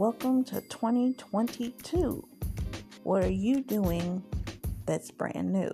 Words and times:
welcome 0.00 0.42
to 0.42 0.62
2022. 0.62 2.26
What 3.02 3.22
are 3.22 3.30
you 3.30 3.62
doing 3.62 4.24
that's 4.86 5.10
brand 5.10 5.52
new? 5.52 5.70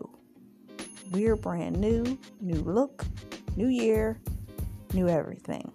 We're 1.12 1.36
brand 1.36 1.80
new, 1.80 2.18
new 2.40 2.60
look, 2.62 3.04
new 3.54 3.68
year, 3.68 4.18
new 4.92 5.08
everything. 5.08 5.70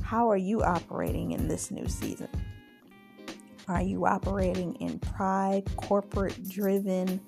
How 0.00 0.30
are 0.30 0.38
you 0.38 0.62
operating 0.62 1.32
in 1.32 1.48
this 1.48 1.70
new 1.70 1.86
season? 1.86 2.30
Are 3.68 3.82
you 3.82 4.06
operating 4.06 4.74
in 4.76 5.00
pride, 5.00 5.64
corporate 5.76 6.48
driven 6.48 7.20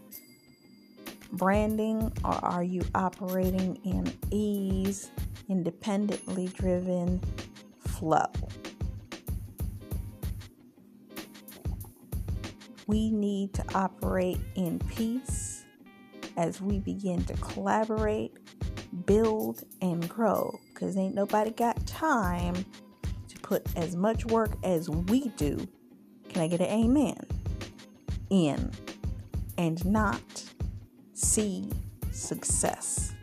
branding, 1.33 2.11
or 2.25 2.43
are 2.43 2.65
you 2.65 2.81
operating 2.95 3.77
in 3.85 4.11
ease, 4.31 5.11
independently 5.51 6.47
driven 6.47 7.21
flow? 7.81 8.25
We 12.87 13.11
need 13.11 13.53
to 13.55 13.65
operate 13.75 14.39
in 14.55 14.79
peace 14.79 15.65
as 16.37 16.61
we 16.61 16.79
begin 16.79 17.25
to 17.25 17.35
collaborate, 17.35 18.33
build, 19.07 19.65
and 19.83 20.09
grow 20.09 20.59
because 20.73 20.97
ain't 20.97 21.15
nobody 21.15 21.51
got 21.51 21.85
time 21.87 22.55
to 23.29 23.39
put 23.41 23.67
as 23.77 23.97
much 23.97 24.25
work 24.27 24.57
as 24.63 24.89
we 24.89 25.29
do. 25.31 25.67
Can 26.29 26.43
I 26.43 26.49
get 26.49 26.61
an 26.61 26.67
amen? 26.69 27.19
In 28.31 28.71
and 29.59 29.85
not 29.85 30.45
see 31.13 31.71
success. 32.13 33.15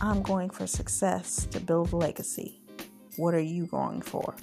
I'm 0.00 0.22
going 0.22 0.50
for 0.50 0.66
success 0.66 1.46
to 1.46 1.60
build 1.60 1.92
legacy. 1.92 2.60
What 3.16 3.34
are 3.34 3.40
you 3.40 3.66
going 3.66 4.02
for? 4.02 4.34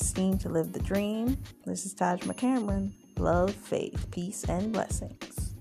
Steam 0.00 0.38
to 0.38 0.48
live 0.48 0.72
the 0.72 0.80
dream, 0.80 1.38
this 1.64 1.86
is 1.86 1.94
Taj 1.94 2.22
McCameron. 2.22 2.92
Love, 3.18 3.54
faith, 3.54 4.10
peace, 4.10 4.44
and 4.44 4.72
blessings. 4.72 5.54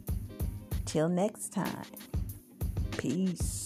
Till 0.85 1.09
next 1.09 1.53
time, 1.53 1.85
peace. 2.97 3.62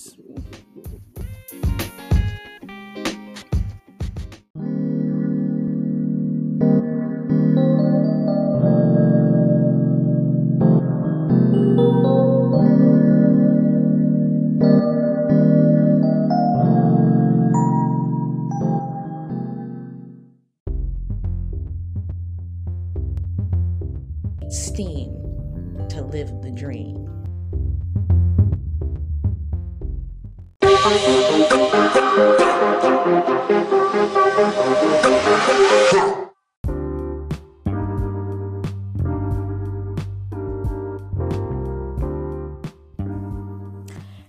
Steam 24.78 25.09
to 25.89 26.03
live 26.03 26.30
the 26.44 26.52
dream. 26.52 27.03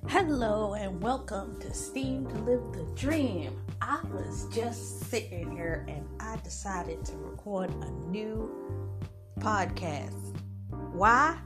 Hello 0.08 0.72
and 0.72 1.02
welcome 1.02 1.60
to 1.60 1.74
Steam 1.74 2.26
to 2.26 2.34
Live 2.38 2.72
the 2.72 2.90
Dream. 2.94 3.54
I 3.82 4.00
was 4.10 4.48
just 4.50 5.10
sitting 5.10 5.54
here 5.54 5.84
and 5.88 6.08
I 6.18 6.36
decided 6.36 7.04
to 7.04 7.18
record 7.18 7.68
a 7.82 7.90
new 8.08 8.50
podcast. 9.40 10.37
Why? 10.98 11.38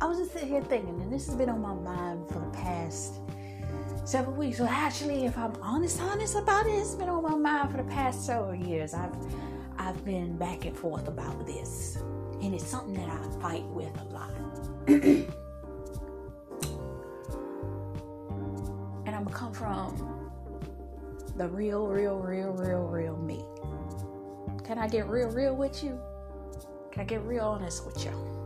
I 0.00 0.06
was 0.06 0.18
just 0.18 0.32
sitting 0.32 0.48
here 0.48 0.62
thinking, 0.62 1.00
and 1.00 1.12
this 1.12 1.26
has 1.26 1.36
been 1.36 1.48
on 1.48 1.62
my 1.62 1.74
mind 1.74 2.26
for 2.26 2.40
the 2.40 2.50
past 2.50 3.20
several 4.04 4.34
weeks. 4.34 4.58
Well, 4.58 4.68
actually, 4.68 5.26
if 5.26 5.38
I'm 5.38 5.54
honest, 5.62 6.02
honest 6.02 6.34
about 6.34 6.66
it, 6.66 6.70
it's 6.70 6.96
been 6.96 7.08
on 7.08 7.22
my 7.22 7.36
mind 7.36 7.70
for 7.70 7.76
the 7.76 7.84
past 7.88 8.26
several 8.26 8.56
years. 8.56 8.94
I've 8.94 9.14
I've 9.78 10.04
been 10.04 10.36
back 10.36 10.64
and 10.64 10.76
forth 10.76 11.06
about 11.06 11.46
this, 11.46 11.98
and 12.42 12.52
it's 12.52 12.66
something 12.66 12.94
that 12.94 13.08
I 13.08 13.40
fight 13.40 13.64
with 13.66 13.96
a 14.00 14.04
lot. 14.06 14.32
and 14.88 15.28
I'm 19.06 19.22
gonna 19.22 19.36
come 19.36 19.52
from 19.52 20.30
the 21.36 21.48
real, 21.48 21.86
real, 21.86 22.18
real, 22.18 22.50
real, 22.50 22.82
real 22.88 23.16
me. 23.18 23.44
Can 24.64 24.78
I 24.78 24.88
get 24.88 25.06
real, 25.06 25.28
real 25.28 25.54
with 25.54 25.84
you? 25.84 25.96
Can 26.90 27.02
I 27.02 27.04
get 27.04 27.22
real 27.22 27.44
honest 27.44 27.86
with 27.86 28.04
you? 28.04 28.37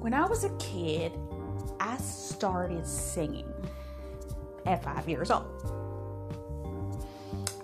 When 0.00 0.14
I 0.14 0.24
was 0.24 0.44
a 0.44 0.50
kid, 0.56 1.12
I 1.78 1.98
started 1.98 2.86
singing 2.86 3.52
at 4.64 4.82
five 4.82 5.06
years 5.06 5.30
old. 5.30 5.44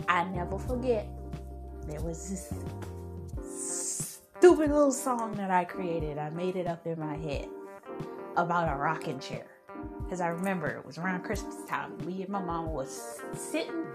I 0.06 0.24
never 0.24 0.58
forget, 0.58 1.08
there 1.88 2.02
was 2.02 2.28
this 2.28 2.52
stupid 3.42 4.69
little 4.69 4.92
song 4.92 5.34
that 5.36 5.50
I 5.50 5.64
created. 5.64 6.19
I 6.19 6.28
made 6.28 6.56
it 6.56 6.66
up 6.66 6.86
in 6.86 7.00
my 7.00 7.16
head 7.16 7.48
about 8.36 8.70
a 8.70 8.76
rocking 8.76 9.18
chair. 9.18 9.47
Because 10.04 10.20
I 10.20 10.28
remember 10.28 10.68
it 10.68 10.84
was 10.84 10.98
around 10.98 11.24
Christmas 11.24 11.56
time. 11.66 11.97
Me 12.04 12.20
and 12.22 12.28
my 12.28 12.42
mom 12.42 12.70
was 12.70 13.18
sitting 13.32 13.86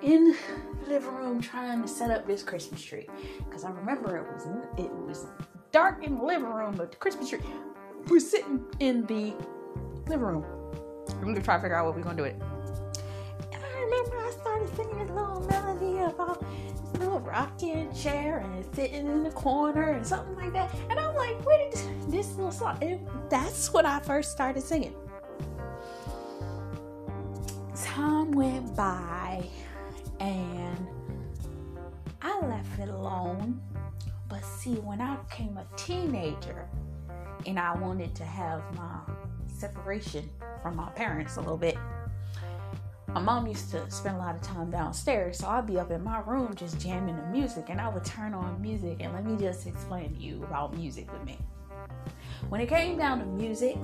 in 0.00 0.34
the 0.82 0.88
living 0.88 1.14
room 1.14 1.42
trying 1.42 1.82
to 1.82 1.88
set 1.88 2.10
up 2.10 2.26
this 2.26 2.42
Christmas 2.42 2.82
tree. 2.82 3.06
Because 3.44 3.64
I 3.64 3.70
remember 3.70 4.16
it 4.16 4.26
was 4.32 4.46
it 4.78 4.90
was 4.90 5.26
dark 5.76 6.02
in 6.02 6.16
the 6.16 6.24
living 6.24 6.48
room, 6.48 6.74
but 6.74 6.90
the 6.90 6.96
Christmas 6.96 7.28
tree. 7.28 7.38
We're 8.08 8.18
sitting 8.18 8.64
in 8.80 9.04
the 9.04 9.34
living 10.06 10.24
room. 10.24 10.42
We're 11.18 11.26
gonna 11.26 11.42
try 11.42 11.56
to 11.56 11.60
figure 11.60 11.76
out 11.76 11.84
what 11.84 11.94
we're 11.94 12.02
gonna 12.02 12.16
do 12.16 12.24
it. 12.24 12.40
And 13.52 13.62
I 13.62 13.80
remember 13.82 14.16
I 14.16 14.30
started 14.40 14.74
singing 14.74 14.98
this 15.00 15.10
little 15.10 15.40
melody 15.50 15.98
about 15.98 16.40
this 16.40 16.98
little 16.98 17.20
rocking 17.20 17.92
chair 17.92 18.38
and 18.38 18.64
sitting 18.74 19.06
in 19.06 19.22
the 19.22 19.30
corner 19.32 19.90
and 19.90 20.06
something 20.06 20.34
like 20.36 20.54
that. 20.54 20.74
And 20.88 20.98
I'm 20.98 21.14
like, 21.14 21.44
where 21.44 21.70
did 21.70 22.10
this 22.10 22.34
little 22.36 22.52
song? 22.52 22.78
And 22.80 23.06
that's 23.28 23.70
what 23.70 23.84
I 23.84 24.00
first 24.00 24.32
started 24.32 24.62
singing. 24.62 24.94
Time 27.74 28.32
went 28.32 28.74
by 28.74 29.46
and 30.20 30.86
I 32.22 32.40
left 32.46 32.78
it 32.80 32.88
alone. 32.88 33.60
But 34.28 34.44
see, 34.44 34.74
when 34.74 35.00
I 35.00 35.16
became 35.16 35.56
a 35.56 35.66
teenager 35.76 36.68
and 37.46 37.58
I 37.58 37.74
wanted 37.76 38.14
to 38.16 38.24
have 38.24 38.62
my 38.74 39.00
separation 39.46 40.28
from 40.62 40.76
my 40.76 40.88
parents 40.90 41.36
a 41.36 41.40
little 41.40 41.56
bit, 41.56 41.78
my 43.08 43.20
mom 43.20 43.46
used 43.46 43.70
to 43.70 43.90
spend 43.90 44.16
a 44.16 44.18
lot 44.18 44.34
of 44.34 44.42
time 44.42 44.70
downstairs, 44.70 45.38
so 45.38 45.48
I'd 45.48 45.66
be 45.66 45.78
up 45.78 45.90
in 45.90 46.02
my 46.02 46.20
room 46.20 46.54
just 46.54 46.80
jamming 46.80 47.16
the 47.16 47.26
music, 47.28 47.66
and 47.70 47.80
I 47.80 47.88
would 47.88 48.04
turn 48.04 48.34
on 48.34 48.60
music. 48.60 48.98
And 49.00 49.14
let 49.14 49.24
me 49.24 49.36
just 49.38 49.66
explain 49.66 50.14
to 50.14 50.20
you 50.20 50.42
about 50.44 50.76
music 50.76 51.10
with 51.12 51.24
me. 51.24 51.38
When 52.48 52.60
it 52.60 52.68
came 52.68 52.98
down 52.98 53.20
to 53.20 53.24
music, 53.24 53.78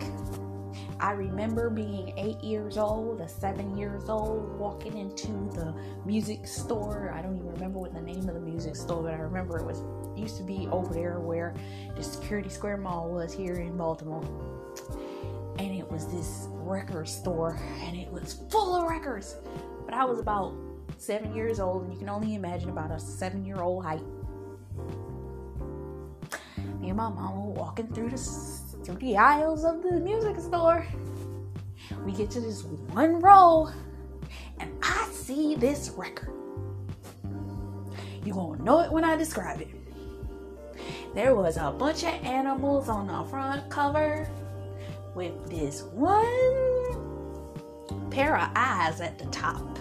I 1.00 1.12
remember 1.12 1.70
being 1.70 2.12
eight 2.18 2.42
years 2.42 2.76
old, 2.76 3.20
or 3.20 3.28
seven 3.28 3.76
years 3.76 4.08
old, 4.08 4.58
walking 4.58 4.98
into 4.98 5.28
the 5.54 5.74
music 6.04 6.46
store. 6.46 7.14
I 7.16 7.22
don't 7.22 7.36
even 7.36 7.52
remember 7.52 7.78
what 7.78 7.94
the 7.94 8.02
name 8.02 8.28
of 8.28 8.34
the 8.34 8.40
music 8.40 8.76
store, 8.76 9.02
but 9.02 9.14
I 9.14 9.18
remember 9.18 9.58
it 9.58 9.64
was 9.64 9.82
used 10.16 10.36
to 10.36 10.42
be 10.42 10.68
over 10.70 10.92
there 10.92 11.20
where 11.20 11.54
the 11.96 12.02
Security 12.02 12.48
Square 12.48 12.78
Mall 12.78 13.10
was 13.10 13.32
here 13.32 13.54
in 13.54 13.76
Baltimore. 13.76 14.24
And 15.58 15.74
it 15.74 15.90
was 15.90 16.06
this 16.06 16.48
record 16.50 17.08
store, 17.08 17.58
and 17.80 17.96
it 17.96 18.10
was 18.10 18.42
full 18.50 18.74
of 18.74 18.88
records. 18.88 19.36
But 19.84 19.94
I 19.94 20.04
was 20.04 20.18
about 20.18 20.54
seven 20.96 21.34
years 21.34 21.60
old, 21.60 21.84
and 21.84 21.92
you 21.92 21.98
can 21.98 22.08
only 22.08 22.34
imagine 22.34 22.70
about 22.70 22.90
a 22.90 22.98
seven 22.98 23.44
year 23.44 23.60
old 23.60 23.84
height. 23.84 24.02
Me 26.80 26.88
and 26.88 26.96
my 26.96 27.08
mom 27.08 27.46
were 27.46 27.52
walking 27.52 27.86
through 27.92 28.10
the 28.10 28.18
through 28.84 28.96
the 28.96 29.16
aisles 29.16 29.64
of 29.64 29.82
the 29.82 29.92
music 29.92 30.40
store. 30.40 30.86
We 32.04 32.12
get 32.12 32.30
to 32.32 32.40
this 32.40 32.64
one 32.64 33.20
row, 33.20 33.68
and 34.58 34.72
I 34.82 35.08
see 35.12 35.54
this 35.54 35.90
record. 35.90 36.32
You 38.24 38.32
gonna 38.32 38.62
know 38.62 38.80
it 38.80 38.90
when 38.90 39.04
I 39.04 39.16
describe 39.16 39.60
it 39.60 39.81
there 41.14 41.34
was 41.34 41.58
a 41.58 41.70
bunch 41.70 42.04
of 42.04 42.14
animals 42.24 42.88
on 42.88 43.06
the 43.06 43.22
front 43.28 43.68
cover 43.68 44.26
with 45.14 45.50
this 45.50 45.82
one 45.92 46.96
pair 48.10 48.38
of 48.38 48.48
eyes 48.54 49.00
at 49.00 49.18
the 49.18 49.26
top. 49.26 49.78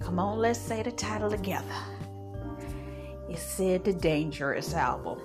Come 0.00 0.18
on, 0.18 0.38
let's 0.38 0.58
say 0.58 0.82
the 0.82 0.90
title 0.90 1.30
together. 1.30 1.66
It 3.28 3.38
said 3.38 3.84
the 3.84 3.92
Dangerous 3.92 4.74
album. 4.74 5.20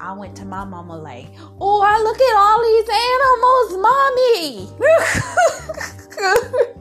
I 0.00 0.14
went 0.14 0.34
to 0.36 0.46
my 0.46 0.64
mama 0.64 0.96
like, 0.96 1.26
oh, 1.60 1.82
I 1.82 1.98
look 2.00 2.18
at 2.18 2.34
all 2.34 2.62
these 2.64 2.88
animals, 2.88 3.76
mommy. 3.82 4.70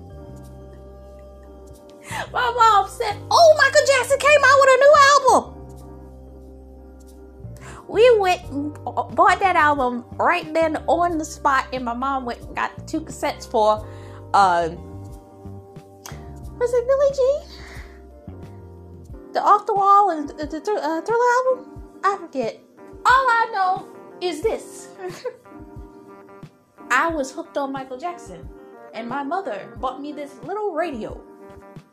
my 2.31 2.51
mom 2.55 2.87
said, 2.87 3.17
oh, 3.29 3.55
Michael 3.57 3.85
Jackson 3.85 4.17
came 4.19 4.43
out 4.45 4.59
with 4.61 4.69
a 4.69 4.77
new 4.77 4.95
album 5.11 5.58
right 10.17 10.53
then 10.53 10.77
on 10.87 11.17
the 11.17 11.25
spot, 11.25 11.67
and 11.73 11.83
my 11.83 11.93
mom 11.93 12.25
went 12.25 12.41
and 12.41 12.55
got 12.55 12.87
two 12.87 13.01
cassettes 13.01 13.49
for, 13.49 13.85
uh, 14.33 14.69
was 16.59 16.73
it 16.73 16.87
Billie 16.87 17.13
Jean? 17.15 17.41
The 19.33 19.41
Off 19.41 19.65
the 19.65 19.73
Wall 19.73 20.11
and 20.11 20.29
the, 20.29 20.45
the 20.45 20.57
uh, 20.57 21.01
Thriller 21.01 21.25
album? 21.37 21.83
I 22.03 22.17
forget. 22.19 22.59
All 23.05 23.27
I 23.29 23.49
know 23.53 23.87
is 24.21 24.41
this. 24.41 24.89
I 26.91 27.07
was 27.09 27.31
hooked 27.31 27.57
on 27.57 27.71
Michael 27.71 27.97
Jackson, 27.97 28.47
and 28.93 29.07
my 29.07 29.23
mother 29.23 29.77
bought 29.79 30.01
me 30.01 30.11
this 30.11 30.39
little 30.43 30.73
radio. 30.73 31.21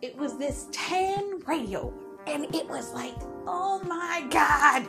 It 0.03 0.17
was 0.17 0.39
this 0.39 0.69
tan 0.73 1.41
radio, 1.47 1.93
and 2.27 2.55
it 2.55 2.69
was 2.69 2.93
like, 2.93 3.15
oh 3.47 3.83
my 3.85 4.27
god. 4.31 4.89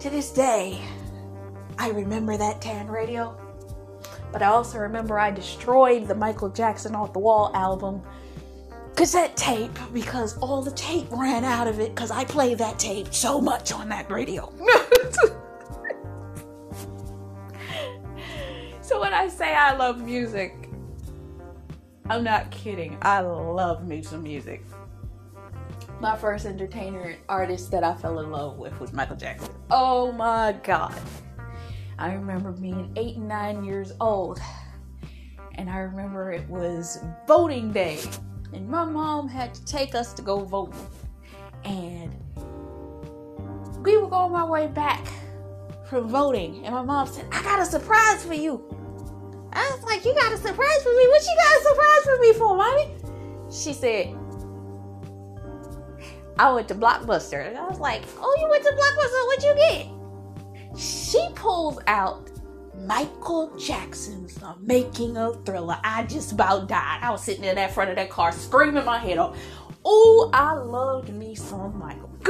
To 0.00 0.10
this 0.10 0.30
day, 0.30 0.80
I 1.78 1.88
remember 1.88 2.36
that 2.36 2.60
tan 2.60 2.86
radio, 2.86 3.34
but 4.30 4.42
I 4.42 4.46
also 4.46 4.78
remember 4.78 5.18
I 5.18 5.30
destroyed 5.30 6.06
the 6.06 6.14
Michael 6.14 6.50
Jackson 6.50 6.94
Off 6.94 7.14
the 7.14 7.18
Wall 7.18 7.50
album 7.54 8.02
cassette 8.94 9.34
tape 9.36 9.76
because 9.94 10.36
all 10.38 10.60
the 10.60 10.70
tape 10.72 11.06
ran 11.10 11.44
out 11.44 11.66
of 11.66 11.80
it 11.80 11.94
because 11.94 12.10
I 12.10 12.24
played 12.24 12.58
that 12.58 12.78
tape 12.78 13.14
so 13.14 13.40
much 13.40 13.72
on 13.72 13.88
that 13.88 14.10
radio. 14.10 14.52
so 18.82 19.00
when 19.00 19.14
I 19.14 19.28
say 19.28 19.54
I 19.54 19.74
love 19.76 20.02
music, 20.02 20.68
I'm 22.10 22.22
not 22.22 22.50
kidding. 22.50 22.98
I 23.00 23.20
love 23.20 23.86
me 23.86 24.02
some 24.02 24.22
music. 24.22 24.62
My 26.00 26.16
first 26.16 26.46
entertainer 26.46 27.16
artist 27.28 27.70
that 27.70 27.82
I 27.82 27.94
fell 27.94 28.20
in 28.20 28.30
love 28.30 28.58
with 28.58 28.78
was 28.80 28.92
Michael 28.92 29.16
Jackson. 29.16 29.52
Oh 29.70 30.12
my 30.12 30.54
god. 30.62 30.94
I 31.98 32.12
remember 32.12 32.52
being 32.52 32.92
eight 32.96 33.16
and 33.16 33.28
nine 33.28 33.64
years 33.64 33.92
old. 34.00 34.38
And 35.54 35.70
I 35.70 35.78
remember 35.78 36.32
it 36.32 36.46
was 36.48 36.98
voting 37.26 37.72
day 37.72 37.98
and 38.52 38.68
my 38.68 38.84
mom 38.84 39.28
had 39.28 39.54
to 39.54 39.64
take 39.64 39.94
us 39.94 40.12
to 40.14 40.22
go 40.22 40.40
vote. 40.40 40.74
And 41.64 42.14
we 43.84 43.96
were 43.96 44.08
going 44.08 44.32
my 44.32 44.44
way 44.44 44.66
back 44.66 45.06
from 45.84 46.08
voting, 46.08 46.64
and 46.64 46.74
my 46.74 46.82
mom 46.82 47.06
said, 47.06 47.26
I 47.30 47.42
got 47.42 47.60
a 47.60 47.64
surprise 47.66 48.24
for 48.24 48.34
you. 48.34 48.64
I 49.52 49.70
was 49.74 49.84
like, 49.84 50.04
You 50.04 50.14
got 50.14 50.32
a 50.32 50.36
surprise 50.36 50.82
for 50.82 50.90
me? 50.90 51.08
What 51.08 51.22
you 51.22 51.36
got 51.36 51.60
a 51.60 51.64
surprise 51.64 52.04
for 52.04 52.18
me 52.20 52.32
for, 52.32 52.56
mommy? 52.56 52.94
She 53.50 53.72
said, 53.72 54.16
I 56.38 56.52
went 56.52 56.68
to 56.68 56.74
Blockbuster. 56.74 57.46
And 57.48 57.56
I 57.56 57.66
was 57.66 57.78
like, 57.78 58.02
Oh, 58.18 58.36
you 58.40 58.48
went 58.48 58.64
to 58.64 58.70
Blockbuster? 58.70 59.26
What'd 59.26 59.44
you 59.44 59.54
get? 59.56 60.78
She 60.78 61.26
pulls 61.34 61.78
out 61.86 62.30
Michael 62.84 63.56
Jackson's 63.56 64.34
The 64.34 64.54
Making 64.60 65.16
of 65.16 65.44
Thriller. 65.46 65.78
I 65.82 66.02
just 66.04 66.32
about 66.32 66.68
died. 66.68 67.00
I 67.02 67.10
was 67.10 67.24
sitting 67.24 67.44
in 67.44 67.56
that 67.56 67.72
front 67.72 67.90
of 67.90 67.96
that 67.96 68.10
car 68.10 68.32
screaming 68.32 68.84
my 68.84 68.98
head 68.98 69.18
off. 69.18 69.38
Oh, 69.84 70.30
I 70.32 70.52
loved 70.52 71.08
me 71.10 71.34
some 71.34 71.78
Michael. 71.78 72.10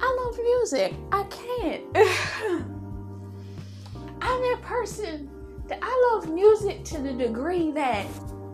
I 0.00 0.16
love 0.20 0.38
music. 0.38 0.94
I 1.12 1.24
can't. 1.24 1.84
I'm 4.22 4.40
that 4.42 4.60
person 4.62 5.33
that 5.68 5.78
I 5.82 6.10
love 6.12 6.28
music 6.32 6.84
to 6.84 6.98
the 7.00 7.12
degree 7.12 7.70
that 7.72 8.06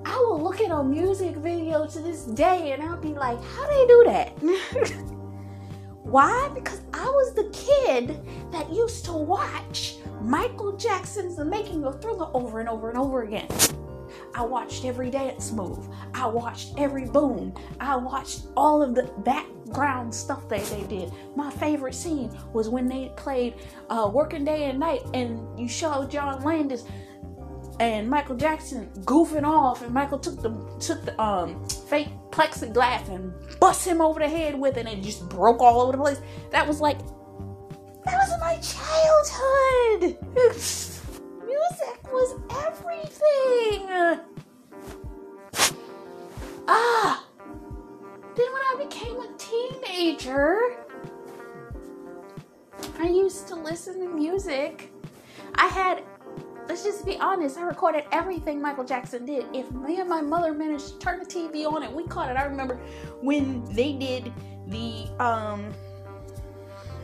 I 0.05 0.17
will 0.17 0.43
look 0.43 0.61
at 0.61 0.71
a 0.71 0.83
music 0.83 1.37
video 1.37 1.87
to 1.87 2.01
this 2.01 2.25
day 2.25 2.73
and 2.73 2.83
I'll 2.83 2.97
be 2.97 3.09
like, 3.09 3.43
how 3.43 3.67
do 3.67 3.75
they 3.75 3.87
do 3.87 4.05
that? 4.07 5.05
Why? 6.03 6.51
Because 6.55 6.81
I 6.93 7.05
was 7.05 7.35
the 7.35 7.51
kid 7.53 8.21
that 8.53 8.73
used 8.73 9.05
to 9.05 9.13
watch 9.13 9.97
Michael 10.21 10.77
Jackson's 10.77 11.37
The 11.37 11.45
Making 11.45 11.85
of 11.85 12.01
Thriller 12.01 12.31
over 12.35 12.61
and 12.61 12.69
over 12.69 12.89
and 12.89 12.99
over 12.99 13.23
again. 13.23 13.49
I 14.35 14.43
watched 14.43 14.85
every 14.85 15.11
dance 15.11 15.53
move. 15.53 15.89
I 16.15 16.27
watched 16.27 16.75
every 16.79 17.05
boom. 17.05 17.55
I 17.79 17.97
watched 17.97 18.47
all 18.57 18.83
of 18.83 18.95
the 18.95 19.05
background 19.71 20.15
stuff 20.15 20.49
that 20.49 20.65
they 20.67 20.83
did. 20.85 21.13
My 21.37 21.51
favorite 21.51 21.95
scene 21.95 22.37
was 22.53 22.69
when 22.69 22.89
they 22.89 23.13
played 23.17 23.55
uh, 23.89 24.11
Working 24.13 24.45
Day 24.45 24.65
and 24.65 24.79
Night 24.79 25.03
and 25.15 25.59
you 25.59 25.69
showed 25.69 26.11
John 26.11 26.43
Landis 26.43 26.85
and 27.79 28.11
Michael 28.11 28.37
Jackson 28.37 28.91
goofing 29.05 29.45
off, 29.45 29.81
and 29.83 29.95
Michael 29.95 30.19
took 30.19 30.43
the 30.43 30.51
took 30.81 31.03
the 31.07 31.19
um 31.21 31.67
fake 31.89 32.09
plexiglass 32.31 33.09
and 33.09 33.33
bust 33.59 33.87
him 33.87 34.03
over 34.03 34.21
the 34.21 34.29
head 34.29 34.59
with 34.59 34.77
it, 34.77 34.87
and 34.87 34.99
it 34.99 35.03
just 35.03 35.27
broke 35.31 35.61
all 35.61 35.81
over 35.81 35.93
the 35.93 35.99
place. 35.99 36.21
That 36.51 36.69
was 36.69 36.81
like 36.81 36.99
that 38.05 38.19
was 38.19 38.39
my 38.39 38.57
childhood. 38.61 40.19
Music 41.47 42.13
was 42.13 42.39
everything. 42.67 44.21
Ah. 46.69 47.30
Then 48.41 48.53
when 48.55 48.63
I 48.63 48.85
became 48.87 49.21
a 49.21 49.29
teenager, 49.37 50.79
I 52.99 53.07
used 53.07 53.47
to 53.49 53.55
listen 53.55 54.01
to 54.01 54.09
music. 54.09 54.91
I 55.57 55.67
had 55.67 56.03
let's 56.67 56.83
just 56.83 57.05
be 57.05 57.19
honest. 57.19 57.59
I 57.59 57.63
recorded 57.65 58.05
everything 58.13 58.63
Michael 58.63 58.85
Jackson 58.85 59.27
did. 59.27 59.45
If 59.53 59.71
me 59.73 60.01
and 60.01 60.09
my 60.09 60.23
mother 60.23 60.55
managed 60.55 60.89
to 60.89 60.99
turn 61.01 61.19
the 61.19 61.27
TV 61.27 61.71
on 61.71 61.83
and 61.83 61.95
we 61.95 62.07
caught 62.07 62.31
it, 62.31 62.39
I 62.39 62.45
remember 62.45 62.77
when 63.21 63.63
they 63.75 63.93
did 63.93 64.33
the 64.69 65.07
um 65.23 65.71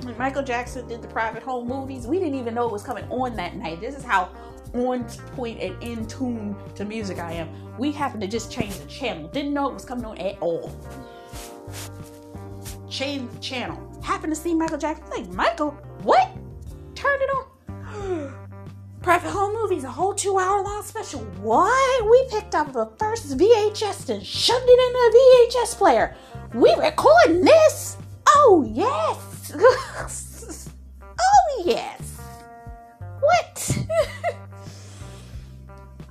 when 0.04 0.16
Michael 0.16 0.42
Jackson 0.42 0.88
did 0.88 1.02
the 1.02 1.08
private 1.08 1.42
home 1.42 1.68
movies, 1.68 2.06
we 2.06 2.18
didn't 2.18 2.36
even 2.36 2.54
know 2.54 2.66
it 2.66 2.72
was 2.72 2.82
coming 2.82 3.04
on 3.10 3.36
that 3.36 3.56
night. 3.56 3.82
This 3.82 3.94
is 3.94 4.04
how 4.04 4.30
on 4.72 5.04
point 5.34 5.60
and 5.60 5.82
in 5.82 6.06
tune 6.06 6.56
to 6.76 6.86
music 6.86 7.18
I 7.18 7.32
am. 7.32 7.76
We 7.76 7.92
happened 7.92 8.22
to 8.22 8.26
just 8.26 8.50
change 8.50 8.78
the 8.78 8.86
channel. 8.86 9.28
Didn't 9.28 9.52
know 9.52 9.68
it 9.68 9.74
was 9.74 9.84
coming 9.84 10.06
on 10.06 10.16
at 10.16 10.38
all. 10.40 10.72
The 12.98 13.38
channel. 13.40 14.00
Happened 14.02 14.34
to 14.34 14.40
see 14.40 14.54
Michael 14.54 14.78
Jackson. 14.78 15.06
Like, 15.10 15.28
Michael, 15.28 15.72
what? 16.02 16.30
Turn 16.94 17.18
it 17.20 17.30
on. 17.68 18.32
Private 19.02 19.30
Home 19.30 19.54
Movies, 19.54 19.84
a 19.84 19.90
whole 19.90 20.14
two 20.14 20.38
hour 20.38 20.62
long 20.62 20.82
special. 20.82 21.20
What? 21.42 22.10
We 22.10 22.26
picked 22.30 22.54
up 22.54 22.72
the 22.72 22.86
first 22.98 23.36
VHS 23.36 24.08
and 24.08 24.24
shoved 24.24 24.64
it 24.66 24.80
in 24.80 24.94
a 24.96 25.66
VHS 25.66 25.76
player. 25.76 26.16
We 26.54 26.74
recording 26.74 27.44
this? 27.44 27.96
Oh, 28.28 28.66
yes. 28.72 29.52
oh, 31.20 31.62
yes. 31.64 32.20
What? 33.20 33.78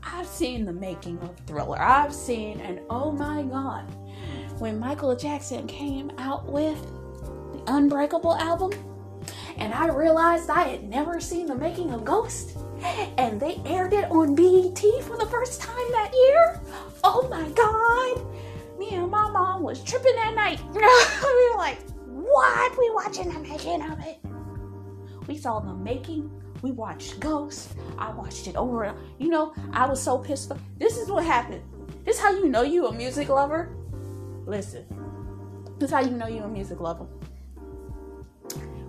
I've 0.04 0.28
seen 0.28 0.66
the 0.66 0.74
making 0.74 1.18
of 1.20 1.36
Thriller. 1.48 1.82
I've 1.82 2.14
seen, 2.14 2.60
and 2.62 2.80
oh 2.90 3.12
my 3.12 3.44
god, 3.44 3.86
when 4.60 4.80
Michael 4.80 5.16
Jackson 5.16 5.68
came 5.68 6.12
out 6.18 6.46
with 6.46 6.82
the 7.54 7.64
Unbreakable 7.68 8.36
album, 8.36 8.72
and 9.58 9.74
I 9.74 9.88
realized 9.88 10.50
I 10.50 10.64
had 10.64 10.90
never 10.90 11.20
seen 11.20 11.48
the 11.48 11.56
making 11.56 11.92
of 11.92 12.06
Ghost 12.06 12.58
and 13.18 13.40
they 13.40 13.60
aired 13.66 13.94
it 13.94 14.10
on 14.12 14.36
BET 14.36 14.80
for 15.04 15.18
the 15.18 15.28
first 15.30 15.62
time 15.62 15.92
that 15.92 16.12
year. 16.14 16.62
Oh 17.04 17.28
my 17.30 17.48
god! 17.50 18.80
Me 18.80 18.90
and 18.96 19.10
my 19.10 19.30
mom 19.30 19.64
was 19.64 19.84
tripping 19.84 20.16
that 20.16 20.36
night. 20.36 20.60
we 20.74 20.82
were 20.82 21.58
like, 21.58 21.80
what? 22.08 22.78
We 22.78 22.90
watching 22.92 23.32
the 23.32 23.40
making 23.40 23.82
of 23.82 24.00
it. 24.02 24.20
We 25.28 25.38
saw 25.38 25.60
the 25.60 25.74
making. 25.74 26.30
We 26.62 26.72
watched 26.72 27.20
Ghost. 27.20 27.74
I 27.98 28.12
watched 28.12 28.48
it 28.48 28.56
over. 28.56 28.96
You 29.20 29.30
know, 29.30 29.54
I 29.72 29.88
was 29.88 30.02
so 30.02 30.18
pissed. 30.18 30.52
Off. 30.52 30.60
This 30.78 30.98
is 30.98 31.10
what 31.10 31.26
happened. 31.26 31.62
This 32.06 32.18
is 32.18 32.22
how 32.22 32.32
you 32.32 32.50
know 32.50 32.64
you 32.64 32.88
a 32.88 32.94
music 32.94 33.30
lover. 33.30 33.76
Listen. 34.46 34.86
This 35.78 35.90
is 35.90 35.94
how 35.94 36.02
you 36.02 36.12
know 36.12 36.28
you're 36.28 36.46
a 36.46 36.50
music 36.50 36.80
lover. 36.80 37.06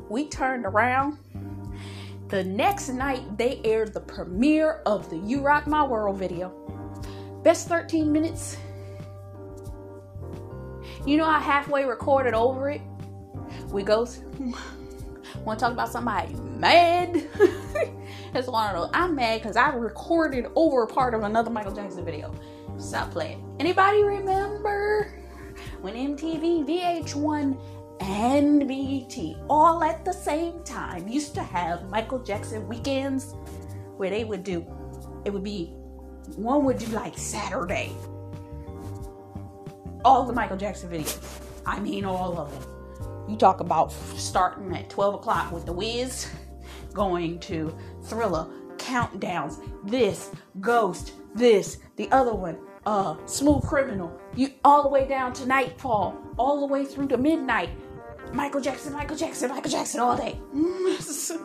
We 0.08 0.28
turned 0.28 0.66
around 0.66 1.18
the 2.28 2.42
next 2.42 2.88
night, 2.88 3.38
they 3.38 3.60
aired 3.64 3.94
the 3.94 4.00
premiere 4.00 4.82
of 4.84 5.08
the 5.10 5.16
You 5.16 5.42
Rock 5.42 5.68
My 5.68 5.84
World 5.86 6.18
video. 6.18 6.50
Best 7.44 7.68
13 7.68 8.10
minutes. 8.10 8.56
You 11.06 11.18
know, 11.18 11.24
I 11.24 11.38
halfway 11.38 11.84
recorded 11.84 12.34
over 12.34 12.68
it. 12.70 12.80
We 13.70 13.84
go, 13.84 14.00
want 15.44 15.60
to 15.60 15.64
talk 15.64 15.72
about 15.72 15.88
somebody 15.88 16.34
mad? 16.34 17.14
That's 18.32 18.48
one 18.48 18.74
of 18.74 18.82
those. 18.82 18.90
I'm 18.92 19.14
mad 19.14 19.40
because 19.40 19.56
I 19.56 19.68
recorded 19.68 20.46
over 20.56 20.84
part 20.88 21.14
of 21.14 21.22
another 21.22 21.50
Michael 21.50 21.72
Jackson 21.72 22.04
video. 22.04 22.34
Stop 22.76 23.12
playing. 23.12 23.56
Anybody 23.60 24.02
remember 24.02 25.12
when 25.82 25.94
MTV 25.94 26.66
VH1 26.66 27.58
and 28.00 28.68
BET 28.68 29.36
all 29.48 29.82
at 29.84 30.04
the 30.04 30.12
same 30.12 30.62
time 30.64 31.08
used 31.08 31.34
to 31.34 31.42
have 31.42 31.88
Michael 31.90 32.18
Jackson 32.20 32.68
weekends 32.68 33.34
where 33.96 34.10
they 34.10 34.24
would 34.24 34.44
do 34.44 34.66
it 35.24 35.32
would 35.32 35.44
be 35.44 35.66
one 36.36 36.64
would 36.64 36.78
do 36.78 36.86
like 36.86 37.16
Saturday. 37.18 37.92
all 40.04 40.24
the 40.24 40.32
Michael 40.32 40.56
Jackson 40.56 40.90
videos. 40.90 41.18
I 41.66 41.80
mean, 41.80 42.04
all 42.04 42.38
of 42.38 42.52
them. 42.52 43.28
You 43.28 43.36
talk 43.36 43.60
about 43.60 43.92
starting 44.16 44.74
at 44.76 44.88
12 44.88 45.16
o'clock 45.16 45.52
with 45.52 45.66
The 45.66 45.72
Wiz, 45.72 46.30
going 46.92 47.40
to 47.40 47.76
Thriller, 48.04 48.46
countdowns, 48.76 49.60
this, 49.84 50.30
Ghost, 50.60 51.12
this, 51.34 51.78
the 51.96 52.08
other 52.12 52.34
one, 52.34 52.58
uh, 52.86 53.16
Smooth 53.26 53.64
Criminal, 53.64 54.16
you 54.36 54.52
all 54.64 54.82
the 54.82 54.88
way 54.88 55.08
down 55.08 55.32
to 55.34 55.46
Nightfall, 55.46 56.16
all 56.38 56.60
the 56.60 56.66
way 56.66 56.84
through 56.84 57.08
to 57.08 57.16
midnight. 57.16 57.70
Michael 58.32 58.60
Jackson, 58.60 58.92
Michael 58.92 59.16
Jackson, 59.16 59.50
Michael 59.50 59.70
Jackson 59.70 60.00
all 60.00 60.16
day. 60.16 60.32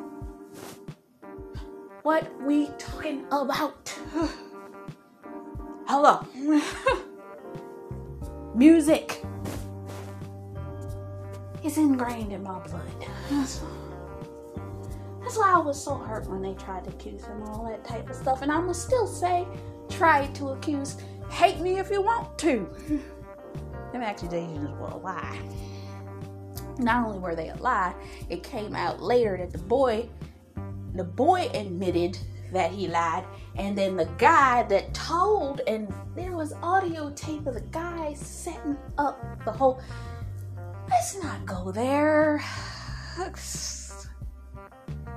what 2.04 2.30
we 2.42 2.68
talking 2.78 3.26
about? 3.32 3.98
Hello. 5.88 6.26
Music 8.56 9.24
is 11.64 11.78
ingrained 11.78 12.34
in 12.34 12.44
my 12.44 12.60
blood. 12.60 12.92
That's 15.22 15.38
why 15.38 15.54
I 15.54 15.60
was 15.60 15.82
so 15.82 15.96
hurt 15.96 16.28
when 16.28 16.42
they 16.42 16.56
tried 16.56 16.84
to 16.86 16.90
accuse 16.90 17.24
him 17.24 17.44
all 17.44 17.64
that 17.70 17.86
type 17.86 18.10
of 18.10 18.16
stuff. 18.16 18.42
And 18.42 18.52
I 18.52 18.60
must 18.60 18.84
still 18.86 19.08
say, 19.08 19.48
try 19.88 20.28
to 20.28 20.50
accuse. 20.50 20.98
Hate 21.32 21.60
me 21.60 21.80
if 21.80 21.90
you 21.90 22.02
want 22.02 22.38
to. 22.40 22.70
Them 23.92 24.02
accusations 24.04 24.70
were 24.78 24.88
a 24.88 24.98
lie. 24.98 25.40
Not 26.78 27.08
only 27.08 27.20
were 27.20 27.36
they 27.36 27.50
a 27.50 27.56
lie, 27.56 27.96
it 28.30 28.44
came 28.44 28.76
out 28.76 29.02
later 29.02 29.38
that 29.38 29.52
the 29.52 29.58
boy, 29.58 30.10
the 30.94 31.04
boy 31.04 31.50
admitted 31.54 32.18
that 32.52 32.72
he 32.72 32.88
lied, 32.88 33.26
and 33.56 33.78
then 33.78 33.96
the 33.96 34.10
guy 34.18 34.64
that 34.64 34.94
told, 34.94 35.62
and 35.68 35.92
there 36.16 36.34
was 36.34 36.54
audio 36.62 37.10
tape 37.12 37.48
of 37.48 37.54
the 37.54 37.62
guy 37.72 38.14
setting 38.14 38.78
up 38.98 39.20
the 39.46 39.52
whole. 39.52 39.82
Let's 40.90 41.22
not 41.24 41.46
go 41.46 41.72
there. 41.72 42.44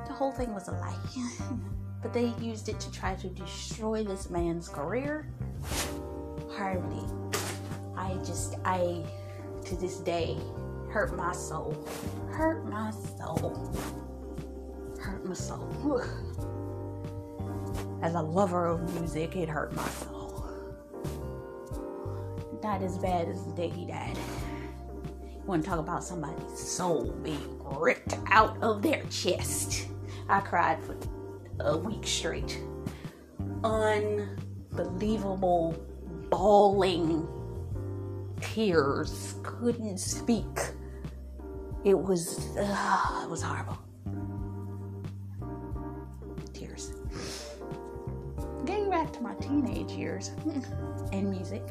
The 0.07 0.13
whole 0.13 0.33
thing 0.33 0.55
was 0.55 0.69
a 0.69 0.73
lie. 0.73 0.97
but 2.05 2.13
they 2.13 2.35
used 2.39 2.69
it 2.69 2.79
to 2.79 2.93
try 2.93 3.15
to 3.15 3.29
destroy 3.31 4.05
this 4.05 4.29
man's 4.29 4.69
career. 4.69 5.27
Hardly. 6.55 7.03
I 7.97 8.13
just, 8.17 8.57
I, 8.63 9.03
to 9.65 9.77
this 9.77 10.01
day, 10.01 10.37
hurt 10.91 11.17
my 11.17 11.33
soul. 11.33 11.89
Hurt 12.31 12.67
my 12.67 12.91
soul. 12.91 13.75
Hurt 15.01 15.25
my 15.25 15.33
soul. 15.33 15.99
As 18.03 18.15
a 18.15 18.21
lover 18.21 18.67
of 18.67 19.01
music, 19.01 19.35
it 19.35 19.49
hurt 19.49 19.75
my 19.75 19.89
soul. 19.89 20.47
Not 22.63 22.83
as 22.83 22.99
bad 22.99 23.29
as 23.29 23.47
the 23.47 23.53
day 23.53 23.71
he 23.71 23.87
died. 23.87 24.19
You 25.23 25.41
want 25.47 25.65
to 25.65 25.71
talk 25.71 25.79
about 25.79 26.05
somebody's 26.05 26.59
soul 26.59 27.13
being 27.23 27.63
ripped 27.65 28.19
out 28.27 28.63
of 28.63 28.83
their 28.83 29.03
chest? 29.05 29.89
I 30.29 30.41
cried 30.41 30.83
for 30.83 30.95
a 31.61 31.77
week 31.77 32.07
straight. 32.07 32.59
Unbelievable 33.63 35.77
bawling 36.31 37.29
tears. 38.41 39.35
Couldn't 39.43 39.99
speak. 39.99 40.59
It 41.85 41.99
was 41.99 42.57
uh, 42.57 43.25
it 43.25 43.31
was 43.31 43.43
horrible. 43.43 43.79
Tears. 46.53 46.93
Getting 48.65 48.91
back 48.91 49.13
to 49.13 49.21
my 49.21 49.35
teenage 49.35 49.93
years 49.93 50.33
and 51.13 51.31
music. 51.31 51.63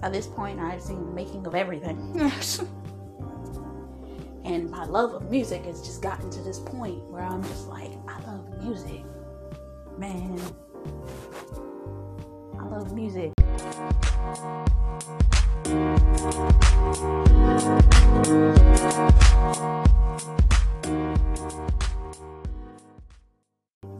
By 0.00 0.10
this 0.10 0.26
point, 0.26 0.60
I've 0.60 0.80
seen 0.80 1.04
the 1.04 1.12
making 1.12 1.44
of 1.46 1.56
everything. 1.56 2.30
And 4.48 4.70
my 4.70 4.86
love 4.86 5.12
of 5.12 5.30
music 5.30 5.66
has 5.66 5.82
just 5.82 6.00
gotten 6.00 6.30
to 6.30 6.40
this 6.40 6.58
point 6.58 7.04
where 7.10 7.22
I'm 7.22 7.42
just 7.42 7.68
like, 7.68 7.90
I 8.08 8.18
love 8.22 8.47
music. 8.62 9.04
Man, 9.96 10.40
I 12.58 12.64
love 12.66 12.92
music. 12.92 13.32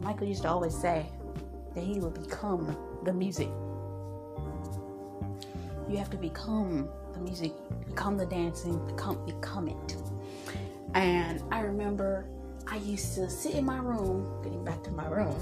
Michael 0.01 0.27
used 0.27 0.43
to 0.43 0.49
always 0.49 0.75
say 0.75 1.05
that 1.73 1.83
he 1.83 1.99
would 1.99 2.13
become 2.13 2.77
the 3.03 3.13
music. 3.13 3.49
You 5.89 5.97
have 5.97 6.09
to 6.11 6.17
become 6.17 6.89
the 7.13 7.19
music, 7.19 7.53
become 7.85 8.17
the 8.17 8.25
dancing, 8.25 8.85
become 8.85 9.25
become 9.25 9.67
it. 9.69 9.95
And 10.93 11.41
I 11.51 11.61
remember 11.61 12.25
I 12.71 12.77
used 12.77 13.15
to 13.15 13.29
sit 13.29 13.55
in 13.55 13.65
my 13.65 13.79
room, 13.79 14.41
getting 14.43 14.63
back 14.63 14.83
to 14.83 14.91
my 14.91 15.07
room. 15.07 15.35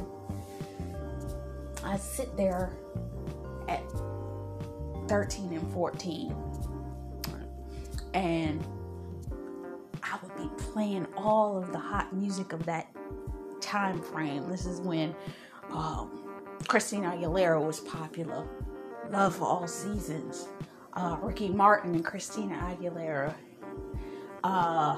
I 1.83 1.97
sit 1.97 2.35
there 2.37 2.71
at 3.67 3.83
13 5.09 5.51
and 5.53 5.73
14, 5.73 6.33
and 8.13 8.65
I 10.03 10.17
would 10.21 10.37
be 10.37 10.63
playing 10.63 11.05
all 11.17 11.57
of 11.57 11.73
the 11.73 11.79
hot 11.79 12.13
music 12.13 12.53
of 12.53 12.65
that 12.65 12.87
time 13.59 14.01
frame. 14.01 14.49
This 14.49 14.65
is 14.65 14.79
when 14.79 15.13
um, 15.71 16.27
Christina 16.67 17.11
Aguilera 17.11 17.61
was 17.61 17.81
popular. 17.81 18.47
Love 19.09 19.35
for 19.35 19.45
All 19.45 19.67
Seasons. 19.67 20.47
Uh, 20.93 21.17
Ricky 21.21 21.49
Martin 21.49 21.93
and 21.93 22.05
Christina 22.05 22.55
Aguilera. 22.55 23.33
Uh, 24.43 24.97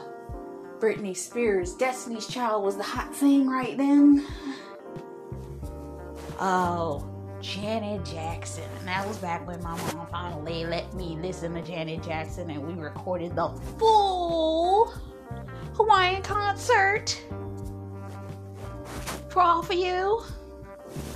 Britney 0.79 1.15
Spears, 1.15 1.73
Destiny's 1.73 2.27
Child 2.27 2.63
was 2.63 2.77
the 2.77 2.83
hot 2.83 3.13
thing 3.13 3.47
right 3.47 3.77
then. 3.77 4.25
Oh, 6.39 7.05
Janet 7.41 8.05
Jackson. 8.05 8.63
And 8.79 8.87
that 8.87 9.05
was 9.05 9.17
back 9.17 9.45
when 9.45 9.61
my 9.61 9.75
mom 9.77 10.07
finally 10.07 10.65
let 10.65 10.93
me 10.93 11.17
listen 11.21 11.53
to 11.55 11.61
Janet 11.61 12.01
Jackson 12.03 12.49
and 12.49 12.65
we 12.65 12.81
recorded 12.81 13.35
the 13.35 13.49
full 13.77 14.93
Hawaiian 15.75 16.21
concert 16.21 17.21
for 19.29 19.41
all 19.41 19.61
for 19.61 19.73
you. 19.73 20.21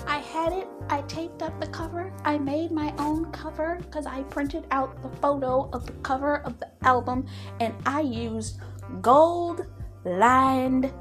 I 0.06 0.18
had 0.18 0.52
it, 0.52 0.68
I 0.90 1.02
taped 1.04 1.42
up 1.42 1.60
the 1.60 1.68
cover, 1.68 2.12
I 2.26 2.38
made 2.38 2.72
my 2.72 2.94
own 2.98 3.32
cover 3.32 3.80
because 3.82 4.06
I 4.06 4.24
printed 4.24 4.66
out 4.72 5.02
the 5.02 5.10
photo 5.20 5.70
of 5.72 5.86
the 5.86 5.94
cover 6.04 6.40
of 6.40 6.60
the 6.60 6.70
album 6.84 7.26
and 7.60 7.74
I 7.86 8.02
used 8.02 8.60
gold 9.02 9.66
lined 10.06 10.92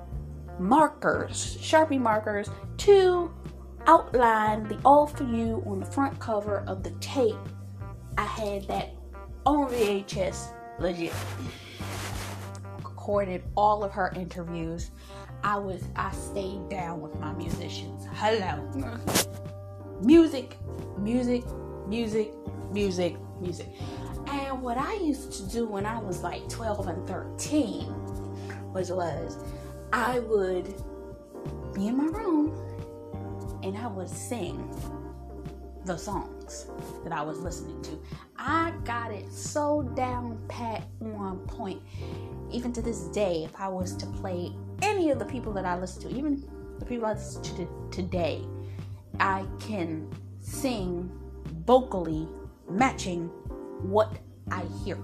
markers, 0.58 1.56
Sharpie 1.60 2.00
markers, 2.00 2.48
to 2.78 3.32
outline 3.86 4.68
the 4.68 4.78
All 4.84 5.06
For 5.06 5.24
You 5.24 5.62
on 5.66 5.80
the 5.80 5.86
front 5.86 6.18
cover 6.18 6.64
of 6.66 6.82
the 6.82 6.90
tape. 7.00 7.36
I 8.16 8.24
had 8.24 8.68
that 8.68 8.94
on 9.44 9.68
VHS, 9.70 10.52
legit. 10.78 11.12
Recorded 12.78 13.42
all 13.56 13.82
of 13.82 13.92
her 13.92 14.12
interviews. 14.14 14.90
I 15.42 15.58
was, 15.58 15.82
I 15.96 16.12
stayed 16.12 16.68
down 16.68 17.00
with 17.00 17.18
my 17.18 17.32
musicians. 17.32 18.06
Hello. 18.12 18.62
Music, 20.02 20.56
music, 20.98 21.44
music, 21.88 22.30
music, 22.70 23.16
music. 23.40 23.68
And 24.26 24.62
what 24.62 24.78
I 24.78 24.94
used 24.94 25.32
to 25.32 25.48
do 25.50 25.66
when 25.66 25.86
I 25.86 25.98
was 25.98 26.22
like 26.22 26.48
12 26.48 26.86
and 26.88 27.08
13 27.08 28.72
was 28.72 28.90
was 28.90 29.38
I 29.92 30.20
would 30.20 30.74
be 31.74 31.88
in 31.88 31.96
my 31.96 32.04
room 32.04 32.52
and 33.62 33.76
I 33.76 33.86
would 33.86 34.08
sing 34.08 34.68
the 35.84 35.96
songs 35.96 36.66
that 37.02 37.12
I 37.12 37.22
was 37.22 37.38
listening 37.40 37.80
to. 37.82 37.98
I 38.36 38.72
got 38.84 39.12
it 39.12 39.32
so 39.32 39.82
down 39.94 40.38
pat 40.48 40.84
on 41.00 41.38
point. 41.46 41.82
Even 42.50 42.72
to 42.72 42.82
this 42.82 43.04
day, 43.08 43.44
if 43.44 43.54
I 43.58 43.68
was 43.68 43.96
to 43.96 44.06
play 44.06 44.52
any 44.82 45.10
of 45.10 45.18
the 45.18 45.24
people 45.24 45.52
that 45.54 45.64
I 45.64 45.78
listen 45.78 46.02
to, 46.02 46.16
even 46.16 46.44
the 46.78 46.84
people 46.84 47.06
I 47.06 47.14
listen 47.14 47.42
to 47.42 47.68
today, 47.90 48.42
I 49.20 49.46
can 49.60 50.10
sing 50.40 51.10
vocally 51.66 52.28
matching 52.68 53.30
what 53.82 54.18
I 54.50 54.64
hear. 54.84 54.98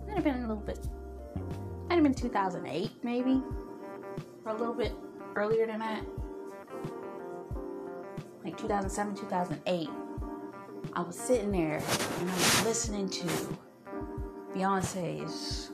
Might 0.06 0.14
have 0.14 0.24
been 0.24 0.36
a 0.36 0.40
little 0.40 0.56
bit, 0.56 0.86
might 1.88 1.94
have 1.94 2.04
been 2.04 2.12
2008 2.12 2.90
maybe, 3.02 3.42
or 4.44 4.52
a 4.52 4.56
little 4.56 4.74
bit 4.74 4.92
earlier 5.34 5.66
than 5.66 5.78
that. 5.78 6.04
Like 8.44 8.58
2007, 8.58 9.14
2008. 9.14 9.88
I 10.96 11.00
was 11.00 11.18
sitting 11.18 11.50
there 11.50 11.82
and 12.20 12.30
I 12.30 12.34
was 12.34 12.64
listening 12.64 13.08
to 13.08 13.26
Beyonce's 14.54 15.72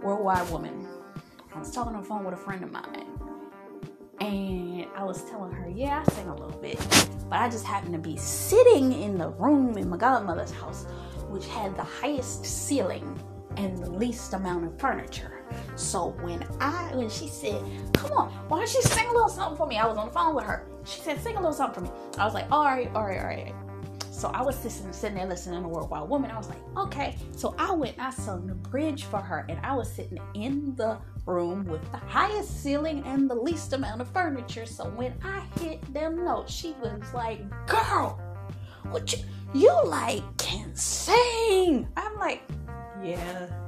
Worldwide 0.00 0.48
Woman. 0.48 0.86
I 1.52 1.58
was 1.58 1.72
talking 1.72 1.96
on 1.96 2.02
the 2.02 2.06
phone 2.08 2.24
with 2.24 2.34
a 2.34 2.36
friend 2.36 2.62
of 2.62 2.70
mine. 2.70 3.04
And 4.20 4.86
I 4.94 5.02
was 5.02 5.24
telling 5.24 5.50
her, 5.50 5.68
yeah, 5.68 6.04
I 6.06 6.12
sing 6.12 6.28
a 6.28 6.36
little 6.36 6.60
bit. 6.60 6.78
But 7.28 7.40
I 7.40 7.48
just 7.48 7.66
happened 7.66 7.94
to 7.94 7.98
be 7.98 8.16
sitting 8.16 8.92
in 8.92 9.18
the 9.18 9.30
room 9.30 9.76
in 9.76 9.88
my 9.88 9.96
godmother's 9.96 10.52
house, 10.52 10.84
which 11.28 11.48
had 11.48 11.76
the 11.76 11.82
highest 11.82 12.44
ceiling 12.46 13.18
and 13.56 13.76
the 13.76 13.90
least 13.90 14.34
amount 14.34 14.66
of 14.66 14.78
furniture. 14.78 15.35
So 15.76 16.08
when 16.22 16.46
I 16.60 16.94
when 16.94 17.08
she 17.10 17.28
said, 17.28 17.62
"Come 17.92 18.12
on, 18.12 18.28
why 18.48 18.58
don't 18.58 18.74
you 18.74 18.82
sing 18.82 19.06
a 19.06 19.12
little 19.12 19.28
something 19.28 19.56
for 19.56 19.66
me?" 19.66 19.78
I 19.78 19.86
was 19.86 19.98
on 19.98 20.06
the 20.06 20.12
phone 20.12 20.34
with 20.34 20.44
her. 20.44 20.66
She 20.84 21.00
said, 21.00 21.20
"Sing 21.20 21.36
a 21.36 21.40
little 21.40 21.52
something 21.52 21.84
for 21.84 21.90
me." 21.90 21.96
I 22.18 22.24
was 22.24 22.34
like, 22.34 22.46
"All 22.50 22.64
right, 22.64 22.90
all 22.94 23.04
right, 23.04 23.20
all 23.20 23.26
right." 23.26 23.54
So 24.16 24.28
I 24.28 24.40
was 24.40 24.56
sitting, 24.56 24.90
sitting 24.94 25.18
there 25.18 25.26
listening 25.26 25.62
to 25.62 25.68
Worldwide 25.68 26.08
Woman. 26.08 26.30
I 26.30 26.38
was 26.38 26.48
like, 26.48 26.56
okay. 26.74 27.18
So 27.32 27.54
I 27.58 27.70
went 27.72 27.98
I 27.98 28.08
sung 28.08 28.46
the 28.46 28.54
bridge 28.54 29.04
for 29.04 29.18
her, 29.18 29.44
and 29.50 29.58
I 29.62 29.74
was 29.74 29.92
sitting 29.92 30.18
in 30.32 30.74
the 30.74 30.96
room 31.26 31.66
with 31.66 31.82
the 31.92 31.98
highest 31.98 32.62
ceiling 32.62 33.02
and 33.04 33.28
the 33.28 33.34
least 33.34 33.74
amount 33.74 34.00
of 34.00 34.08
furniture. 34.08 34.64
So 34.64 34.84
when 34.84 35.12
I 35.22 35.40
hit 35.60 35.92
them 35.92 36.24
notes, 36.24 36.50
she 36.50 36.74
was 36.80 37.02
like, 37.12 37.42
girl, 37.66 38.18
what 38.84 39.12
you, 39.12 39.18
you 39.52 39.84
like 39.84 40.22
can 40.38 40.74
sing. 40.74 41.86
I'm 41.98 42.16
like, 42.16 42.40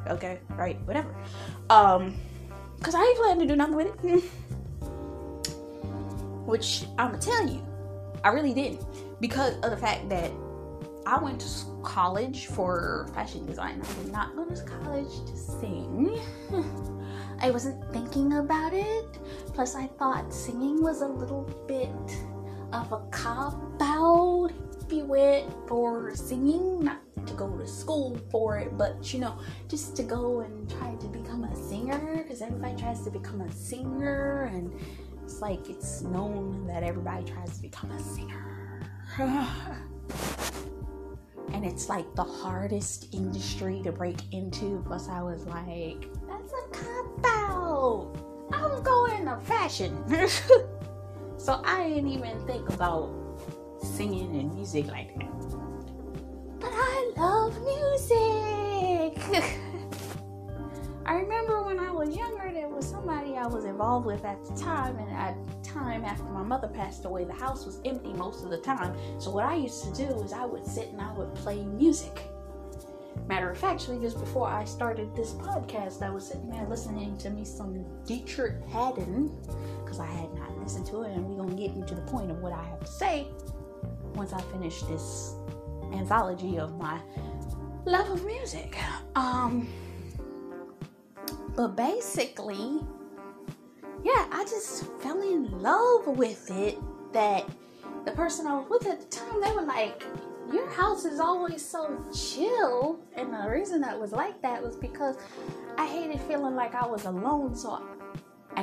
okay, 0.09 0.39
right, 0.57 0.81
whatever. 0.87 1.15
Um, 1.71 2.17
cause 2.83 2.95
I 2.95 3.03
ain't 3.03 3.17
planning 3.17 3.41
to 3.41 3.47
do 3.47 3.57
nothing 3.57 3.77
with 3.77 4.05
it. 4.05 4.23
Which 6.47 6.85
I'ma 6.99 7.19
tell 7.19 7.47
you, 7.49 7.63
I 8.25 8.29
really 8.31 8.55
didn't 8.55 8.85
because 9.21 9.55
of 9.57 9.71
the 9.71 9.77
fact 9.77 10.09
that 10.09 10.31
I 11.07 11.19
went 11.23 11.41
to 11.41 11.49
college 11.83 12.47
for 12.47 13.09
fashion 13.15 13.47
design. 13.47 13.83
I 13.83 14.03
did 14.03 14.13
not 14.13 14.37
go 14.37 14.45
to 14.45 14.63
college 14.65 15.25
to 15.27 15.37
sing. 15.37 16.21
I 17.41 17.51
wasn't 17.51 17.83
thinking 17.93 18.35
about 18.35 18.75
it. 18.75 19.19
Plus, 19.55 19.75
I 19.75 19.87
thought 19.87 20.33
singing 20.35 20.83
was 20.83 21.01
a 21.01 21.09
little 21.09 21.45
bit 21.67 21.89
of 22.73 22.93
a 22.93 22.99
cop 23.11 23.55
out 23.81 24.51
you 24.93 25.05
went 25.05 25.53
for 25.67 26.15
singing, 26.15 26.85
not 26.85 27.01
to 27.27 27.35
go 27.35 27.51
to 27.57 27.67
school 27.67 28.19
for 28.31 28.59
it, 28.59 28.77
but 28.77 29.13
you 29.13 29.21
know, 29.21 29.39
just 29.69 29.97
to 29.97 30.03
go 30.03 30.41
and 30.41 30.71
try 30.71 30.95
to 30.95 31.07
become 31.09 31.45
a 31.45 31.57
singer 31.57 32.23
because 32.23 32.43
everybody 32.43 32.77
tries 32.77 33.03
to 33.05 33.11
become 33.11 33.41
a 33.41 33.53
singer, 33.53 34.51
and 34.53 34.73
it's 35.23 35.41
like 35.41 35.69
it's 35.69 36.03
known 36.03 36.67
that 36.67 36.83
everybody 36.83 37.25
tries 37.25 37.57
to 37.57 37.63
become 37.63 37.91
a 37.91 38.03
singer. 38.03 38.81
and 41.53 41.65
it's 41.65 41.89
like 41.89 42.15
the 42.15 42.25
hardest 42.25 43.13
industry 43.13 43.81
to 43.83 43.91
break 43.91 44.17
into. 44.33 44.83
Plus, 44.87 45.09
I 45.09 45.23
was 45.23 45.45
like, 45.47 46.07
that's 46.29 46.53
a 46.53 46.69
cop 46.71 47.25
out. 47.25 48.17
I'm 48.53 48.83
going 48.83 49.25
to 49.25 49.37
fashion. 49.41 50.05
so 51.37 51.61
I 51.65 51.89
didn't 51.89 52.09
even 52.09 52.39
think 52.47 52.69
about 52.71 53.18
singing 53.83 54.37
and 54.37 54.55
music 54.55 54.87
like 54.89 55.15
that. 55.19 55.29
But 56.61 56.71
I 56.73 57.13
love 57.17 57.57
music. 57.63 59.19
I 61.07 61.15
remember 61.15 61.63
when 61.63 61.79
I 61.79 61.91
was 61.91 62.15
younger, 62.15 62.53
there 62.53 62.69
was 62.69 62.87
somebody 62.87 63.35
I 63.37 63.47
was 63.47 63.65
involved 63.65 64.05
with 64.05 64.27
at 64.27 64.45
the 64.45 64.55
time, 64.55 64.99
and 64.99 65.11
at 65.11 65.35
the 65.47 65.69
time 65.69 66.05
after 66.05 66.25
my 66.25 66.43
mother 66.43 66.69
passed 66.69 67.07
away, 67.07 67.25
the 67.25 67.33
house 67.33 67.65
was 67.65 67.81
empty 67.87 68.13
most 68.13 68.45
of 68.45 68.51
the 68.51 68.59
time. 68.59 68.95
So 69.19 69.31
what 69.31 69.45
I 69.45 69.55
used 69.55 69.85
to 69.85 70.07
do 70.07 70.21
is 70.23 70.35
I 70.35 70.45
would 70.45 70.67
sit 70.67 70.89
and 70.89 71.01
I 71.01 71.11
would 71.15 71.35
play 71.35 71.65
music. 71.65 72.21
Matter 73.27 73.51
of 73.51 73.57
fact, 73.57 73.81
actually, 73.81 74.01
just 74.01 74.21
before 74.21 74.49
I 74.49 74.65
started 74.65 75.15
this 75.17 75.33
podcast, 75.33 76.03
I 76.03 76.11
was 76.11 76.27
sitting 76.27 76.51
there 76.51 76.67
listening 76.69 77.17
to 77.19 77.31
me 77.31 77.45
some 77.45 77.87
Deitrick 78.05 78.69
Haddon 78.69 79.35
because 79.83 80.01
I 80.01 80.07
had 80.07 80.33
not 80.35 80.59
listened 80.59 80.87
to 80.89 81.05
it, 81.05 81.13
and 81.13 81.25
we're 81.27 81.43
gonna 81.43 81.55
get 81.55 81.75
into 81.75 81.95
the 81.95 82.03
point 82.03 82.31
of 82.31 82.41
what 82.41 82.53
I 82.53 82.63
have 82.65 82.81
to 82.81 82.87
say 82.87 83.29
once 84.19 84.33
I 84.33 84.43
finish 84.43 84.83
this 84.83 85.35
anthology 85.93 86.59
of 86.59 86.77
my 86.77 87.01
love 87.87 88.11
of 88.11 88.27
music. 88.27 88.77
Um 89.17 89.69
but 91.59 91.75
basically, 91.75 92.81
yeah, 94.05 94.27
I 94.31 94.45
just 94.49 94.85
fell 95.01 95.21
in 95.21 95.61
love 95.61 96.07
with 96.07 96.51
it. 96.51 96.79
That 97.13 97.49
the 98.05 98.13
person 98.13 98.47
I 98.47 98.55
was 98.59 98.69
with 98.71 98.87
at 98.87 99.01
the 99.01 99.07
time, 99.07 99.41
they 99.41 99.51
were 99.51 99.63
like, 99.63 100.05
Your 100.53 100.69
house 100.69 101.05
is 101.05 101.19
always 101.19 101.65
so 101.65 101.99
chill. 102.15 103.01
And 103.17 103.33
the 103.35 103.51
reason 103.51 103.81
that 103.81 103.99
was 103.99 104.13
like 104.13 104.41
that 104.43 104.63
was 104.63 104.77
because 104.77 105.17
I 105.79 105.87
hated 105.87 106.21
feeling 106.23 106.55
like 106.55 106.77
I 106.77 106.87
was 106.87 107.07
alone. 107.07 107.57
So, 107.57 107.83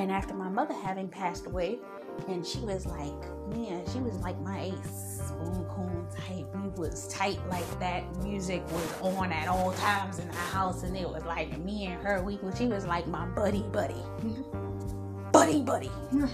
and 0.01 0.11
after 0.11 0.33
my 0.33 0.49
mother 0.49 0.73
having 0.73 1.07
passed 1.07 1.45
away, 1.45 1.79
and 2.27 2.45
she 2.45 2.59
was 2.59 2.85
like, 2.85 3.13
man, 3.49 3.83
she 3.91 3.99
was 3.99 4.15
like 4.17 4.39
my 4.41 4.61
ace 4.61 5.21
spoon 5.25 5.65
coon 5.65 6.07
type. 6.15 6.45
We 6.55 6.69
was 6.81 7.07
tight 7.07 7.39
like 7.49 7.79
that. 7.79 8.03
Music 8.23 8.63
was 8.71 9.01
on 9.01 9.31
at 9.31 9.47
all 9.47 9.73
times 9.73 10.19
in 10.19 10.27
the 10.27 10.35
house, 10.35 10.83
and 10.83 10.95
it 10.95 11.09
was 11.09 11.23
like 11.23 11.57
me 11.59 11.87
and 11.87 12.01
her. 12.03 12.21
We, 12.23 12.39
she 12.57 12.67
was 12.67 12.85
like 12.85 13.07
my 13.07 13.25
buddy, 13.27 13.63
buddy, 13.71 14.01
buddy, 15.31 15.61
buddy. 15.61 15.91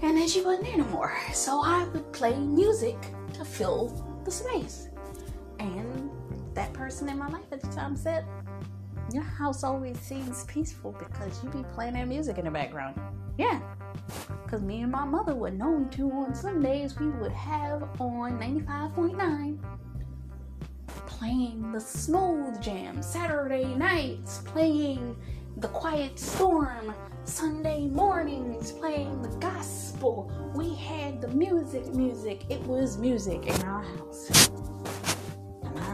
And 0.00 0.16
then 0.16 0.28
she 0.28 0.42
wasn't 0.42 0.66
there 0.66 0.76
no 0.76 0.84
more, 0.84 1.18
so 1.32 1.60
I 1.60 1.84
would 1.88 2.12
play 2.12 2.38
music 2.38 2.96
to 3.32 3.44
fill 3.44 4.20
the 4.24 4.30
space. 4.30 4.90
And 5.58 6.08
that 6.54 6.72
person 6.72 7.08
in 7.08 7.18
my 7.18 7.26
life 7.26 7.50
at 7.50 7.60
the 7.60 7.66
time 7.68 7.96
said, 7.96 8.24
"Your 9.12 9.22
house 9.22 9.64
always 9.64 9.98
seems 10.00 10.44
peaceful 10.44 10.92
because 10.98 11.42
you 11.42 11.50
be 11.50 11.64
playing 11.74 11.94
that 11.94 12.08
music 12.08 12.38
in 12.38 12.44
the 12.44 12.50
background." 12.50 13.00
Yeah, 13.36 13.60
because 14.42 14.62
me 14.62 14.82
and 14.82 14.90
my 14.90 15.04
mother 15.04 15.34
were 15.34 15.50
known 15.50 15.88
to 15.90 16.10
on 16.10 16.34
Sundays, 16.34 16.98
we 16.98 17.08
would 17.08 17.32
have 17.32 17.82
on 18.00 18.38
95.9 18.38 19.58
playing 21.18 21.72
the 21.72 21.80
smooth 21.80 22.60
jam. 22.60 23.02
Saturday 23.02 23.74
nights 23.74 24.38
playing 24.44 25.16
the 25.56 25.68
quiet 25.68 26.18
storm. 26.18 26.94
Sunday 27.24 27.88
mornings 27.88 28.72
playing 28.72 29.20
the 29.22 29.36
gospel. 29.38 30.30
We 30.54 30.74
had 30.74 31.20
the 31.20 31.28
music, 31.28 31.92
music. 31.94 32.44
It 32.48 32.60
was 32.62 32.98
music 32.98 33.46
in 33.46 33.62
our 33.62 33.82
house. 33.82 34.50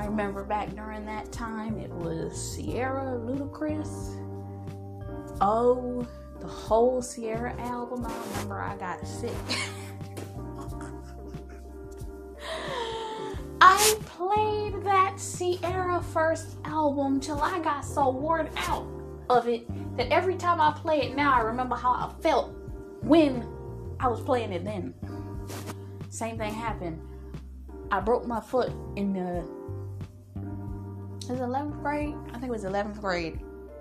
I 0.05 0.07
remember 0.07 0.45
back 0.45 0.77
during 0.77 1.07
that 1.07 1.33
time, 1.33 1.79
it 1.79 1.91
was 1.91 2.59
Ciara 2.59 3.19
Ludacris. 3.19 4.21
Oh, 5.41 6.07
the 6.41 6.47
whole 6.47 7.03
Ciara 7.03 7.59
album. 7.59 8.05
I 8.05 8.13
remember 8.29 8.61
I 8.61 8.77
got 8.77 9.07
sick. 9.07 9.33
I 13.63 13.97
played 14.05 14.85
that 14.85 15.17
Ciara 15.17 16.03
first 16.03 16.59
album 16.67 17.19
till 17.19 17.41
I 17.41 17.61
got 17.61 17.83
so 17.83 18.11
worn 18.11 18.51
out 18.57 18.87
of 19.31 19.49
it 19.49 19.67
that 19.97 20.13
every 20.13 20.37
time 20.37 20.61
I 20.61 20.73
play 20.73 21.01
it 21.01 21.17
now, 21.17 21.33
I 21.33 21.41
remember 21.41 21.77
how 21.77 21.93
I 21.93 22.13
felt 22.21 22.53
when 23.01 23.49
I 23.99 24.09
was 24.09 24.21
playing 24.21 24.53
it 24.53 24.67
then. 24.67 24.93
Same 26.11 26.37
thing 26.37 26.53
happened. 26.53 27.01
I 27.91 28.01
broke 28.01 28.27
my 28.27 28.43
foot 28.43 28.71
in 28.97 29.15
the 29.15 29.49
was 31.29 31.41
11th 31.41 31.83
grade. 31.83 32.15
I 32.29 32.33
think 32.33 32.45
it 32.45 32.51
was 32.51 32.65
11th 32.65 33.01
grade, 33.01 33.41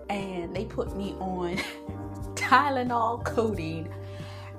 and 0.10 0.56
they 0.56 0.66
put 0.66 0.96
me 0.96 1.16
on 1.20 1.58
Tylenol 2.36 3.24
codeine. 3.24 3.90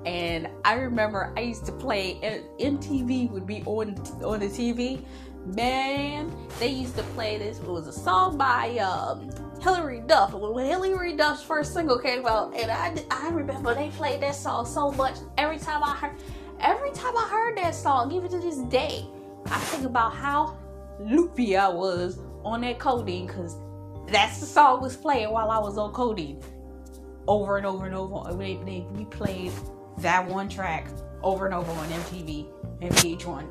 And 0.05 0.47
I 0.63 0.75
remember 0.75 1.33
I 1.35 1.41
used 1.41 1.65
to 1.65 1.71
play 1.71 2.19
MTV 2.59 3.31
would 3.31 3.47
be 3.47 3.63
on 3.65 3.95
on 4.23 4.39
the 4.39 4.47
TV. 4.47 5.03
Man, 5.45 6.35
they 6.59 6.69
used 6.69 6.95
to 6.97 7.03
play 7.03 7.37
this. 7.37 7.59
It 7.59 7.65
was 7.65 7.87
a 7.87 7.93
song 7.93 8.37
by 8.37 8.77
um, 8.79 9.29
Hilary 9.61 10.01
Duff. 10.05 10.33
When 10.33 10.65
Hilary 10.65 11.15
Duff's 11.15 11.41
first 11.41 11.73
single 11.73 11.99
came 11.99 12.25
out, 12.27 12.55
and 12.55 12.71
I 12.71 12.95
I 13.09 13.29
remember 13.29 13.73
they 13.73 13.89
played 13.89 14.21
that 14.21 14.35
song 14.35 14.65
so 14.65 14.91
much. 14.91 15.17
Every 15.37 15.57
time 15.57 15.83
I 15.83 15.95
heard, 15.95 16.15
every 16.59 16.91
time 16.91 17.17
I 17.17 17.27
heard 17.29 17.57
that 17.57 17.73
song, 17.73 18.11
even 18.11 18.29
to 18.29 18.39
this 18.39 18.57
day, 18.69 19.05
I 19.47 19.57
think 19.59 19.85
about 19.85 20.13
how 20.13 20.57
loopy 20.99 21.57
I 21.57 21.67
was 21.67 22.19
on 22.43 22.61
that 22.61 22.79
codeine 22.79 23.27
because 23.27 23.55
that's 24.07 24.39
the 24.39 24.45
song 24.45 24.81
was 24.81 24.95
playing 24.95 25.31
while 25.31 25.49
I 25.49 25.59
was 25.59 25.77
on 25.77 25.93
codeine. 25.93 26.41
Over 27.27 27.57
and 27.57 27.65
over 27.65 27.85
and 27.85 27.95
over. 27.95 28.33
They, 28.33 28.55
they, 28.57 28.85
we 28.91 29.05
played 29.05 29.51
that 29.99 30.27
one 30.27 30.47
track 30.47 30.87
over 31.23 31.45
and 31.45 31.55
over 31.55 31.71
on 31.71 31.87
MTV 31.87 32.47
and 32.81 32.91
VH1 32.93 33.43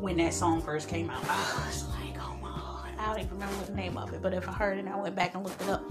when 0.00 0.16
that 0.18 0.32
song 0.32 0.62
first 0.62 0.88
came 0.88 1.10
out. 1.10 1.22
Oh, 1.24 1.66
it's 1.68 1.88
like, 1.88 2.16
oh 2.20 2.36
my 2.40 2.48
god. 2.48 2.90
I 2.98 3.06
don't 3.06 3.18
even 3.24 3.30
remember 3.32 3.64
the 3.64 3.74
name 3.74 3.96
of 3.96 4.12
it, 4.14 4.22
but 4.22 4.32
if 4.32 4.48
I 4.48 4.52
heard 4.52 4.78
it 4.78 4.80
and 4.80 4.88
I 4.88 4.96
went 4.96 5.16
back 5.16 5.34
and 5.34 5.42
looked 5.42 5.60
it 5.62 5.68
up, 5.68 5.82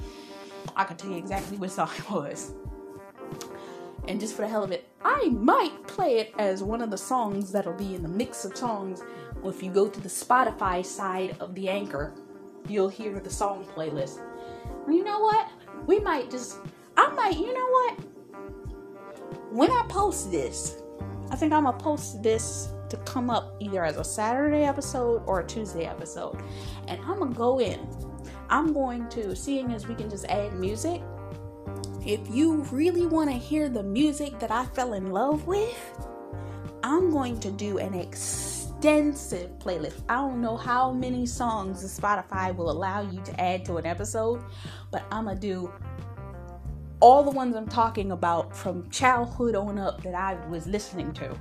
I 0.75 0.83
could 0.83 0.97
tell 0.97 1.11
you 1.11 1.17
exactly 1.17 1.57
what 1.57 1.71
song 1.71 1.89
it 1.97 2.09
was. 2.09 2.53
And 4.07 4.19
just 4.19 4.35
for 4.35 4.43
the 4.43 4.47
hell 4.47 4.63
of 4.63 4.71
it, 4.71 4.87
I 5.03 5.29
might 5.29 5.87
play 5.87 6.19
it 6.19 6.33
as 6.37 6.61
one 6.63 6.81
of 6.81 6.91
the 6.91 6.97
songs 6.97 7.51
that'll 7.51 7.73
be 7.73 7.95
in 7.95 8.03
the 8.03 8.09
mix 8.09 8.45
of 8.45 8.55
songs. 8.55 9.01
If 9.47 9.61
you 9.61 9.71
go 9.71 9.87
to 9.87 9.99
the 9.99 10.09
Spotify 10.09 10.85
side 10.85 11.37
of 11.39 11.53
the 11.55 11.69
anchor, 11.69 12.13
you'll 12.67 12.89
hear 12.89 13.19
the 13.19 13.29
song 13.29 13.65
playlist. 13.75 14.19
You 14.87 15.03
know 15.03 15.19
what? 15.19 15.49
We 15.85 15.99
might 15.99 16.31
just, 16.31 16.59
I 16.97 17.09
might, 17.09 17.37
you 17.37 17.53
know 17.53 17.69
what? 17.69 17.99
When 19.51 19.71
I 19.71 19.85
post 19.87 20.31
this, 20.31 20.81
I 21.29 21.35
think 21.35 21.53
I'm 21.53 21.63
gonna 21.63 21.77
post 21.77 22.23
this 22.23 22.69
to 22.89 22.97
come 22.97 23.29
up 23.29 23.55
either 23.59 23.83
as 23.83 23.97
a 23.97 24.03
Saturday 24.03 24.63
episode 24.63 25.23
or 25.25 25.41
a 25.41 25.45
Tuesday 25.45 25.85
episode. 25.85 26.41
And 26.87 26.99
I'm 27.01 27.19
gonna 27.19 27.33
go 27.33 27.59
in. 27.59 27.87
I'm 28.49 28.73
going 28.73 29.09
to, 29.09 29.35
seeing 29.35 29.71
as 29.71 29.87
we 29.87 29.95
can 29.95 30.09
just 30.09 30.25
add 30.25 30.53
music, 30.53 31.01
if 32.05 32.19
you 32.29 32.61
really 32.71 33.05
want 33.07 33.31
to 33.31 33.35
hear 33.35 33.69
the 33.69 33.81
music 33.81 34.39
that 34.39 34.51
I 34.51 34.65
fell 34.65 34.93
in 34.93 35.11
love 35.11 35.47
with, 35.47 35.75
I'm 36.83 37.09
going 37.09 37.39
to 37.39 37.51
do 37.51 37.79
an 37.79 37.95
extensive 38.85 39.49
playlist. 39.57 40.03
I 40.07 40.17
don't 40.17 40.43
know 40.43 40.55
how 40.55 40.91
many 40.91 41.25
songs 41.25 41.83
Spotify 41.99 42.55
will 42.55 42.69
allow 42.69 43.01
you 43.01 43.19
to 43.21 43.41
add 43.41 43.65
to 43.65 43.77
an 43.77 43.85
episode, 43.87 44.43
but 44.91 45.03
I'm 45.11 45.25
going 45.25 45.37
to 45.37 45.41
do 45.41 45.73
all 46.99 47.23
the 47.23 47.31
ones 47.31 47.55
I'm 47.55 47.67
talking 47.67 48.11
about 48.11 48.55
from 48.55 48.87
childhood 48.91 49.55
on 49.55 49.79
up 49.79 50.03
that 50.03 50.13
I 50.13 50.35
was 50.49 50.67
listening 50.67 51.13
to. 51.13 51.35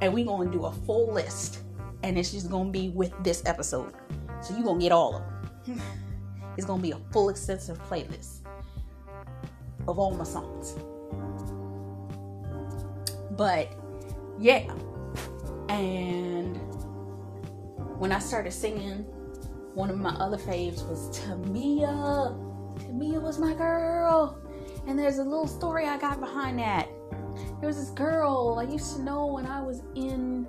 And 0.00 0.14
we're 0.14 0.24
going 0.24 0.52
to 0.52 0.56
do 0.56 0.66
a 0.66 0.72
full 0.72 1.12
list. 1.12 1.62
And 2.04 2.16
it's 2.16 2.30
just 2.30 2.48
going 2.48 2.72
to 2.72 2.78
be 2.78 2.90
with 2.90 3.12
this 3.24 3.42
episode. 3.44 3.92
So 4.40 4.54
you're 4.54 4.62
going 4.62 4.78
to 4.78 4.82
get 4.84 4.92
all 4.92 5.16
of 5.16 5.66
them. 5.66 5.82
It's 6.56 6.66
going 6.66 6.80
to 6.80 6.82
be 6.82 6.90
a 6.90 6.98
full 7.12 7.28
extensive 7.28 7.80
playlist 7.88 8.40
of 9.88 9.98
all 9.98 10.10
my 10.10 10.24
songs. 10.24 10.74
But 13.30 13.72
yeah. 14.38 14.70
And 15.70 16.56
when 18.00 18.10
I 18.10 18.18
started 18.18 18.52
singing, 18.52 19.04
one 19.74 19.88
of 19.88 19.98
my 19.98 20.10
other 20.16 20.36
faves 20.36 20.86
was 20.88 21.16
Tamia. 21.16 22.36
Tamia 22.80 23.22
was 23.22 23.38
my 23.38 23.54
girl. 23.54 24.36
And 24.88 24.98
there's 24.98 25.18
a 25.18 25.22
little 25.22 25.46
story 25.46 25.86
I 25.86 25.96
got 25.96 26.18
behind 26.18 26.58
that. 26.58 26.88
There 27.60 27.68
was 27.68 27.76
this 27.76 27.90
girl 27.90 28.58
I 28.58 28.64
used 28.64 28.96
to 28.96 29.02
know 29.02 29.26
when 29.26 29.46
I 29.46 29.62
was 29.62 29.82
in 29.94 30.48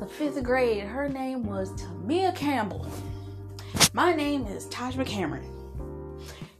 the 0.00 0.06
fifth 0.06 0.42
grade. 0.42 0.84
Her 0.84 1.08
name 1.08 1.44
was 1.44 1.70
Tamia 1.72 2.36
Campbell. 2.36 2.86
My 3.94 4.12
name 4.12 4.46
is 4.46 4.66
Taj 4.66 4.96
McCameron. 4.96 5.46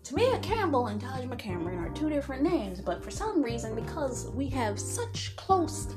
Tamia 0.03 0.43
Campbell 0.43 0.87
and 0.87 0.99
Taj 0.99 1.27
McCameron 1.27 1.79
are 1.79 1.91
two 1.91 2.09
different 2.09 2.43
names, 2.43 2.81
but 2.81 3.05
for 3.05 3.11
some 3.11 3.43
reason, 3.43 3.75
because 3.75 4.29
we 4.31 4.49
have 4.49 4.81
such 4.81 5.37
close 5.37 5.95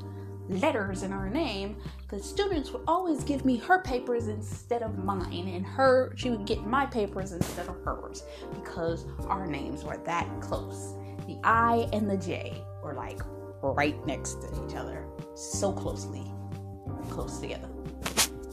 letters 0.48 1.02
in 1.02 1.12
our 1.12 1.28
name, 1.28 1.76
the 2.08 2.18
students 2.18 2.70
would 2.70 2.82
always 2.86 3.24
give 3.24 3.44
me 3.44 3.56
her 3.56 3.80
papers 3.80 4.28
instead 4.28 4.82
of 4.82 4.98
mine, 4.98 5.48
and 5.48 5.64
her 5.64 6.12
she 6.16 6.30
would 6.30 6.46
get 6.46 6.64
my 6.66 6.86
papers 6.86 7.32
instead 7.32 7.68
of 7.68 7.76
hers 7.84 8.24
because 8.54 9.06
our 9.28 9.46
names 9.46 9.84
were 9.84 9.98
that 9.98 10.28
close. 10.40 10.94
The 11.26 11.38
I 11.44 11.88
and 11.92 12.10
the 12.10 12.16
J 12.16 12.62
were 12.82 12.94
like 12.94 13.20
right 13.62 14.04
next 14.06 14.42
to 14.42 14.48
each 14.66 14.74
other, 14.74 15.06
so 15.34 15.72
closely 15.72 16.24
close 17.08 17.38
together. 17.38 17.68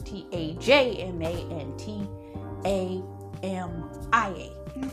T 0.04 0.26
A 0.32 0.54
J 0.54 0.96
M 0.96 1.22
A 1.22 1.32
and 1.50 1.78
T 1.78 2.08
A 2.64 3.02
M 3.42 3.90
I 4.12 4.28
A. 4.28 4.78
Mm. 4.78 4.90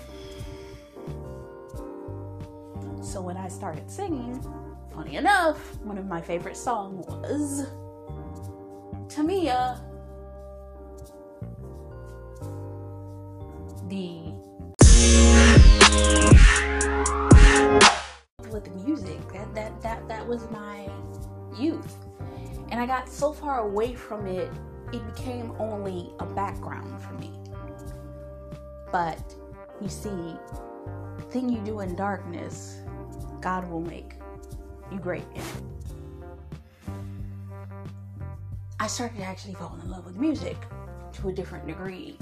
So 3.04 3.22
when 3.22 3.38
I 3.38 3.48
started 3.48 3.90
singing, 3.90 4.44
funny 4.98 5.16
enough, 5.16 5.80
one 5.84 5.96
of 5.96 6.08
my 6.08 6.20
favorite 6.20 6.58
songs 6.58 7.06
was 7.08 7.68
Tamia. 9.08 9.80
The 13.88 14.34
with 18.50 18.66
the 18.66 18.72
music 18.84 19.20
that 19.32 19.54
that 19.54 19.82
that 19.84 20.08
that 20.08 20.28
was 20.28 20.50
my 20.52 20.90
youth 21.58 21.96
and 22.70 22.80
i 22.80 22.86
got 22.86 23.08
so 23.08 23.32
far 23.32 23.60
away 23.62 23.94
from 23.94 24.26
it 24.26 24.52
it 24.92 25.16
became 25.16 25.54
only 25.60 26.12
a 26.20 26.26
background 26.26 27.02
for 27.02 27.14
me 27.14 27.32
but 28.92 29.34
you 29.82 29.88
see 29.88 30.36
thing 31.30 31.50
you 31.50 31.60
do 31.60 31.80
in 31.82 31.96
darkness 31.96 32.82
God 33.42 33.70
will 33.70 33.82
make 33.82 34.17
you 34.92 35.00
great 35.00 35.26
in 35.36 35.42
it. 35.42 35.64
I 38.80 38.88
started 38.88 39.22
actually 39.22 39.56
falling 39.56 39.82
in 39.82 39.90
love 39.90 40.06
with 40.06 40.18
music 40.18 40.58
to 41.14 41.30
a 41.30 41.34
different 41.34 41.68
degree 41.68 42.18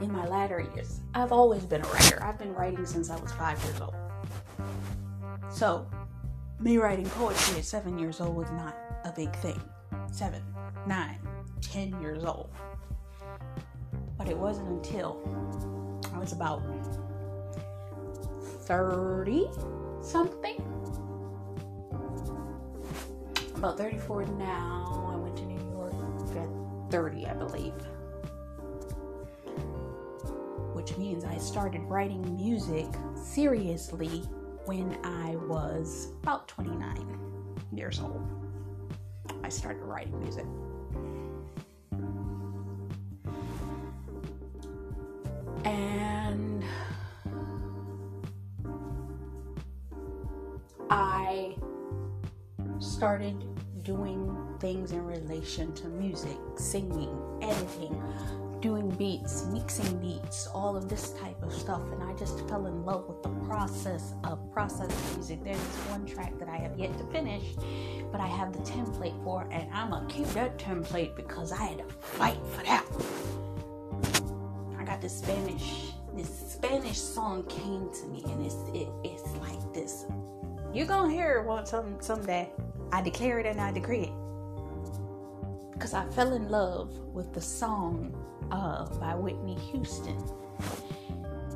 in 0.00 0.12
my 0.12 0.26
latter 0.26 0.66
years. 0.74 1.00
I've 1.14 1.32
always 1.32 1.64
been 1.64 1.82
a 1.84 1.88
writer. 1.88 2.22
I've 2.22 2.38
been 2.38 2.54
writing 2.54 2.86
since 2.86 3.10
I 3.10 3.18
was 3.20 3.32
five 3.32 3.62
years 3.64 3.80
old. 3.80 3.94
So, 5.50 5.86
me 6.60 6.78
writing 6.78 7.06
poetry 7.06 7.58
at 7.58 7.64
seven 7.64 7.98
years 7.98 8.20
old 8.20 8.36
was 8.36 8.50
not 8.52 8.76
a 9.04 9.12
big 9.12 9.34
thing. 9.36 9.60
Seven, 10.10 10.42
nine, 10.86 11.18
ten 11.60 12.00
years 12.00 12.24
old. 12.24 12.50
But 14.16 14.28
it 14.28 14.36
wasn't 14.36 14.68
until 14.68 15.20
I 16.14 16.18
was 16.18 16.32
about 16.32 16.62
30 18.66 19.48
something. 20.00 20.81
About 23.62 23.78
34 23.78 24.24
now. 24.24 25.08
I 25.12 25.14
went 25.14 25.36
to 25.36 25.44
New 25.44 25.70
York 25.70 25.94
at 26.36 26.90
30, 26.90 27.26
I 27.26 27.34
believe. 27.34 27.72
Which 30.74 30.96
means 30.96 31.24
I 31.24 31.38
started 31.38 31.80
writing 31.82 32.34
music 32.34 32.86
seriously 33.14 34.24
when 34.64 34.98
I 35.04 35.36
was 35.46 36.08
about 36.24 36.48
29 36.48 37.16
years 37.72 38.00
old. 38.00 38.28
I 39.44 39.48
started 39.48 39.84
writing 39.84 40.18
music. 40.18 40.46
And 45.64 46.64
I 50.90 51.54
started 52.80 53.51
doing 53.84 54.56
things 54.60 54.92
in 54.92 55.04
relation 55.04 55.72
to 55.74 55.88
music, 55.88 56.36
singing, 56.56 57.18
editing, 57.42 58.02
doing 58.60 58.88
beats, 58.90 59.44
mixing 59.46 59.98
beats, 59.98 60.46
all 60.46 60.76
of 60.76 60.88
this 60.88 61.10
type 61.14 61.40
of 61.42 61.52
stuff. 61.52 61.82
And 61.92 62.02
I 62.02 62.14
just 62.14 62.48
fell 62.48 62.66
in 62.66 62.84
love 62.84 63.08
with 63.08 63.22
the 63.22 63.30
process 63.46 64.14
of 64.24 64.38
processing 64.52 65.16
music. 65.16 65.42
There's 65.42 65.58
this 65.58 65.76
one 65.90 66.06
track 66.06 66.38
that 66.38 66.48
I 66.48 66.56
have 66.56 66.78
yet 66.78 66.96
to 66.98 67.04
finish, 67.06 67.42
but 68.12 68.20
I 68.20 68.26
have 68.26 68.52
the 68.52 68.60
template 68.60 69.22
for 69.24 69.48
and 69.50 69.68
I'm 69.72 69.90
gonna 69.90 70.08
keep 70.08 70.26
that 70.28 70.58
template 70.58 71.16
because 71.16 71.50
I 71.50 71.64
had 71.64 71.78
to 71.78 71.84
fight 71.84 72.38
for 72.52 72.62
that. 72.64 72.86
I 74.78 74.84
got 74.84 75.00
this 75.00 75.18
Spanish, 75.18 75.92
this 76.14 76.52
Spanish 76.52 76.98
song 76.98 77.44
came 77.44 77.90
to 77.92 78.06
me, 78.06 78.22
and 78.26 78.46
it's 78.46 78.56
it, 78.74 78.88
it's 79.02 79.26
like 79.38 79.74
this 79.74 80.04
you're 80.72 80.86
gonna 80.86 81.12
hear 81.12 81.38
it 81.38 81.46
one 81.46 81.66
some 81.66 81.96
someday. 82.00 82.48
I 82.92 83.00
declare 83.00 83.38
it 83.38 83.46
and 83.46 83.60
I 83.60 83.72
decree 83.72 84.02
it. 84.02 84.12
Because 85.72 85.94
I 85.94 86.04
fell 86.10 86.34
in 86.34 86.48
love 86.50 86.96
with 87.14 87.32
the 87.32 87.40
song 87.40 88.14
uh, 88.50 88.84
by 89.00 89.14
Whitney 89.14 89.56
Houston. 89.72 90.22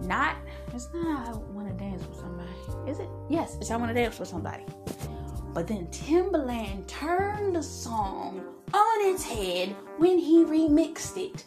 Not, 0.03 0.37
it's 0.75 0.89
not 0.95 1.29
I 1.29 1.33
wanna 1.53 1.75
dance 1.75 2.05
with 2.07 2.19
somebody. 2.19 2.91
Is 2.91 3.01
it? 3.01 3.09
Yes, 3.29 3.57
it's 3.61 3.71
I 3.71 3.77
wanna 3.77 3.93
dance 3.93 4.19
with 4.19 4.29
somebody. 4.29 4.65
But 5.53 5.67
then 5.67 5.87
Timbaland 5.89 6.87
turned 6.87 7.55
the 7.55 7.63
song 7.63 8.43
on 8.73 9.15
its 9.15 9.23
head 9.23 9.77
when 9.99 10.19
he 10.19 10.45
remixed 10.45 11.17
it. 11.19 11.45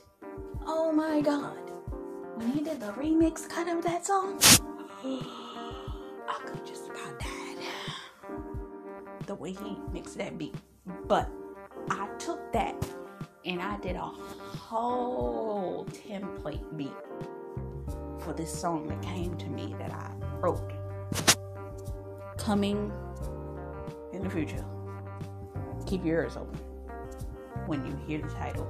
Oh 0.66 0.92
my 0.92 1.22
god. 1.22 1.58
When 2.36 2.52
he 2.52 2.62
did 2.62 2.80
the 2.80 2.92
remix 2.94 3.50
cut 3.50 3.68
of 3.68 3.84
that 3.84 4.06
song, 4.06 4.40
I 5.04 6.40
could 6.46 6.66
just 6.66 6.89
the 9.30 9.36
way 9.36 9.52
he 9.52 9.78
mixed 9.94 10.18
that 10.18 10.40
beat. 10.40 10.56
But 11.08 11.30
I 11.92 12.08
took 12.18 12.52
that 12.52 12.76
and 13.46 13.62
I 13.62 13.78
did 13.78 13.96
a 13.96 14.02
whole 14.02 15.86
template 15.86 16.76
beat 16.76 16.92
for 18.22 18.34
this 18.34 18.52
song 18.52 18.88
that 18.88 19.00
came 19.04 19.38
to 19.38 19.46
me 19.46 19.76
that 19.78 19.92
I 19.92 20.12
wrote. 20.40 20.72
Coming 22.40 22.92
in 24.12 24.24
the 24.24 24.32
future. 24.32 24.66
Keep 25.86 26.06
your 26.06 26.24
ears 26.24 26.36
open 26.36 26.60
when 27.68 27.86
you 27.86 27.96
hear 28.08 28.28
the 28.28 28.34
title 28.34 28.68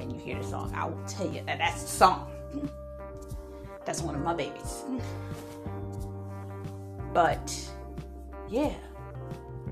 and 0.00 0.12
you 0.12 0.20
hear 0.20 0.40
the 0.40 0.46
song. 0.46 0.72
I 0.72 0.86
will 0.86 1.04
tell 1.08 1.28
you 1.28 1.42
that 1.46 1.58
that's 1.58 1.82
the 1.82 1.88
song. 1.88 2.70
That's 3.84 4.02
one 4.02 4.14
of 4.14 4.20
my 4.20 4.34
babies. 4.34 4.84
But 7.12 7.52
yeah, 8.48 8.72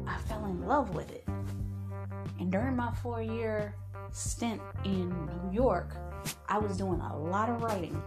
I 0.07 0.19
fell 0.29 0.45
in 0.47 0.67
love 0.67 0.95
with 0.95 1.11
it. 1.11 1.27
And 2.39 2.51
during 2.51 2.77
my 2.77 2.93
four 3.03 3.23
year 3.23 3.75
stint 4.13 4.61
in 4.85 5.09
New 5.27 5.53
York, 5.53 5.97
I 6.49 6.59
was 6.59 6.77
doing 6.77 7.01
a 7.01 7.17
lot 7.17 7.49
of 7.49 7.63
writing, 7.63 8.01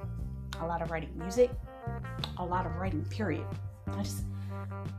a 0.59 0.65
lot 0.65 0.81
of 0.81 0.91
writing 0.91 1.11
music, 1.17 1.51
a 2.37 2.45
lot 2.45 2.65
of 2.65 2.75
writing, 2.75 3.03
period. 3.05 3.45
I 3.87 4.03
just, 4.03 4.23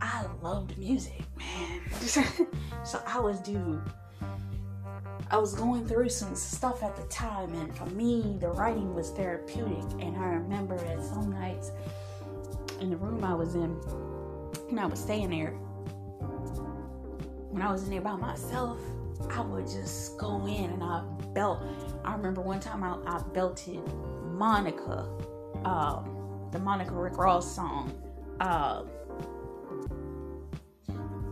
I 0.00 0.24
loved 0.42 0.76
music, 0.78 1.22
man. 1.36 1.80
so 2.84 3.02
I 3.06 3.20
was 3.20 3.40
doing, 3.40 3.82
I 5.30 5.36
was 5.36 5.54
going 5.54 5.86
through 5.86 6.08
some 6.08 6.34
stuff 6.34 6.82
at 6.82 6.96
the 6.96 7.04
time, 7.04 7.52
and 7.54 7.74
for 7.76 7.86
me, 7.86 8.36
the 8.40 8.48
writing 8.48 8.94
was 8.94 9.10
therapeutic. 9.10 9.84
And 10.00 10.16
I 10.16 10.28
remember 10.28 10.76
at 10.76 11.02
some 11.02 11.30
nights 11.30 11.70
in 12.80 12.90
the 12.90 12.96
room 12.96 13.24
I 13.24 13.34
was 13.34 13.54
in, 13.54 13.78
and 14.68 14.80
I 14.80 14.86
was 14.86 15.00
staying 15.00 15.30
there, 15.30 15.54
when 17.58 17.66
I 17.66 17.72
was 17.72 17.82
in 17.82 17.90
there 17.90 18.00
by 18.00 18.14
myself, 18.14 18.78
I 19.30 19.40
would 19.40 19.66
just 19.66 20.16
go 20.16 20.46
in 20.46 20.70
and 20.70 20.84
I 20.84 21.02
belt. 21.34 21.60
I 22.04 22.14
remember 22.14 22.40
one 22.40 22.60
time 22.60 22.84
I, 22.84 22.96
I 23.04 23.20
belted 23.34 23.82
Monica, 24.26 25.08
um, 25.64 26.48
the 26.52 26.60
Monica 26.60 26.92
Rick 26.92 27.18
Ross 27.18 27.52
song, 27.52 27.92
uh, 28.38 28.84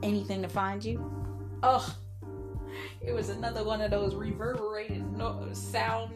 Anything 0.02 0.42
to 0.42 0.48
Find 0.48 0.84
You. 0.84 0.98
Oh, 1.62 1.96
it 3.00 3.12
was 3.12 3.28
another 3.28 3.62
one 3.62 3.80
of 3.80 3.92
those 3.92 4.16
reverberated 4.16 5.04
sound 5.52 6.12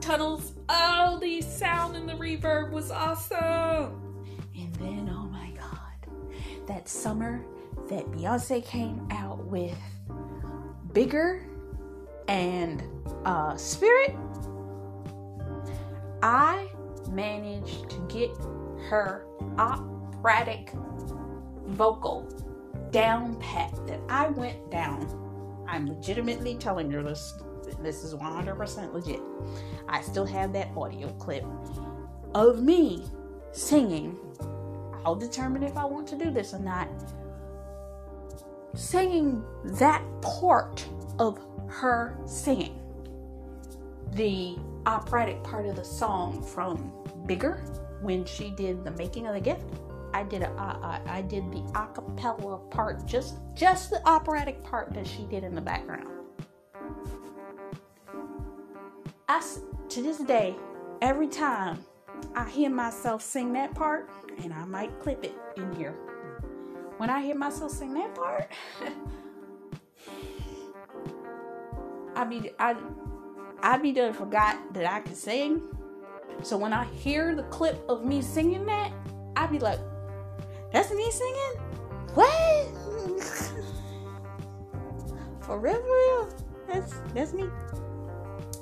tunnels. 0.00 0.54
Oh, 0.70 1.18
the 1.20 1.42
sound 1.42 1.96
and 1.96 2.08
the 2.08 2.14
reverb 2.14 2.70
was 2.70 2.90
awesome. 2.90 4.24
And 4.56 4.74
then, 4.76 5.10
oh 5.12 5.26
my 5.26 5.50
God, 5.50 6.66
that 6.66 6.88
summer 6.88 7.44
that 7.88 8.06
Beyonce 8.10 8.64
came 8.64 9.06
out 9.10 9.44
with 9.46 9.76
Bigger 10.92 11.46
and 12.28 12.82
uh, 13.24 13.56
Spirit, 13.56 14.16
I 16.22 16.68
managed 17.10 17.90
to 17.90 17.98
get 18.08 18.30
her 18.88 19.26
operatic 19.58 20.72
vocal 21.66 22.28
down 22.90 23.36
pat 23.36 23.74
that 23.86 24.00
I 24.08 24.28
went 24.28 24.70
down 24.70 25.24
I'm 25.74 25.88
legitimately 25.88 26.56
telling 26.56 26.90
you 26.90 27.02
this. 27.02 27.34
This 27.80 28.04
is 28.04 28.14
100% 28.14 28.92
legit. 28.92 29.20
I 29.88 30.02
still 30.02 30.26
have 30.26 30.52
that 30.52 30.68
audio 30.76 31.08
clip 31.14 31.44
of 32.34 32.62
me 32.62 33.04
singing. 33.52 34.18
I'll 35.04 35.16
determine 35.16 35.62
if 35.62 35.76
I 35.76 35.84
want 35.84 36.06
to 36.08 36.16
do 36.16 36.30
this 36.30 36.54
or 36.54 36.60
not. 36.60 36.88
Singing 38.74 39.44
that 39.64 40.02
part 40.20 40.86
of 41.18 41.38
her 41.68 42.18
singing. 42.26 42.80
The 44.12 44.56
operatic 44.86 45.42
part 45.42 45.66
of 45.66 45.76
the 45.76 45.84
song 45.84 46.42
from 46.42 46.92
Bigger 47.26 47.54
when 48.02 48.24
she 48.24 48.50
did 48.50 48.84
the 48.84 48.90
making 48.92 49.26
of 49.26 49.34
the 49.34 49.40
gift 49.40 49.64
I 50.14 50.22
did 50.22 50.42
a 50.42 50.50
I, 50.56 51.00
I 51.08 51.22
did 51.22 51.50
the 51.50 51.62
acapella 51.72 52.70
part, 52.70 53.04
just 53.04 53.34
just 53.52 53.90
the 53.90 54.00
operatic 54.08 54.62
part 54.62 54.94
that 54.94 55.08
she 55.08 55.24
did 55.24 55.42
in 55.42 55.56
the 55.56 55.60
background. 55.60 56.08
I 59.28 59.42
to 59.88 60.02
this 60.02 60.18
day, 60.18 60.54
every 61.02 61.26
time 61.26 61.84
I 62.36 62.48
hear 62.48 62.70
myself 62.70 63.22
sing 63.22 63.52
that 63.54 63.74
part, 63.74 64.08
and 64.40 64.54
I 64.54 64.64
might 64.66 65.00
clip 65.00 65.24
it 65.24 65.34
in 65.56 65.74
here. 65.74 65.96
When 66.96 67.10
I 67.10 67.22
hear 67.22 67.34
myself 67.34 67.72
sing 67.72 67.92
that 67.94 68.14
part, 68.14 68.52
I 72.16 72.24
be 72.24 72.50
I 72.58 72.76
I 73.62 73.78
be 73.78 73.92
done 73.92 74.12
forgot 74.12 74.72
that 74.74 74.90
I 74.90 75.00
could 75.00 75.16
sing. 75.16 75.62
So 76.42 76.56
when 76.56 76.72
I 76.72 76.84
hear 76.84 77.34
the 77.34 77.42
clip 77.44 77.84
of 77.88 78.04
me 78.04 78.22
singing 78.22 78.66
that, 78.66 78.92
I 79.36 79.46
be 79.46 79.58
like, 79.58 79.80
that's 80.72 80.92
me 80.92 81.10
singing? 81.10 81.52
What? 82.14 82.66
for 85.40 85.58
real, 85.58 85.74
for 85.74 85.82
real? 85.82 86.28
That's 86.68 86.94
that's 87.12 87.32
me. 87.32 87.48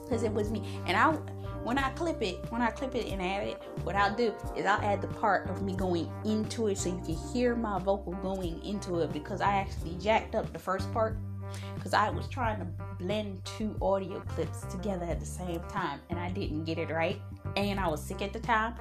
Cause 0.08 0.22
it 0.22 0.32
was 0.32 0.50
me. 0.50 0.62
And 0.86 0.96
I 0.96 1.16
when 1.64 1.78
I 1.78 1.90
clip 1.90 2.20
it, 2.22 2.44
when 2.50 2.60
I 2.60 2.70
clip 2.70 2.94
it 2.94 3.06
and 3.06 3.22
add 3.22 3.46
it, 3.46 3.62
what 3.84 3.94
I'll 3.94 4.14
do 4.14 4.34
is 4.56 4.66
I'll 4.66 4.80
add 4.80 5.00
the 5.00 5.08
part 5.08 5.48
of 5.48 5.62
me 5.62 5.74
going 5.74 6.10
into 6.24 6.66
it 6.68 6.78
so 6.78 6.88
you 6.88 7.02
can 7.04 7.32
hear 7.32 7.54
my 7.54 7.78
vocal 7.78 8.12
going 8.14 8.62
into 8.64 9.00
it 9.00 9.12
because 9.12 9.40
I 9.40 9.52
actually 9.52 9.96
jacked 10.00 10.34
up 10.34 10.52
the 10.52 10.58
first 10.58 10.92
part 10.92 11.16
because 11.74 11.94
I 11.94 12.10
was 12.10 12.26
trying 12.28 12.58
to 12.58 12.66
blend 12.98 13.44
two 13.44 13.76
audio 13.80 14.20
clips 14.20 14.62
together 14.70 15.04
at 15.04 15.20
the 15.20 15.26
same 15.26 15.60
time 15.68 16.00
and 16.10 16.18
I 16.18 16.30
didn't 16.30 16.64
get 16.64 16.78
it 16.78 16.90
right. 16.90 17.20
And 17.56 17.78
I 17.78 17.88
was 17.88 18.02
sick 18.02 18.22
at 18.22 18.32
the 18.32 18.40
time 18.40 18.74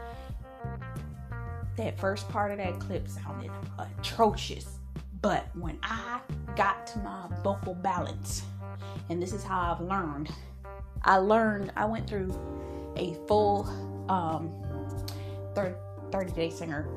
that 1.77 1.99
first 1.99 2.27
part 2.29 2.51
of 2.51 2.57
that 2.57 2.79
clip 2.79 3.07
sounded 3.07 3.51
atrocious. 3.77 4.79
But 5.21 5.45
when 5.55 5.77
I 5.83 6.19
got 6.55 6.87
to 6.87 6.99
my 6.99 7.27
vocal 7.43 7.75
balance, 7.75 8.43
and 9.09 9.21
this 9.21 9.33
is 9.33 9.43
how 9.43 9.73
I've 9.73 9.81
learned, 9.81 10.29
I 11.03 11.17
learned, 11.17 11.71
I 11.75 11.85
went 11.85 12.07
through 12.07 12.33
a 13.01 13.15
full 13.27 13.67
um, 14.09 14.53
30 15.55 16.31
day 16.33 16.49
singer 16.49 16.87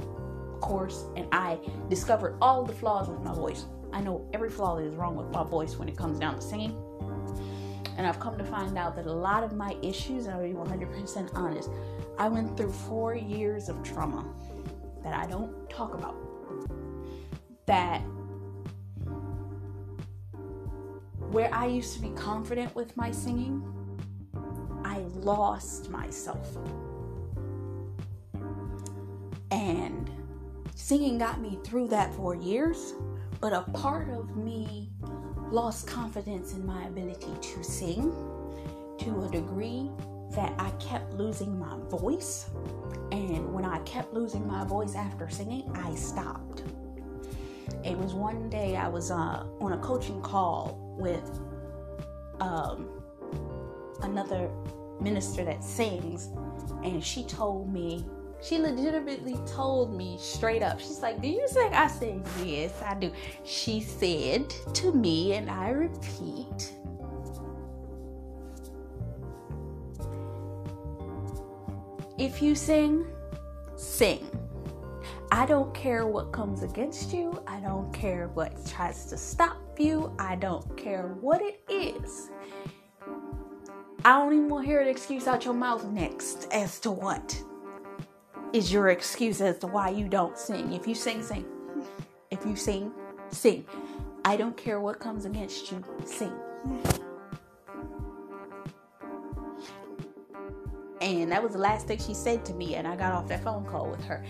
course 0.61 1.05
and 1.17 1.27
I 1.33 1.59
discovered 1.89 2.37
all 2.41 2.65
the 2.65 2.73
flaws 2.73 3.09
with 3.09 3.21
my 3.21 3.35
voice. 3.35 3.67
I 3.93 4.01
know 4.01 4.29
every 4.33 4.51
flaw 4.51 4.77
that 4.77 4.85
is 4.85 4.95
wrong 4.95 5.17
with 5.17 5.31
my 5.31 5.45
voice 5.45 5.77
when 5.77 5.89
it 5.89 5.97
comes 5.97 6.19
down 6.19 6.37
to 6.37 6.41
singing. 6.41 6.77
And 7.97 8.07
I've 8.07 8.19
come 8.19 8.37
to 8.39 8.45
find 8.45 8.77
out 8.77 8.97
that 8.97 9.07
a 9.07 9.13
lot 9.13 9.45
of 9.45 9.55
my 9.55 9.77
issues, 9.83 10.27
and 10.27 10.35
I'll 10.35 10.43
be 10.43 10.53
100% 10.53 11.31
honest, 11.35 11.71
I 12.19 12.29
went 12.29 12.57
through 12.57 12.73
four 12.73 13.15
years 13.15 13.69
of 13.69 13.83
trauma 13.83 14.27
that 15.05 15.15
I 15.15 15.27
don't 15.27 15.71
talk 15.71 15.95
about 15.95 16.17
that 17.67 18.01
where 21.31 21.53
I 21.53 21.67
used 21.67 21.95
to 21.95 22.01
be 22.01 22.11
confident 22.11 22.75
with 22.75 22.97
my 22.97 23.11
singing, 23.11 23.63
I 24.95 24.99
lost 25.17 25.91
myself. 25.91 26.57
And 29.51 30.09
singing 30.77 31.19
got 31.19 31.41
me 31.41 31.59
through 31.65 31.89
that 31.89 32.15
for 32.15 32.37
years, 32.37 32.95
but 33.41 33.53
a 33.53 33.63
part 33.73 34.09
of 34.11 34.37
me 34.37 34.93
lost 35.51 35.89
confidence 35.89 36.53
in 36.53 36.65
my 36.65 36.85
ability 36.85 37.33
to 37.41 37.65
sing 37.65 38.13
to 39.01 39.25
a 39.25 39.29
degree 39.33 39.91
that 40.37 40.55
I 40.61 40.71
kept 40.79 41.15
losing 41.15 41.59
my 41.59 41.77
voice. 41.89 42.51
And 43.11 43.53
when 43.53 43.65
I 43.65 43.81
kept 43.81 44.15
losing 44.15 44.47
my 44.47 44.65
voice 44.65 44.95
after 44.95 45.29
singing, 45.29 45.73
I 45.75 45.93
stopped. 45.97 46.63
It 47.83 47.99
was 47.99 48.15
one 48.15 48.49
day 48.49 48.77
I 48.77 48.87
was 48.87 49.11
uh, 49.11 49.45
on 49.61 49.73
a 49.73 49.79
coaching 49.79 50.23
call 50.23 50.97
with 50.97 51.41
um, 52.41 52.89
another 54.03 54.51
minister 55.01 55.45
that 55.45 55.63
sings, 55.63 56.31
and 56.83 57.03
she 57.03 57.25
told 57.25 57.73
me, 57.73 58.05
she 58.43 58.59
legitimately 58.59 59.39
told 59.47 59.97
me 59.97 60.19
straight 60.21 60.63
up, 60.63 60.79
she's 60.79 61.01
like, 61.01 61.23
Do 61.23 61.29
you 61.29 61.47
sing? 61.49 61.73
I 61.73 61.87
said, 61.87 62.23
Yes, 62.45 62.73
I 62.83 62.95
do. 62.95 63.11
She 63.45 63.81
said 63.81 64.51
to 64.75 64.93
me, 64.93 65.35
and 65.35 65.51
I 65.51 65.71
repeat, 65.71 66.75
If 72.19 72.41
you 72.41 72.55
sing, 72.55 73.07
sing. 73.77 74.27
I 75.33 75.47
don't 75.47 75.75
care 75.75 76.07
what 76.07 76.31
comes 76.31 76.63
against 76.63 77.13
you. 77.13 77.43
I 77.45 77.59
don't 77.59 77.93
care 77.93 78.29
what 78.35 78.65
tries 78.67 79.07
to 79.07 79.17
stop 79.17 79.81
you. 79.81 80.15
I 80.17 80.37
don't 80.37 80.77
care 80.77 81.17
what 81.21 81.43
it 81.43 81.61
is. 81.69 82.31
I 84.07 84.19
don't 84.19 84.35
even 84.35 84.49
want 84.51 84.65
to 84.65 84.71
hear 84.71 84.81
an 84.81 84.89
excuse 84.89 85.27
out 85.27 85.47
your 85.47 85.55
mouth 85.55 85.87
next 85.87 86.47
as 86.53 86.79
to 86.81 86.91
what 86.91 87.43
is 88.53 88.71
your 88.71 88.91
excuse 88.91 89.41
as 89.41 89.59
to 89.61 89.67
why 89.67 89.89
you 89.89 90.09
don't 90.09 90.39
sing. 90.39 90.75
If 90.75 90.87
you 90.87 90.95
sing, 90.95 91.23
sing. 91.23 91.47
If 92.31 92.45
you 92.45 92.55
sing, 92.55 92.93
sing. 93.31 93.65
I 94.27 94.37
don't 94.37 94.57
care 94.59 94.79
what 94.79 95.01
comes 95.01 95.25
against 95.25 95.73
you, 95.73 95.83
sing. 96.05 96.35
And 101.01 101.33
that 101.33 101.43
was 101.43 101.53
the 101.53 101.59
last 101.59 101.87
thing 101.87 101.99
she 101.99 102.13
said 102.13 102.45
to 102.45 102.53
me. 102.53 102.75
And 102.75 102.87
I 102.87 102.97
got 102.97 103.13
off 103.13 103.27
that 103.29 103.43
phone 103.43 103.65
call 103.65 103.91
with 103.91 104.05
her. 104.05 104.23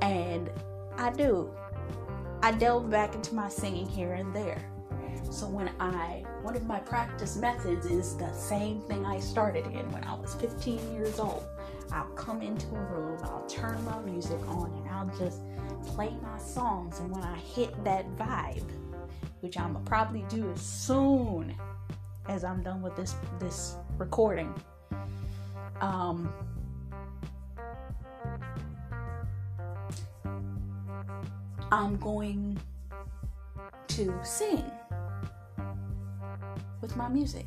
And 0.00 0.50
I 0.96 1.10
do. 1.10 1.50
I 2.42 2.52
delve 2.52 2.88
back 2.88 3.14
into 3.14 3.34
my 3.34 3.50
singing 3.50 3.86
here 3.86 4.14
and 4.14 4.34
there. 4.34 4.70
So 5.30 5.46
when 5.46 5.70
I, 5.78 6.24
one 6.42 6.56
of 6.56 6.66
my 6.66 6.80
practice 6.80 7.36
methods 7.36 7.86
is 7.86 8.16
the 8.16 8.32
same 8.32 8.80
thing 8.82 9.04
I 9.06 9.20
started 9.20 9.66
in 9.66 9.90
when 9.92 10.04
I 10.04 10.14
was 10.14 10.34
15 10.34 10.94
years 10.94 11.18
old. 11.18 11.44
I'll 11.92 12.08
come 12.10 12.42
into 12.42 12.66
a 12.74 12.80
room, 12.80 13.18
I'll 13.22 13.46
turn 13.46 13.82
my 13.84 13.98
music 14.00 14.40
on, 14.48 14.72
and 14.72 14.88
I'll 14.88 15.16
just 15.18 15.40
play 15.86 16.12
my 16.22 16.38
songs. 16.38 16.98
And 17.00 17.10
when 17.10 17.22
I 17.22 17.36
hit 17.36 17.84
that 17.84 18.04
vibe, 18.16 18.68
which 19.40 19.58
I'm 19.58 19.74
gonna 19.74 19.84
probably 19.84 20.24
do 20.28 20.50
as 20.50 20.60
soon 20.60 21.54
as 22.28 22.44
I'm 22.44 22.62
done 22.62 22.82
with 22.82 22.96
this 22.96 23.14
this 23.38 23.76
recording, 23.96 24.52
um, 25.80 26.32
I'm 31.70 31.96
going 31.96 32.58
to 33.88 34.18
sing 34.22 34.70
with 36.80 36.96
my 36.96 37.08
music 37.08 37.46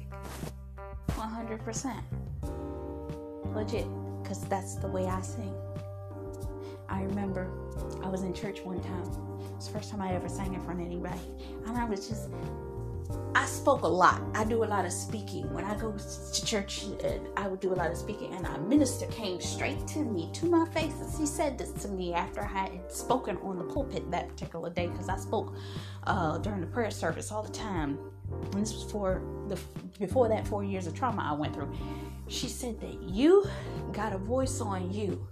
100% 1.10 2.02
legit 3.54 3.88
because 4.22 4.42
that's 4.46 4.76
the 4.76 4.88
way 4.88 5.06
I 5.06 5.22
sing. 5.22 5.54
I 6.90 7.04
remember 7.04 7.50
I 8.04 8.10
was 8.10 8.24
in 8.24 8.34
church 8.34 8.62
one 8.62 8.82
time. 8.82 9.04
It's 9.56 9.68
the 9.68 9.74
first 9.74 9.92
time 9.92 10.02
I 10.02 10.14
ever 10.14 10.28
sang 10.28 10.54
in 10.54 10.62
front 10.62 10.82
of 10.82 10.86
anybody. 10.86 11.20
And 11.66 11.78
I 11.78 11.86
was 11.86 12.08
just, 12.08 12.30
I 13.34 13.46
spoke 13.46 13.84
a 13.84 13.88
lot. 13.88 14.22
I 14.36 14.44
do 14.44 14.64
a 14.64 14.66
lot 14.66 14.86
of 14.86 14.92
speaking. 14.92 15.52
When 15.54 15.64
I 15.64 15.76
go 15.76 15.94
to 15.94 16.46
church, 16.46 16.86
uh, 17.04 17.14
I 17.38 17.48
would 17.48 17.62
do 17.62 17.74
a 17.74 17.76
lot 17.76 17.92
of 17.92 17.98
speaking. 17.98 18.34
And 18.34 18.46
a 18.46 18.60
minister 18.60 19.06
came 19.08 19.40
straight 19.40 19.88
to 19.88 20.00
me, 20.00 20.30
to 20.34 20.46
my 20.48 20.66
face, 20.70 20.94
and 21.00 21.12
she 21.18 21.26
said 21.26 21.58
this 21.58 21.72
to 21.84 21.88
me 21.88 22.14
after 22.14 22.42
I 22.42 22.48
had 22.48 22.92
spoken 22.92 23.38
on 23.38 23.58
the 23.58 23.64
pulpit 23.64 24.10
that 24.12 24.28
particular 24.28 24.70
day 24.70 24.88
because 24.88 25.08
I 25.08 25.18
spoke 25.18 25.56
uh, 26.04 26.40
during 26.40 26.60
the 26.60 26.68
prayer 26.68 26.92
service 26.92 27.32
all 27.32 27.44
the 27.44 27.54
time. 27.54 28.00
And 28.54 28.62
this 28.62 28.74
was 28.74 28.92
for 28.92 29.22
the 29.48 29.60
before 30.00 30.28
that 30.30 30.48
four 30.48 30.64
years 30.64 30.88
of 30.88 30.96
trauma 30.96 31.22
I 31.32 31.34
went 31.34 31.54
through. 31.54 31.72
She 32.28 32.48
said 32.48 32.80
that 32.82 33.02
you 33.04 33.48
got 33.92 34.14
a 34.14 34.18
voice 34.18 34.62
on 34.62 34.92
you 34.92 35.28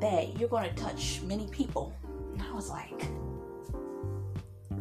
that 0.00 0.38
you're 0.38 0.48
going 0.48 0.68
to 0.68 0.82
touch 0.82 1.20
many 1.22 1.46
people. 1.48 1.94
And 2.32 2.42
I 2.42 2.52
was 2.52 2.68
like, 2.68 3.08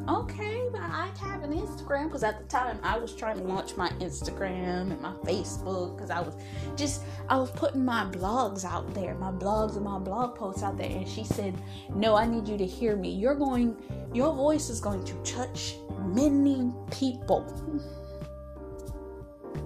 okay, 0.07 0.67
but 0.71 0.81
I 0.81 1.11
have 1.19 1.43
an 1.43 1.53
Instagram 1.53 2.05
because 2.05 2.23
at 2.23 2.39
the 2.39 2.45
time 2.45 2.79
I 2.83 2.97
was 2.97 3.13
trying 3.13 3.37
to 3.37 3.43
launch 3.43 3.75
my 3.77 3.89
Instagram 3.99 4.91
and 4.91 5.01
my 5.01 5.13
Facebook 5.23 5.95
because 5.95 6.09
I 6.09 6.19
was 6.19 6.35
just 6.75 7.03
I 7.29 7.37
was 7.37 7.51
putting 7.51 7.85
my 7.85 8.05
blogs 8.05 8.65
out 8.65 8.93
there, 8.93 9.15
my 9.15 9.31
blogs 9.31 9.75
and 9.75 9.85
my 9.85 9.99
blog 9.99 10.35
posts 10.35 10.63
out 10.63 10.77
there. 10.77 10.89
And 10.89 11.07
she 11.07 11.23
said, 11.23 11.55
No, 11.95 12.15
I 12.15 12.25
need 12.25 12.47
you 12.47 12.57
to 12.57 12.65
hear 12.65 12.95
me. 12.95 13.11
You're 13.11 13.35
going, 13.35 13.77
your 14.13 14.33
voice 14.33 14.69
is 14.69 14.79
going 14.79 15.03
to 15.05 15.13
touch 15.23 15.75
many 16.05 16.71
people 16.91 17.45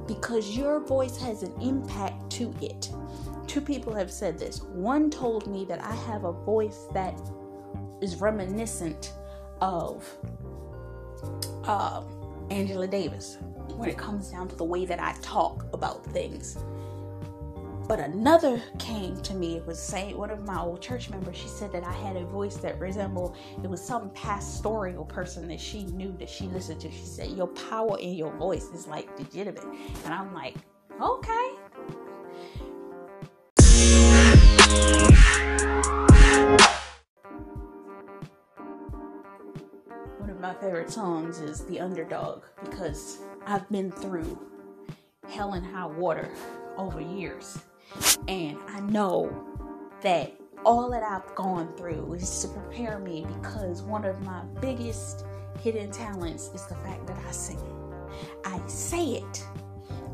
because 0.08 0.56
your 0.56 0.80
voice 0.80 1.18
has 1.18 1.44
an 1.44 1.54
impact 1.62 2.30
to 2.32 2.54
it. 2.62 2.90
Two 3.48 3.62
people 3.62 3.94
have 3.94 4.12
said 4.12 4.38
this. 4.38 4.62
One 4.62 5.10
told 5.10 5.48
me 5.48 5.66
that 5.66 5.82
I 5.82 5.96
have 5.96 6.26
a 6.26 6.32
voice 6.32 6.86
that 6.94 7.20
is 8.02 8.18
reminiscent 8.18 9.14
of 9.62 10.06
uh, 11.66 12.04
Angela 12.50 12.88
Davis 12.88 13.38
when 13.76 13.90
it 13.90 13.98
comes 13.98 14.30
down 14.30 14.48
to 14.48 14.56
the 14.56 14.64
way 14.64 14.86
that 14.86 15.00
I 15.00 15.14
talk 15.22 15.66
about 15.74 16.06
things. 16.06 16.58
But 17.88 18.00
another 18.02 18.62
came 18.80 19.16
to 19.22 19.34
me. 19.34 19.56
It 19.56 19.66
was 19.66 19.82
saying 19.82 20.18
one 20.18 20.30
of 20.30 20.46
my 20.46 20.60
old 20.60 20.82
church 20.82 21.10
members. 21.10 21.38
She 21.38 21.48
said 21.48 21.72
that 21.72 21.86
I 21.86 21.94
had 21.94 22.18
a 22.18 22.26
voice 22.26 22.58
that 22.58 22.78
resembled 22.80 23.38
it 23.64 23.70
was 23.70 23.82
some 23.82 24.10
pastoral 24.10 25.06
person 25.06 25.48
that 25.48 25.60
she 25.62 25.86
knew 25.86 26.14
that 26.20 26.30
she 26.30 26.48
listened 26.48 26.82
to. 26.82 26.92
She 26.92 27.06
said 27.06 27.30
your 27.32 27.48
power 27.48 27.98
in 28.00 28.16
your 28.16 28.34
voice 28.34 28.66
is 28.74 28.88
like 28.88 29.08
legitimate, 29.18 29.64
and 30.04 30.14
I'm 30.14 30.34
like, 30.34 30.56
okay. 31.02 31.54
My 40.48 40.54
favorite 40.54 40.90
songs 40.90 41.42
is 41.42 41.66
The 41.66 41.82
Underdog 41.82 42.44
because 42.64 43.18
I've 43.46 43.70
been 43.70 43.92
through 43.92 44.40
hell 45.28 45.56
and 45.56 45.66
high 45.66 45.88
water 45.88 46.30
over 46.78 47.02
years. 47.02 47.60
And 48.30 48.58
I 48.70 48.80
know 48.80 49.46
that 50.04 50.34
all 50.66 50.90
that 50.92 51.04
I've 51.04 51.36
gone 51.36 51.76
through 51.76 52.14
is 52.14 52.44
to 52.44 52.48
prepare 52.48 52.98
me 52.98 53.26
because 53.42 53.82
one 53.82 54.06
of 54.06 54.22
my 54.22 54.42
biggest 54.62 55.26
hidden 55.60 55.92
talents 55.92 56.50
is 56.56 56.66
the 56.68 56.76
fact 56.76 57.08
that 57.08 57.18
I 57.28 57.32
sing. 57.32 57.60
I 58.46 58.66
say 58.68 59.16
it. 59.16 59.46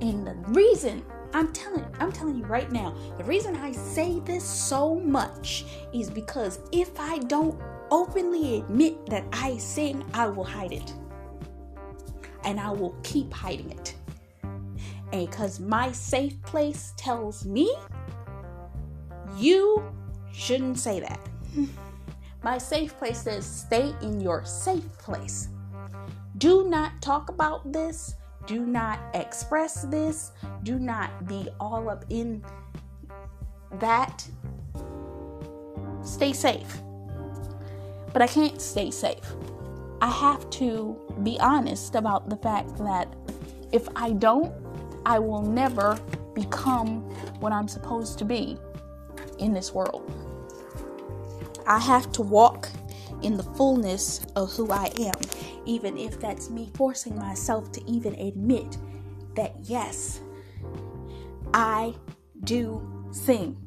And 0.01 0.25
the 0.25 0.33
reason 0.47 1.05
I'm 1.35 1.53
telling 1.53 1.85
I'm 1.99 2.11
telling 2.11 2.39
you 2.39 2.45
right 2.45 2.71
now, 2.71 2.95
the 3.19 3.23
reason 3.23 3.55
I 3.55 3.71
say 3.71 4.19
this 4.21 4.43
so 4.43 4.95
much 4.95 5.65
is 5.93 6.09
because 6.09 6.59
if 6.71 6.99
I 6.99 7.19
don't 7.19 7.59
openly 7.93 8.57
admit 8.57 9.05
that 9.05 9.23
I 9.31 9.55
sin, 9.57 10.03
I 10.15 10.25
will 10.27 10.43
hide 10.43 10.71
it. 10.71 10.91
And 12.43 12.59
I 12.59 12.71
will 12.71 12.97
keep 13.03 13.31
hiding 13.31 13.69
it. 13.69 13.93
And 15.13 15.29
because 15.29 15.59
my 15.59 15.91
safe 15.91 16.41
place 16.41 16.93
tells 16.97 17.45
me 17.45 17.73
you 19.37 19.83
shouldn't 20.31 20.79
say 20.79 20.99
that. 21.01 21.19
My 22.43 22.57
safe 22.57 22.97
place 22.97 23.21
says 23.21 23.45
stay 23.45 23.95
in 24.01 24.19
your 24.19 24.43
safe 24.43 24.91
place. 24.97 25.47
Do 26.39 26.67
not 26.67 27.01
talk 27.01 27.29
about 27.29 27.71
this. 27.71 28.15
Do 28.47 28.65
not 28.65 28.99
express 29.13 29.83
this. 29.83 30.33
Do 30.63 30.77
not 30.77 31.25
be 31.25 31.47
all 31.57 31.89
up 31.89 32.03
in 32.09 32.43
that. 33.79 34.27
Stay 36.01 36.33
safe. 36.33 36.83
But 38.13 38.21
I 38.21 38.27
can't 38.27 38.61
stay 38.61 38.91
safe. 38.91 39.33
I 40.01 40.09
have 40.09 40.49
to 40.51 40.97
be 41.23 41.39
honest 41.39 41.95
about 41.95 42.29
the 42.29 42.37
fact 42.37 42.77
that 42.77 43.13
if 43.71 43.87
I 43.95 44.11
don't, 44.11 44.53
I 45.05 45.19
will 45.19 45.41
never 45.41 45.99
become 46.33 47.01
what 47.39 47.51
I'm 47.51 47.67
supposed 47.67 48.19
to 48.19 48.25
be 48.25 48.57
in 49.39 49.53
this 49.53 49.73
world. 49.73 50.11
I 51.65 51.79
have 51.79 52.11
to 52.13 52.21
walk 52.21 52.69
in 53.21 53.37
the 53.37 53.43
fullness 53.43 54.25
of 54.35 54.51
who 54.51 54.71
I 54.71 54.91
am, 54.99 55.19
even 55.65 55.97
if 55.97 56.19
that's 56.19 56.49
me 56.49 56.69
forcing 56.75 57.17
myself 57.17 57.71
to 57.73 57.89
even 57.89 58.13
admit 58.15 58.77
that 59.35 59.55
yes, 59.61 60.19
I 61.53 61.95
do 62.43 63.07
sing. 63.11 63.62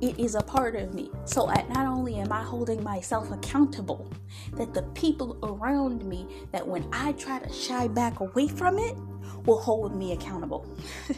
It 0.00 0.18
is 0.18 0.34
a 0.34 0.40
part 0.40 0.76
of 0.76 0.94
me. 0.94 1.10
So 1.26 1.46
not 1.46 1.86
only 1.86 2.16
am 2.16 2.32
I 2.32 2.42
holding 2.42 2.82
myself 2.82 3.30
accountable, 3.30 4.10
that 4.54 4.72
the 4.72 4.82
people 4.94 5.38
around 5.42 6.04
me, 6.04 6.26
that 6.52 6.66
when 6.66 6.88
I 6.92 7.12
try 7.12 7.38
to 7.38 7.52
shy 7.52 7.86
back 7.86 8.20
away 8.20 8.48
from 8.48 8.78
it, 8.78 8.96
will 9.44 9.60
hold 9.60 9.94
me 9.94 10.12
accountable. 10.12 10.66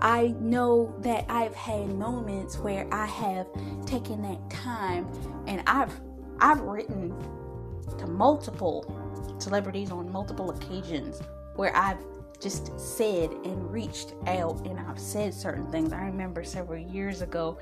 I 0.00 0.34
know 0.40 0.92
that 0.98 1.26
I've 1.28 1.54
had 1.54 1.88
moments 1.90 2.58
where 2.58 2.92
I 2.92 3.06
have 3.06 3.46
taken 3.86 4.20
that 4.22 4.50
time 4.50 5.06
and 5.46 5.62
I've 5.68 5.92
I've 6.40 6.60
written 6.60 7.14
to 7.98 8.06
multiple 8.08 8.84
celebrities 9.38 9.92
on 9.92 10.10
multiple 10.10 10.50
occasions 10.50 11.22
where 11.54 11.74
I've 11.76 12.04
just 12.42 12.78
said 12.78 13.30
and 13.44 13.70
reached 13.70 14.14
out 14.26 14.66
and 14.66 14.78
I've 14.80 14.98
said 14.98 15.32
certain 15.32 15.70
things. 15.70 15.92
I 15.92 16.02
remember 16.02 16.42
several 16.42 16.80
years 16.80 17.22
ago 17.22 17.58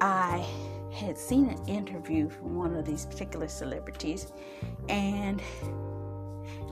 I 0.00 0.46
had 0.92 1.18
seen 1.18 1.50
an 1.50 1.68
interview 1.68 2.30
from 2.30 2.56
one 2.56 2.74
of 2.74 2.86
these 2.86 3.04
particular 3.04 3.48
celebrities 3.48 4.32
and 4.88 5.42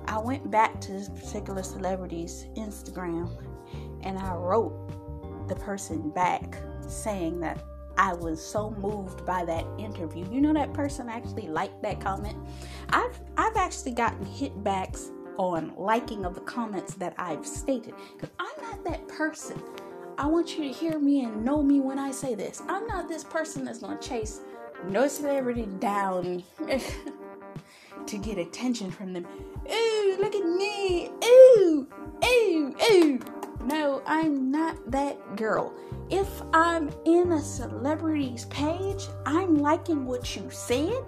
I 0.07 0.19
went 0.19 0.51
back 0.51 0.81
to 0.83 0.93
this 0.93 1.09
particular 1.09 1.63
celebrity's 1.63 2.47
Instagram 2.57 3.31
and 4.03 4.19
I 4.19 4.35
wrote 4.35 5.49
the 5.49 5.57
person 5.57 6.11
back 6.11 6.57
saying 6.87 7.41
that 7.41 7.63
I 7.97 8.13
was 8.13 8.45
so 8.45 8.71
moved 8.73 9.25
by 9.25 9.45
that 9.45 9.65
interview. 9.79 10.27
You 10.31 10.41
know 10.41 10.53
that 10.55 10.73
person 10.73 11.09
actually 11.09 11.47
liked 11.47 11.81
that 11.83 12.01
comment. 12.01 12.37
I've 12.91 13.19
I've 13.37 13.57
actually 13.57 13.93
gotten 13.93 14.25
hitbacks 14.27 15.11
on 15.37 15.73
liking 15.77 16.25
of 16.25 16.35
the 16.35 16.41
comments 16.43 16.95
that 16.95 17.15
I've 17.19 17.47
stated 17.47 17.95
because 18.15 18.35
I'm 18.39 18.63
not 18.63 18.85
that 18.85 19.07
person. 19.09 19.61
I 20.17 20.27
want 20.27 20.57
you 20.57 20.65
to 20.65 20.71
hear 20.71 20.99
me 20.99 21.25
and 21.25 21.45
know 21.45 21.63
me 21.63 21.81
when 21.81 21.99
I 21.99 22.13
say 22.13 22.35
this. 22.35 22.63
I'm 22.69 22.87
not 22.87 23.09
this 23.09 23.25
person 23.25 23.65
that's 23.65 23.81
gonna 23.81 24.01
chase 24.01 24.41
no 24.89 25.09
celebrity 25.09 25.67
down 25.79 26.45
to 28.07 28.19
get 28.19 28.39
attention 28.39 28.91
from 28.91 29.13
them. 29.13 29.27
Ooh, 29.71 30.17
look 30.21 30.35
at 30.35 30.45
me. 30.45 31.11
Ooh, 31.25 31.89
ooh, 32.25 32.77
ooh. 32.93 33.21
No, 33.65 34.03
I'm 34.07 34.51
not 34.51 34.91
that 34.91 35.37
girl. 35.37 35.73
If 36.11 36.29
I'm 36.53 36.91
in 37.07 37.33
a 37.33 37.41
celebrity's 37.41 38.45
page, 38.47 39.07
I'm 39.25 39.57
liking 39.57 40.05
what 40.05 40.37
you 40.37 40.51
said. 40.51 41.03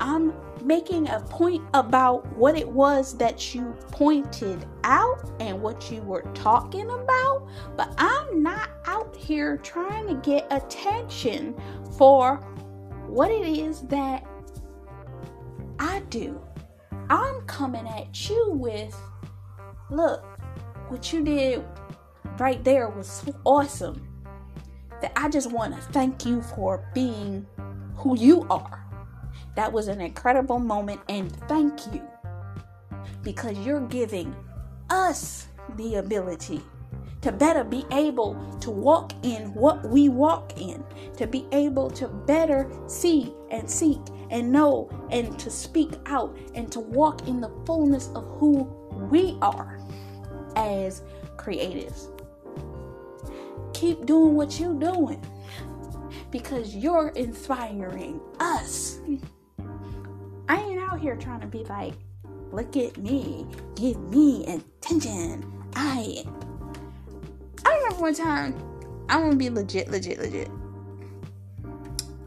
I'm 0.00 0.32
making 0.62 1.08
a 1.08 1.20
point 1.20 1.62
about 1.74 2.26
what 2.36 2.56
it 2.56 2.68
was 2.68 3.16
that 3.18 3.54
you 3.54 3.74
pointed 3.90 4.66
out 4.84 5.30
and 5.40 5.60
what 5.60 5.90
you 5.90 6.02
were 6.02 6.22
talking 6.34 6.90
about, 6.90 7.48
but 7.76 7.92
I'm 7.98 8.42
not 8.42 8.70
out 8.86 9.14
here 9.16 9.56
trying 9.58 10.06
to 10.08 10.14
get 10.14 10.46
attention 10.50 11.54
for 11.96 12.36
what 13.06 13.30
it 13.30 13.46
is 13.46 13.82
that 13.82 14.24
I 15.78 16.00
do. 16.10 16.40
I'm 17.10 17.40
coming 17.42 17.86
at 17.86 18.28
you 18.28 18.50
with 18.52 18.96
look, 19.90 20.24
what 20.88 21.12
you 21.12 21.22
did 21.22 21.64
right 22.38 22.62
there 22.64 22.88
was 22.88 23.24
awesome. 23.44 24.04
That 25.00 25.12
I 25.16 25.28
just 25.28 25.52
want 25.52 25.74
to 25.74 25.80
thank 25.92 26.26
you 26.26 26.42
for 26.42 26.84
being 26.92 27.46
who 27.96 28.18
you 28.18 28.46
are. 28.50 28.77
That 29.58 29.72
was 29.72 29.88
an 29.88 30.00
incredible 30.00 30.60
moment, 30.60 31.00
and 31.08 31.34
thank 31.48 31.92
you 31.92 32.08
because 33.24 33.58
you're 33.58 33.88
giving 33.88 34.32
us 34.88 35.48
the 35.74 35.96
ability 35.96 36.60
to 37.22 37.32
better 37.32 37.64
be 37.64 37.84
able 37.90 38.36
to 38.60 38.70
walk 38.70 39.12
in 39.24 39.52
what 39.54 39.84
we 39.88 40.10
walk 40.10 40.56
in, 40.60 40.84
to 41.16 41.26
be 41.26 41.44
able 41.50 41.90
to 41.90 42.06
better 42.06 42.70
see 42.86 43.34
and 43.50 43.68
seek 43.68 43.98
and 44.30 44.52
know 44.52 44.88
and 45.10 45.36
to 45.40 45.50
speak 45.50 45.90
out 46.06 46.38
and 46.54 46.70
to 46.70 46.78
walk 46.78 47.26
in 47.26 47.40
the 47.40 47.50
fullness 47.66 48.10
of 48.14 48.24
who 48.38 48.62
we 49.10 49.36
are 49.42 49.80
as 50.54 51.02
creatives. 51.36 52.06
Keep 53.74 54.06
doing 54.06 54.36
what 54.36 54.60
you're 54.60 54.78
doing 54.78 55.20
because 56.30 56.76
you're 56.76 57.08
inspiring 57.16 58.20
us. 58.38 59.00
I 60.48 60.56
ain't 60.56 60.80
out 60.80 61.00
here 61.00 61.16
trying 61.16 61.40
to 61.40 61.46
be 61.46 61.64
like, 61.64 61.94
look 62.52 62.76
at 62.76 62.96
me, 62.96 63.46
give 63.74 63.98
me 64.08 64.46
attention. 64.46 65.52
I 65.74 66.24
I 67.64 67.76
remember 67.76 68.00
one 68.00 68.14
time, 68.14 68.54
I'm 69.08 69.22
gonna 69.22 69.36
be 69.36 69.50
legit, 69.50 69.90
legit, 69.90 70.18
legit. 70.18 70.48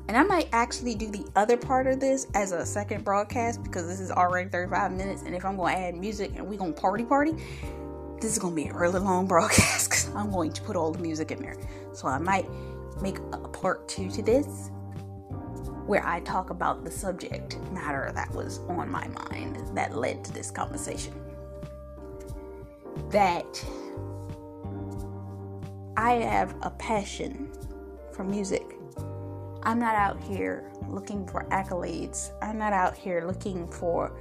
And 0.08 0.18
I 0.18 0.24
might 0.24 0.50
actually 0.52 0.94
do 0.94 1.10
the 1.10 1.26
other 1.38 1.56
part 1.56 1.88
of 1.88 2.02
this 2.02 2.28
as 2.36 2.52
a 2.52 2.66
second 2.66 3.06
broadcast 3.06 3.64
because 3.64 3.88
this 3.88 4.02
is 4.02 4.12
already 4.12 4.50
35 4.50 4.92
minutes. 4.92 5.22
And 5.22 5.34
if 5.34 5.46
I'm 5.46 5.56
to 5.74 5.80
add 5.80 5.96
music 5.96 6.34
and 6.36 6.46
we 6.46 6.58
to 6.58 6.82
party 6.82 7.06
party, 7.06 7.32
this 8.20 8.34
is 8.34 8.38
to 8.54 8.62
be 8.64 8.68
a 8.68 8.74
really 8.74 9.00
long 9.00 9.26
broadcast 9.30 9.90
because 9.90 10.14
I'm 10.14 10.30
going 10.30 10.52
to 10.52 10.62
put 10.64 10.76
all 10.76 10.92
the 10.92 11.00
music 11.00 11.32
in 11.32 11.42
there. 11.42 11.56
So 11.94 12.10
I 12.10 12.18
might 12.18 12.46
make 13.02 13.20
a 13.32 13.38
part 13.38 13.88
two 13.88 14.12
to 14.12 14.22
this 14.22 14.70
where 15.86 16.06
I 16.06 16.20
talk 16.22 16.50
about 16.50 16.84
the 16.84 16.92
subject 16.92 17.60
matter 17.72 18.12
that 18.14 18.32
was 18.34 18.60
on 18.68 18.90
my 18.90 19.08
mind 19.08 19.58
that 19.76 19.96
led 19.96 20.24
to 20.26 20.34
this 20.34 20.52
conversation. 20.52 21.14
That 23.10 23.66
I 25.98 26.14
have 26.14 26.56
a 26.62 26.70
passion 26.72 27.52
for 28.12 28.24
music. 28.24 28.78
I'm 29.64 29.80
not 29.80 29.96
out 29.96 30.22
here 30.24 30.72
looking 30.88 31.28
for 31.28 31.44
accolades. 31.46 32.32
I'm 32.42 32.58
not 32.58 32.74
out 32.74 32.96
here 32.96 33.26
looking 33.26 33.68
for 33.68 34.12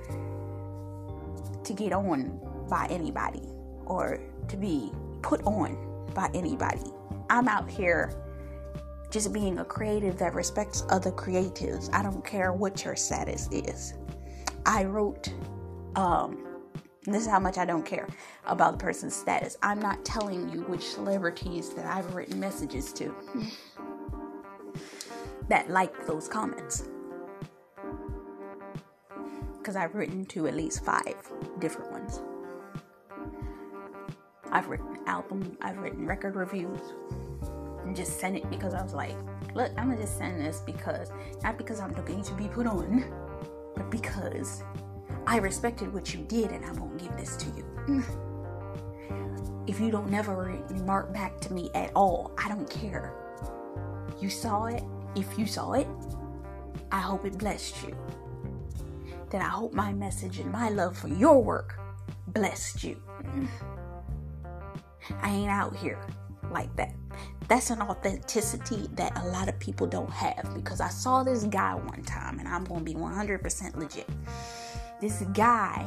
to 1.65 1.73
get 1.73 1.93
on 1.93 2.41
by 2.69 2.87
anybody 2.91 3.43
or 3.87 4.21
to 4.49 4.57
be 4.57 4.91
put 5.23 5.43
on 5.45 5.77
by 6.15 6.31
anybody. 6.35 6.91
I'm 7.29 7.49
out 7.49 7.71
here 7.71 8.13
just 9.11 9.33
being 9.33 9.59
a 9.59 9.65
creative 9.65 10.17
that 10.19 10.35
respects 10.35 10.85
other 10.89 11.11
creatives. 11.11 11.93
I 11.93 12.03
don't 12.03 12.25
care 12.25 12.53
what 12.53 12.85
your 12.85 12.97
status 12.97 13.49
is. 13.51 13.95
I 14.67 14.85
wrote, 14.85 15.33
um, 15.97 16.47
this 17.05 17.23
is 17.23 17.29
how 17.29 17.41
much 17.41 17.59
I 17.59 17.65
don't 17.65 17.85
care 17.85 18.07
about 18.47 18.73
the 18.73 18.79
person's 18.79 19.17
status. 19.17 19.57
I'm 19.63 19.81
not 19.81 20.05
telling 20.05 20.49
you 20.51 20.61
which 20.63 20.87
celebrities 20.87 21.71
that 21.71 21.87
I've 21.87 22.15
written 22.15 22.39
messages 22.39 22.93
to 22.95 23.15
that 25.49 25.69
like 25.71 26.07
those 26.07 26.29
comments. 26.29 26.85
Because 29.59 29.77
I've 29.77 29.95
written 29.95 30.25
to 30.27 30.47
at 30.47 30.55
least 30.55 30.85
five 30.85 31.17
different 31.59 31.91
ones. 31.91 32.21
I've 34.53 34.69
written 34.69 34.99
album, 35.07 35.57
I've 35.61 35.79
written 35.79 36.07
record 36.07 36.35
reviews, 36.37 36.81
just 37.95 38.18
send 38.18 38.36
it 38.36 38.49
because 38.51 38.74
I 38.74 38.82
was 38.82 38.95
like, 38.95 39.16
look, 39.55 39.70
I'm 39.76 39.91
gonna 39.91 40.01
just 40.01 40.18
send 40.18 40.41
this 40.41 40.61
because 40.61 41.11
not 41.43 41.59
because 41.59 41.80
I'm 41.80 41.95
looking 41.95 42.22
to 42.22 42.34
be 42.34 42.49
put 42.49 42.66
on, 42.66 43.05
but 43.76 43.91
because 43.91 44.62
I 45.26 45.38
respected 45.38 45.93
what 45.93 46.14
you 46.14 46.20
did 46.20 46.51
and 46.51 46.64
I'm 46.64 46.74
gonna 46.74 46.97
give 46.97 47.16
this 47.16 47.36
to 47.36 47.47
you. 47.57 48.05
if 49.66 49.80
you 49.80 49.91
don't 49.91 50.11
never 50.11 50.62
remark 50.70 51.12
back 51.12 51.41
to 51.43 51.53
me 51.53 51.70
at 51.74 51.91
all, 51.95 52.32
I 52.43 52.49
don't 52.49 52.68
care. 52.68 53.14
You 54.20 54.28
saw 54.28 54.66
it. 54.66 54.82
If 55.16 55.38
you 55.38 55.47
saw 55.47 55.72
it, 55.72 55.88
I 56.93 57.01
hope 57.01 57.24
it 57.24 57.38
blessed 57.38 57.82
you. 57.86 57.97
Then 59.30 59.43
I 59.43 59.49
hope 59.49 59.72
my 59.72 59.93
message 59.93 60.38
and 60.38 60.51
my 60.51 60.68
love 60.70 60.97
for 60.97 61.09
your 61.09 61.43
work 61.43 61.78
blessed 62.28 62.82
you. 62.84 63.01
I 65.22 65.30
ain't 65.30 65.51
out 65.51 65.76
here 65.76 66.01
like 66.51 66.74
that 66.76 66.94
that's 67.51 67.70
an 67.70 67.82
authenticity 67.82 68.88
that 68.92 69.16
a 69.18 69.26
lot 69.26 69.48
of 69.48 69.59
people 69.59 69.84
don't 69.84 70.11
have 70.12 70.53
because 70.55 70.80
I 70.80 70.88
saw 70.88 71.24
this 71.24 71.42
guy 71.44 71.74
one 71.74 72.03
time 72.05 72.38
and 72.38 72.46
I'm 72.46 72.62
going 72.62 72.84
to 72.84 72.84
be 72.84 72.94
100% 72.94 73.76
legit. 73.76 74.09
This 75.01 75.22
guy 75.34 75.84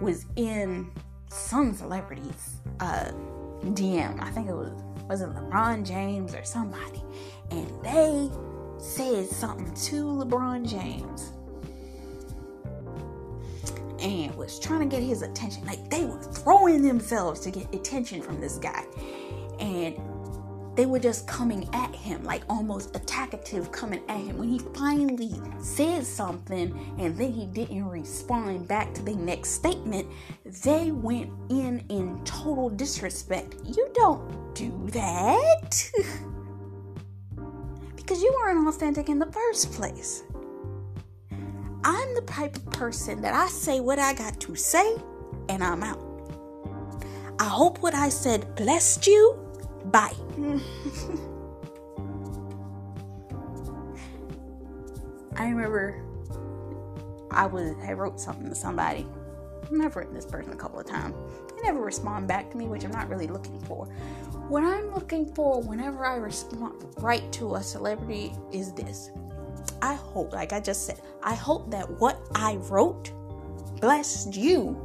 was 0.00 0.26
in 0.36 0.92
some 1.28 1.74
celebrities 1.74 2.60
uh, 2.78 3.10
DM. 3.64 4.22
I 4.22 4.30
think 4.30 4.48
it 4.48 4.54
was 4.54 4.70
was 5.08 5.22
it 5.22 5.30
LeBron 5.30 5.84
James 5.84 6.34
or 6.34 6.44
somebody, 6.44 7.02
and 7.50 7.68
they 7.82 8.30
said 8.78 9.26
something 9.26 9.74
to 9.74 10.04
LeBron 10.04 10.68
James 10.68 11.32
and 14.00 14.34
was 14.36 14.60
trying 14.60 14.88
to 14.88 14.96
get 14.96 15.02
his 15.02 15.22
attention. 15.22 15.64
Like 15.64 15.90
they 15.90 16.04
were 16.04 16.22
throwing 16.22 16.82
themselves 16.82 17.40
to 17.40 17.50
get 17.50 17.74
attention 17.74 18.22
from 18.22 18.40
this 18.40 18.58
guy. 18.58 18.84
And 19.58 19.96
they 20.78 20.86
were 20.86 21.00
just 21.00 21.26
coming 21.26 21.68
at 21.72 21.92
him, 21.92 22.22
like 22.22 22.44
almost 22.48 22.92
attackative 22.92 23.72
coming 23.72 24.00
at 24.08 24.18
him. 24.18 24.38
When 24.38 24.48
he 24.48 24.60
finally 24.76 25.32
said 25.60 26.06
something 26.06 26.94
and 27.00 27.18
then 27.18 27.32
he 27.32 27.46
didn't 27.46 27.84
respond 27.88 28.68
back 28.68 28.94
to 28.94 29.02
the 29.02 29.16
next 29.16 29.50
statement, 29.50 30.06
they 30.62 30.92
went 30.92 31.32
in 31.48 31.84
in 31.88 32.22
total 32.24 32.70
disrespect. 32.70 33.56
You 33.64 33.88
don't 33.92 34.54
do 34.54 34.88
that. 34.92 35.90
because 37.96 38.22
you 38.22 38.32
weren't 38.36 38.68
authentic 38.68 39.08
in 39.08 39.18
the 39.18 39.32
first 39.32 39.72
place. 39.72 40.22
I'm 41.82 42.14
the 42.14 42.22
type 42.22 42.54
of 42.54 42.64
person 42.70 43.20
that 43.22 43.34
I 43.34 43.48
say 43.48 43.80
what 43.80 43.98
I 43.98 44.14
got 44.14 44.38
to 44.42 44.54
say 44.54 44.96
and 45.48 45.64
I'm 45.64 45.82
out. 45.82 45.98
I 47.40 47.44
hope 47.46 47.82
what 47.82 47.94
I 47.94 48.10
said 48.10 48.54
blessed 48.54 49.06
you 49.08 49.47
Bye. 49.90 50.14
I 55.36 55.48
remember 55.48 56.04
I 57.30 57.46
was 57.46 57.74
I 57.82 57.92
wrote 57.92 58.20
something 58.20 58.48
to 58.48 58.54
somebody. 58.54 59.06
I've 59.82 59.96
written 59.96 60.14
this 60.14 60.26
person 60.26 60.52
a 60.52 60.56
couple 60.56 60.80
of 60.80 60.86
times. 60.86 61.14
They 61.54 61.62
never 61.62 61.80
respond 61.80 62.26
back 62.26 62.50
to 62.50 62.56
me, 62.56 62.66
which 62.66 62.84
I'm 62.84 62.90
not 62.90 63.08
really 63.08 63.26
looking 63.26 63.60
for. 63.60 63.86
What 64.48 64.64
I'm 64.64 64.92
looking 64.94 65.32
for 65.34 65.62
whenever 65.62 66.04
I 66.04 66.16
respond 66.16 66.84
write 66.98 67.30
to 67.34 67.56
a 67.56 67.62
celebrity 67.62 68.32
is 68.50 68.72
this. 68.72 69.10
I 69.80 69.94
hope, 69.94 70.32
like 70.32 70.52
I 70.52 70.60
just 70.60 70.86
said, 70.86 71.00
I 71.22 71.34
hope 71.34 71.70
that 71.70 71.88
what 72.00 72.20
I 72.34 72.56
wrote 72.56 73.12
blessed 73.80 74.34
you, 74.36 74.76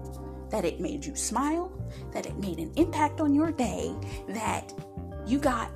that 0.50 0.66
it 0.66 0.80
made 0.80 1.04
you 1.04 1.16
smile, 1.16 1.72
that 2.12 2.26
it 2.26 2.38
made 2.38 2.60
an 2.60 2.72
impact 2.76 3.22
on 3.22 3.34
your 3.34 3.52
day, 3.52 3.94
that 4.30 4.74
you 5.26 5.40
got 5.40 5.70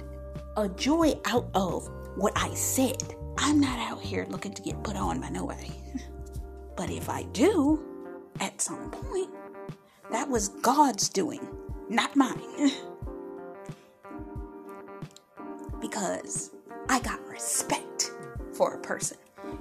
a 0.58 0.68
joy 0.70 1.14
out 1.26 1.50
of 1.54 1.90
what 2.16 2.34
I 2.36 2.54
said. 2.54 3.16
I'm 3.38 3.60
not 3.60 3.80
out 3.80 4.02
here 4.02 4.26
looking 4.30 4.54
to 4.54 4.62
get 4.62 4.84
put 4.84 4.96
on 4.96 5.22
by 5.22 5.30
nobody. 5.30 5.72
but 6.76 6.90
if 6.90 7.10
I 7.10 7.24
do, 7.24 7.84
at 8.40 8.62
some 8.62 8.92
point, 8.92 9.30
that 10.12 10.28
was 10.28 10.50
God's 10.50 11.10
doing, 11.10 11.48
not 11.90 12.16
mine. 12.16 12.72
because 15.82 16.52
I 16.90 17.00
got 17.00 17.26
respect 17.28 18.12
for 18.54 18.74
a 18.74 18.80
person. 18.80 19.18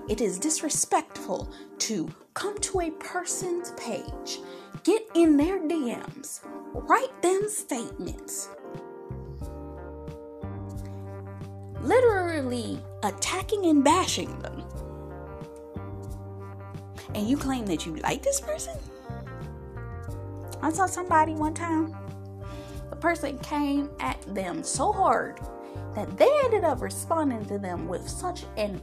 It 0.08 0.20
is 0.20 0.38
disrespectful 0.38 1.52
to 1.78 2.08
come 2.34 2.58
to 2.58 2.80
a 2.80 2.90
person's 2.92 3.72
page, 3.72 4.40
get 4.82 5.06
in 5.14 5.36
their 5.36 5.58
DMs, 5.58 6.40
write 6.72 7.22
them 7.22 7.48
statements 7.48 8.48
literally 11.86 12.78
attacking 13.02 13.66
and 13.66 13.84
bashing 13.84 14.38
them. 14.40 14.64
And 17.14 17.28
you 17.28 17.36
claim 17.36 17.66
that 17.66 17.86
you 17.86 17.96
like 17.96 18.22
this 18.22 18.40
person? 18.40 18.74
I 20.62 20.72
saw 20.72 20.86
somebody 20.86 21.34
one 21.34 21.54
time. 21.54 21.96
The 22.90 22.96
person 22.96 23.38
came 23.38 23.88
at 24.00 24.20
them 24.34 24.62
so 24.62 24.92
hard 24.92 25.40
that 25.94 26.16
they 26.18 26.30
ended 26.44 26.64
up 26.64 26.82
responding 26.82 27.44
to 27.46 27.58
them 27.58 27.88
with 27.88 28.08
such 28.08 28.44
an 28.56 28.80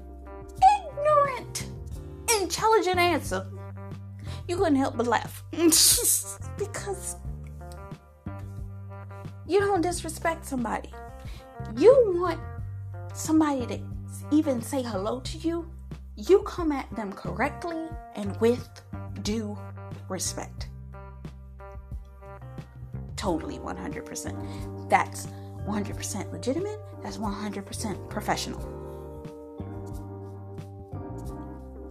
ignorant, 0.98 1.68
intelligent 2.40 2.98
answer. 2.98 3.46
You 4.48 4.58
couldn't 4.58 4.78
help 4.78 4.98
but 4.98 5.08
laugh. 5.08 5.44
because 6.58 7.18
you 9.46 9.60
don't 9.60 9.82
disrespect 9.82 10.46
somebody. 10.46 10.92
You 11.78 12.14
want 12.16 12.40
somebody 13.14 13.66
to 13.68 13.80
even 14.32 14.62
say 14.62 14.82
hello 14.82 15.20
to 15.22 15.38
you, 15.38 15.70
you 16.16 16.40
come 16.44 16.72
at 16.72 16.94
them 16.96 17.14
correctly 17.14 17.88
and 18.16 18.40
with 18.40 18.68
due 19.22 19.58
respect. 20.10 20.68
Totally 23.16 23.58
100%. 23.60 24.90
That's 24.90 25.28
100% 25.68 26.32
legitimate. 26.32 26.80
That's 27.02 27.18
100% 27.18 28.10
professional. 28.10 28.60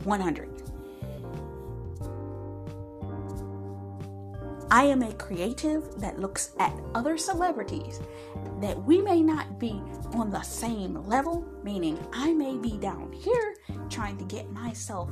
100. 0.05 0.62
I 4.73 4.85
am 4.85 5.03
a 5.03 5.13
creative 5.13 6.01
that 6.01 6.19
looks 6.19 6.53
at 6.59 6.73
other 6.95 7.19
celebrities 7.19 8.01
that 8.63 8.83
we 8.83 9.03
may 9.03 9.21
not 9.21 9.61
be 9.61 9.83
on 10.15 10.31
the 10.31 10.41
same 10.41 10.95
level, 11.07 11.47
meaning 11.63 11.99
I 12.11 12.33
may 12.33 12.57
be 12.57 12.79
down 12.79 13.13
here 13.13 13.55
trying 13.91 14.17
to 14.17 14.25
get 14.25 14.51
myself 14.51 15.11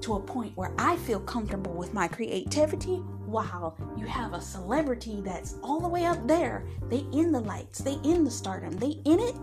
to 0.00 0.14
a 0.14 0.20
point 0.20 0.56
where 0.56 0.72
I 0.78 0.96
feel 0.96 1.20
comfortable 1.20 1.74
with 1.74 1.92
my 1.92 2.08
creativity 2.08 2.96
while 3.26 3.76
you 3.98 4.06
have 4.06 4.32
a 4.32 4.40
celebrity 4.40 5.20
that's 5.22 5.56
all 5.62 5.78
the 5.78 5.86
way 5.86 6.06
up 6.06 6.26
there. 6.26 6.64
They 6.88 7.04
in 7.12 7.32
the 7.32 7.40
lights, 7.40 7.80
they 7.80 7.98
in 8.02 8.24
the 8.24 8.30
stardom, 8.30 8.78
they 8.78 8.98
in 9.04 9.20
it. 9.20 9.36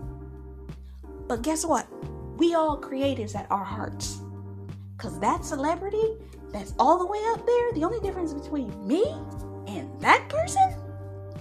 But 1.28 1.42
guess 1.42 1.64
what? 1.64 1.86
We 2.38 2.54
all 2.54 2.80
creatives 2.80 3.36
at 3.36 3.48
our 3.52 3.64
hearts. 3.64 4.18
Cause 4.98 5.20
that 5.20 5.44
celebrity 5.44 6.16
that's 6.54 6.72
all 6.78 6.98
the 6.98 7.06
way 7.06 7.18
up 7.32 7.44
there, 7.44 7.72
the 7.72 7.82
only 7.82 7.98
difference 7.98 8.32
between 8.32 8.86
me 8.86 9.04
and 9.66 9.90
that 10.00 10.28
person 10.28 10.62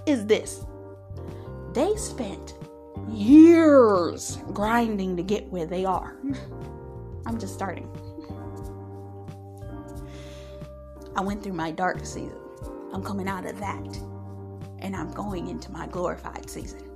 is 0.07 0.25
this. 0.25 0.65
They 1.73 1.95
spent 1.97 2.55
years 3.07 4.39
grinding 4.53 5.15
to 5.17 5.21
get 5.21 5.47
where 5.49 5.67
they 5.67 5.85
are. 5.85 6.17
I'm 7.27 7.37
just 7.37 7.53
starting. 7.53 7.87
I 11.15 11.21
went 11.21 11.43
through 11.43 11.53
my 11.53 11.69
dark 11.69 12.03
season. 12.07 12.39
I'm 12.91 13.03
coming 13.03 13.27
out 13.27 13.45
of 13.45 13.59
that. 13.59 13.97
And 14.79 14.95
I'm 14.95 15.11
going 15.11 15.47
into 15.47 15.71
my 15.71 15.85
glorified 15.85 16.49
season. 16.49 16.89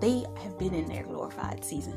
They 0.00 0.26
have 0.42 0.58
been 0.58 0.74
in 0.74 0.84
their 0.86 1.04
glorified 1.04 1.64
season. 1.64 1.96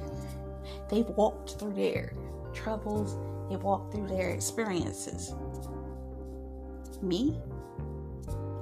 They've 0.89 1.09
walked 1.09 1.59
through 1.59 1.73
their 1.73 2.13
troubles 2.53 3.17
they 3.49 3.55
walk 3.55 3.91
through 3.91 4.07
their 4.07 4.29
experiences. 4.29 5.33
Me, 7.01 7.39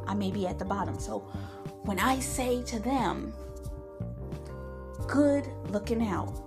I 0.07 0.13
may 0.13 0.31
be 0.31 0.47
at 0.47 0.59
the 0.59 0.65
bottom. 0.65 0.99
So 0.99 1.19
when 1.83 1.99
I 1.99 2.19
say 2.19 2.63
to 2.63 2.79
them, 2.79 3.33
good 5.07 5.47
looking 5.69 6.05
out, 6.07 6.43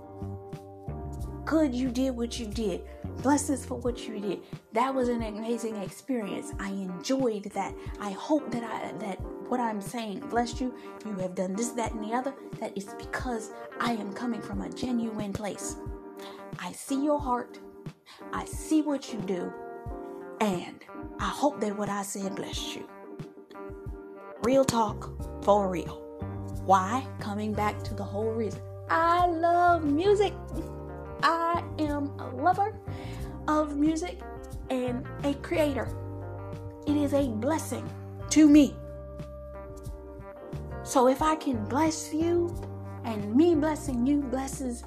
good 1.45 1.73
you 1.73 1.89
did 1.89 2.11
what 2.11 2.39
you 2.39 2.47
did, 2.47 2.81
blessings 3.21 3.65
for 3.65 3.77
what 3.77 4.07
you 4.07 4.19
did. 4.19 4.39
That 4.73 4.93
was 4.93 5.09
an 5.09 5.21
amazing 5.21 5.75
experience. 5.77 6.53
I 6.59 6.69
enjoyed 6.69 7.43
that. 7.53 7.75
I 7.99 8.11
hope 8.11 8.49
that 8.51 8.63
I 8.63 8.93
that 8.99 9.19
what 9.49 9.59
I'm 9.59 9.81
saying 9.81 10.19
blessed 10.29 10.61
you. 10.61 10.73
You 11.05 11.13
have 11.15 11.35
done 11.35 11.53
this, 11.53 11.69
that, 11.69 11.91
and 11.91 12.03
the 12.03 12.13
other. 12.13 12.33
That 12.59 12.77
is 12.77 12.85
because 12.97 13.51
I 13.79 13.93
am 13.93 14.13
coming 14.13 14.41
from 14.41 14.61
a 14.61 14.69
genuine 14.69 15.33
place. 15.33 15.75
I 16.59 16.71
see 16.71 17.03
your 17.03 17.19
heart. 17.19 17.59
I 18.33 18.45
see 18.45 18.81
what 18.81 19.13
you 19.13 19.19
do, 19.21 19.53
and 20.39 20.83
I 21.19 21.29
hope 21.29 21.59
that 21.61 21.77
what 21.77 21.89
I 21.89 22.03
said 22.03 22.35
blessed 22.35 22.75
you. 22.75 22.89
Real 24.43 24.65
talk 24.65 25.09
for 25.43 25.69
real. 25.69 26.01
Why? 26.65 27.05
Coming 27.19 27.53
back 27.53 27.83
to 27.83 27.93
the 27.93 28.03
whole 28.03 28.31
reason. 28.31 28.61
I 28.89 29.27
love 29.27 29.83
music. 29.83 30.33
I 31.23 31.63
am 31.79 32.07
a 32.19 32.29
lover 32.35 32.79
of 33.47 33.77
music 33.77 34.19
and 34.69 35.05
a 35.23 35.33
creator. 35.35 35.87
It 36.87 36.95
is 36.95 37.13
a 37.13 37.27
blessing 37.27 37.87
to 38.31 38.47
me. 38.47 38.75
So 40.83 41.07
if 41.07 41.21
I 41.21 41.35
can 41.35 41.63
bless 41.65 42.13
you 42.13 42.55
and 43.03 43.35
me 43.35 43.55
blessing 43.55 44.05
you 44.05 44.21
blesses 44.21 44.83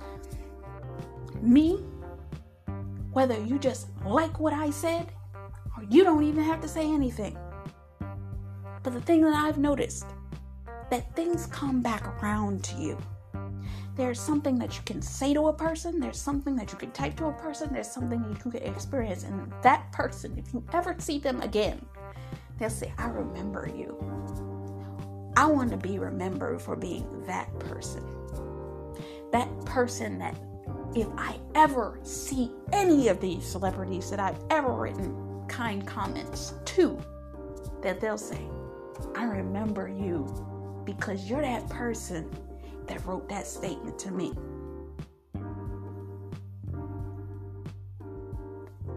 me 1.41 1.83
whether 3.15 3.41
you 3.41 3.59
just 3.59 3.89
like 4.05 4.39
what 4.41 4.53
I 4.53 4.71
said 4.71 5.13
or 5.77 5.85
you 5.89 6.05
don't 6.05 6.25
even 6.25 6.45
have 6.45 6.61
to 6.61 6.69
say 6.69 6.93
anything. 6.93 7.39
But 8.83 8.93
the 8.93 9.01
thing 9.01 9.23
that 9.23 9.35
I've 9.35 9.57
noticed 9.57 10.07
that 10.91 11.15
things 11.17 11.47
come 11.47 11.81
back 11.81 12.07
around 12.23 12.63
to 12.65 12.77
you. 12.77 12.99
There's 13.97 14.21
something 14.21 14.59
that 14.59 14.77
you 14.77 14.83
can 14.85 15.01
say 15.01 15.33
to 15.35 15.47
a 15.47 15.53
person, 15.53 16.01
there's 16.01 16.21
something 16.21 16.57
that 16.57 16.73
you 16.73 16.79
can 16.79 16.91
type 16.91 17.17
to 17.19 17.27
a 17.27 17.33
person, 17.33 17.73
there's 17.73 17.91
something 17.91 18.21
that 18.23 18.45
you 18.45 18.51
can 18.51 18.63
experience, 18.63 19.23
and 19.23 19.53
that 19.63 19.91
person, 19.93 20.37
if 20.37 20.53
you 20.53 20.65
ever 20.73 20.97
see 20.99 21.19
them 21.19 21.41
again, 21.43 21.85
they'll 22.59 22.69
say, 22.69 22.93
I 22.99 23.07
remember 23.07 23.71
you. 23.75 23.97
I 25.37 25.47
want 25.47 25.71
to 25.71 25.77
be 25.77 25.99
remembered 25.99 26.61
for 26.61 26.75
being 26.75 27.25
that 27.27 27.57
person. 27.61 28.05
That 29.31 29.49
person 29.65 30.19
that 30.19 30.37
if 30.95 31.09
I 31.17 31.39
ever 31.55 31.99
see 32.03 32.53
any 32.73 33.09
of 33.09 33.21
these 33.21 33.45
celebrities 33.45 34.11
that 34.11 34.21
I've 34.21 34.39
ever 34.51 34.73
written 34.73 35.45
kind 35.49 35.87
comments 35.87 36.55
to, 36.67 36.99
that 37.83 38.01
they'll 38.01 38.17
say, 38.17 38.41
I 39.17 39.25
remember 39.25 39.89
you 39.89 40.83
because 40.85 41.29
you're 41.29 41.43
that 41.43 41.69
person 41.69 42.31
that 42.87 43.05
wrote 43.05 43.29
that 43.29 43.47
statement 43.47 43.99
to 44.01 44.11
me. 44.11 44.33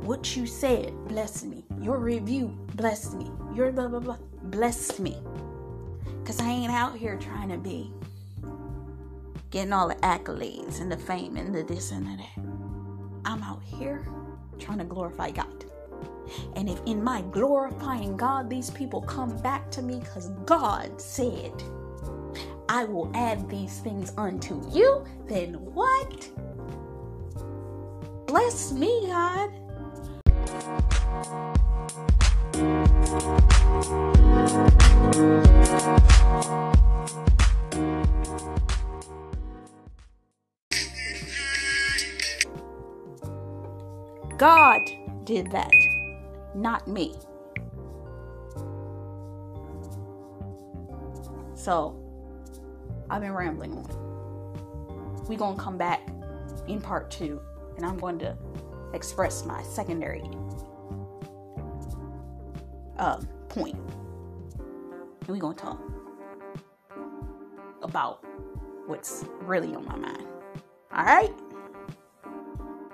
What 0.01 0.37
you 0.37 0.45
said 0.45 0.93
blessed 1.07 1.47
me. 1.47 1.65
Your 1.81 1.97
review 1.97 2.57
blessed 2.75 3.15
me. 3.15 3.31
Your 3.53 3.71
blah 3.71 3.87
blah 3.87 3.99
blah 3.99 4.17
blessed 4.43 4.99
me. 4.99 5.17
Because 6.19 6.39
I 6.39 6.47
ain't 6.47 6.71
out 6.71 6.95
here 6.95 7.17
trying 7.17 7.49
to 7.49 7.57
be 7.57 7.91
getting 9.49 9.73
all 9.73 9.87
the 9.87 9.95
accolades 9.95 10.81
and 10.81 10.91
the 10.91 10.97
fame 10.97 11.37
and 11.37 11.53
the 11.53 11.63
this 11.63 11.91
and 11.91 12.05
the 12.05 12.17
that. 12.17 12.43
I'm 13.25 13.43
out 13.43 13.63
here 13.63 14.05
trying 14.59 14.79
to 14.79 14.83
glorify 14.83 15.31
God. 15.31 15.65
And 16.55 16.69
if 16.69 16.79
in 16.85 17.03
my 17.03 17.21
glorifying 17.31 18.17
God, 18.17 18.49
these 18.49 18.69
people 18.69 19.01
come 19.01 19.37
back 19.37 19.71
to 19.71 19.81
me 19.81 19.99
because 19.99 20.29
God 20.45 20.99
said, 20.99 21.53
I 22.69 22.83
will 22.83 23.09
add 23.13 23.49
these 23.49 23.79
things 23.79 24.11
unto 24.17 24.61
you, 24.71 25.05
then 25.27 25.53
what? 25.53 26.29
Bless 28.27 28.73
me, 28.73 29.07
God. 29.07 29.53
God 44.37 44.87
did 45.23 45.49
that, 45.49 45.71
not 46.53 46.87
me. 46.87 47.15
So, 51.55 51.99
I've 53.09 53.21
been 53.21 53.33
rambling 53.33 53.73
on. 53.73 55.25
We're 55.27 55.39
going 55.39 55.57
to 55.57 55.61
come 55.61 55.75
back 55.75 56.07
in 56.67 56.79
part 56.79 57.09
two, 57.09 57.41
and 57.77 57.85
I'm 57.85 57.97
going 57.97 58.19
to 58.19 58.37
express 58.93 59.43
my 59.43 59.63
secondary 59.63 60.29
um, 62.99 63.27
point. 63.49 63.75
And 64.55 65.29
we're 65.29 65.37
going 65.37 65.55
to 65.55 65.63
talk 65.63 65.81
about 67.81 68.23
what's 68.85 69.25
really 69.41 69.73
on 69.73 69.83
my 69.85 69.95
mind. 69.95 70.27
All 70.93 71.05
right? 71.05 71.33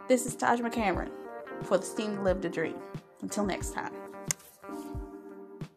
This 0.07 0.25
is 0.25 0.35
Taj 0.35 0.61
McCameron 0.61 1.11
for 1.63 1.77
the 1.77 1.85
Steam 1.85 2.17
to 2.17 2.21
Live 2.21 2.41
the 2.41 2.49
Dream. 2.49 2.75
Until 3.21 3.45
next 3.45 3.73
time. 3.73 3.93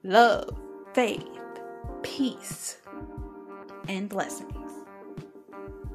love, 0.03 0.57
faith, 0.95 1.25
peace, 2.03 2.79
and 3.89 4.09
blessings. 4.09 4.53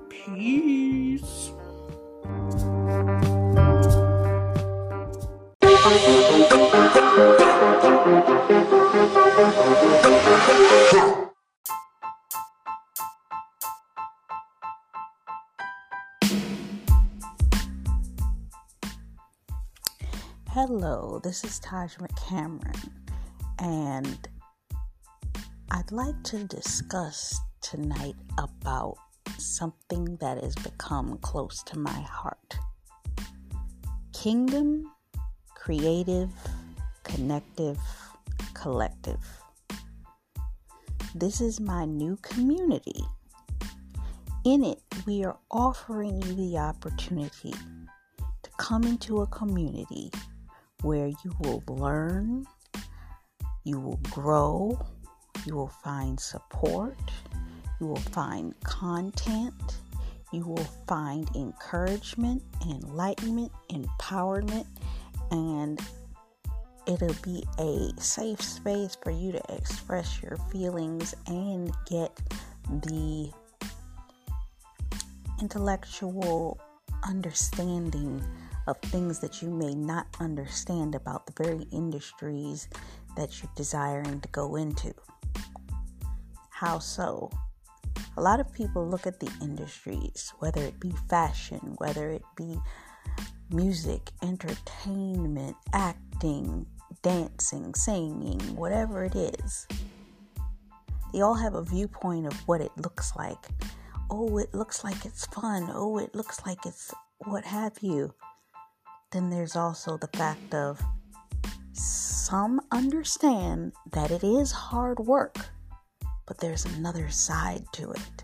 Peace. 0.10 1.52
Hello, 20.68 21.20
this 21.24 21.43
is 21.43 21.57
Taj 21.57 21.95
McCameron, 21.95 22.91
and 23.57 24.28
I'd 25.72 25.91
like 25.91 26.22
to 26.26 26.43
discuss 26.43 27.39
tonight 27.62 28.14
about 28.38 28.97
something 29.39 30.18
that 30.18 30.39
has 30.43 30.53
become 30.53 31.18
close 31.18 31.64
to 31.64 31.80
my 31.80 31.99
heart 32.01 32.59
kingdom, 34.14 34.91
creative, 35.55 36.30
connective, 37.03 37.80
collective. 38.53 39.26
This 41.16 41.41
is 41.41 41.59
my 41.59 41.86
new 41.86 42.18
community. 42.22 43.01
In 44.45 44.64
it, 44.64 44.80
we 45.07 45.24
are 45.24 45.39
offering 45.49 46.22
you 46.22 46.36
the 46.36 46.59
opportunity 46.59 47.55
to 48.43 48.49
come 48.59 48.84
into 48.84 49.22
a 49.22 49.28
community 49.28 50.12
where 50.82 51.08
you 51.08 51.36
will 51.40 51.64
learn, 51.68 52.46
you 53.64 53.80
will 53.80 54.00
grow, 54.10 54.80
you 55.46 55.56
will 55.56 55.72
find 55.84 56.20
support, 56.20 56.98
you 57.80 57.88
will 57.88 57.96
find 57.96 58.60
content, 58.64 59.78
you 60.32 60.46
will 60.46 60.68
find 60.88 61.30
encouragement, 61.36 62.42
enlightenment, 62.70 63.52
empowerment, 63.70 64.66
and 65.32 65.80
it'll 66.88 67.16
be 67.22 67.44
a 67.60 67.90
safe 68.00 68.42
space 68.42 68.98
for 69.04 69.12
you 69.12 69.32
to 69.32 69.42
express 69.50 70.22
your 70.22 70.38
feelings 70.52 71.14
and 71.28 71.72
get 71.90 72.16
the 72.82 73.32
intellectual 75.40 76.60
understanding 77.04 78.24
of 78.68 78.78
things 78.84 79.20
that 79.20 79.41
you 79.41 79.49
may 79.49 79.74
not 79.74 80.07
understand 80.20 80.95
about 80.95 81.26
the 81.26 81.43
very 81.43 81.66
industries 81.72 82.68
that 83.16 83.41
you're 83.41 83.51
desiring 83.55 84.22
to 84.22 84.30
go 84.30 84.55
into. 84.55 84.93
How 86.49 86.80
so? 86.80 87.30
A 88.18 88.22
lot 88.22 88.39
of 88.39 88.53
people 88.53 88.88
look 88.88 89.07
at 89.07 89.20
the 89.20 89.32
industries, 89.41 90.34
whether 90.39 90.62
it 90.62 90.80
be 90.80 90.93
fashion, 91.09 91.76
whether 91.78 92.09
it 92.09 92.24
be 92.36 92.59
music, 93.51 94.12
entertainment, 94.22 95.55
acting, 95.74 96.66
dancing, 97.01 97.74
singing, 97.74 98.39
whatever 98.55 99.03
it 99.03 99.16
is. 99.16 99.68
They 101.14 101.22
all 101.22 101.34
have 101.36 101.55
a 101.55 101.64
viewpoint 101.64 102.28
of 102.28 102.34
what 102.47 102.62
it 102.62 102.72
looks 102.78 103.14
like. 103.16 103.47
Oh, 104.09 104.38
it 104.38 104.53
looks 104.53 104.84
like 104.84 105.05
it's 105.05 105.26
fun. 105.28 105.70
Oh, 105.74 105.97
it 105.97 106.14
looks 106.16 106.45
like 106.45 106.66
it's 106.66 106.93
what 107.20 107.43
have 107.45 107.78
you 107.82 108.14
then 109.12 109.30
there's 109.30 109.55
also 109.55 109.97
the 109.97 110.09
fact 110.18 110.53
of 110.53 110.82
some 111.74 112.62
understand 112.72 113.74
that 113.91 114.12
it 114.12 114.24
is 114.24 114.51
hard 114.51 114.99
work, 114.99 115.38
but 116.26 116.38
there's 116.38 116.66
another 116.66 117.09
side 117.09 117.66
to 117.74 117.91
it. 117.91 118.24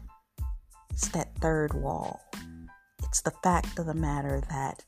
It's 0.92 1.10
that 1.10 1.36
third 1.42 1.74
wall. 1.74 2.22
It's 3.04 3.22
the 3.22 3.34
fact 3.44 3.78
of 3.80 3.86
the 3.86 3.94
matter 3.94 4.42
that 4.50 4.84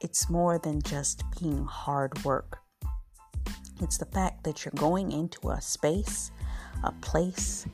it's 0.00 0.30
more 0.30 0.58
than 0.58 0.82
just 0.82 1.24
being 1.40 1.64
hard 1.64 2.24
work. 2.24 2.58
It's 3.80 3.98
the 3.98 4.06
fact 4.06 4.44
that 4.44 4.64
you're 4.64 4.72
going 4.76 5.12
into 5.12 5.50
a 5.50 5.60
space, 5.60 6.30
a 6.84 6.92
place, 6.92 7.66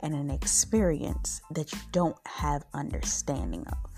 and 0.00 0.14
an 0.14 0.30
experience 0.30 1.40
that 1.52 1.72
you 1.72 1.78
don't 1.92 2.16
have 2.26 2.64
understanding 2.74 3.66
of. 3.68 3.91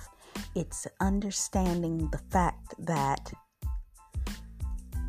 It's 0.55 0.87
understanding 1.01 2.09
the 2.11 2.21
fact 2.31 2.75
that 2.87 3.33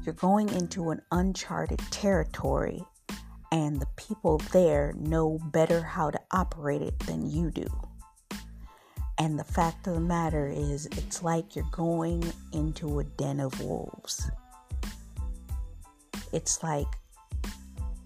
you're 0.04 0.14
going 0.14 0.50
into 0.50 0.92
an 0.92 1.02
uncharted 1.12 1.80
territory 1.92 2.84
and 3.52 3.80
the 3.80 3.88
people 3.96 4.38
there 4.52 4.94
know 4.98 5.40
better 5.52 5.82
how 5.82 6.12
to 6.12 6.20
operate 6.32 6.82
it 6.82 6.98
than 7.00 7.30
you 7.30 7.52
do. 7.52 7.68
And 9.18 9.40
the 9.40 9.44
fact 9.44 9.88
of 9.88 9.94
the 9.94 10.00
matter 10.02 10.48
is, 10.48 10.88
it's 10.88 11.24
like 11.24 11.56
you're 11.56 11.66
going 11.72 12.24
into 12.52 13.00
a 13.00 13.04
den 13.04 13.40
of 13.40 13.60
wolves. 13.62 14.30
It's 16.34 16.62
like 16.62 16.88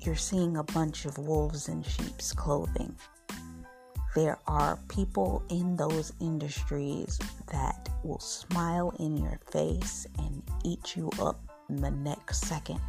you're 0.01 0.15
seeing 0.15 0.57
a 0.57 0.63
bunch 0.63 1.05
of 1.05 1.17
wolves 1.17 1.67
in 1.67 1.83
sheep's 1.83 2.31
clothing 2.31 2.95
there 4.15 4.39
are 4.47 4.79
people 4.87 5.43
in 5.49 5.75
those 5.75 6.13
industries 6.19 7.19
that 7.51 7.89
will 8.03 8.19
smile 8.19 8.93
in 8.99 9.17
your 9.17 9.39
face 9.51 10.07
and 10.17 10.41
eat 10.63 10.95
you 10.95 11.09
up 11.21 11.39
the 11.69 11.91
next 11.91 12.45
second. 12.45 12.79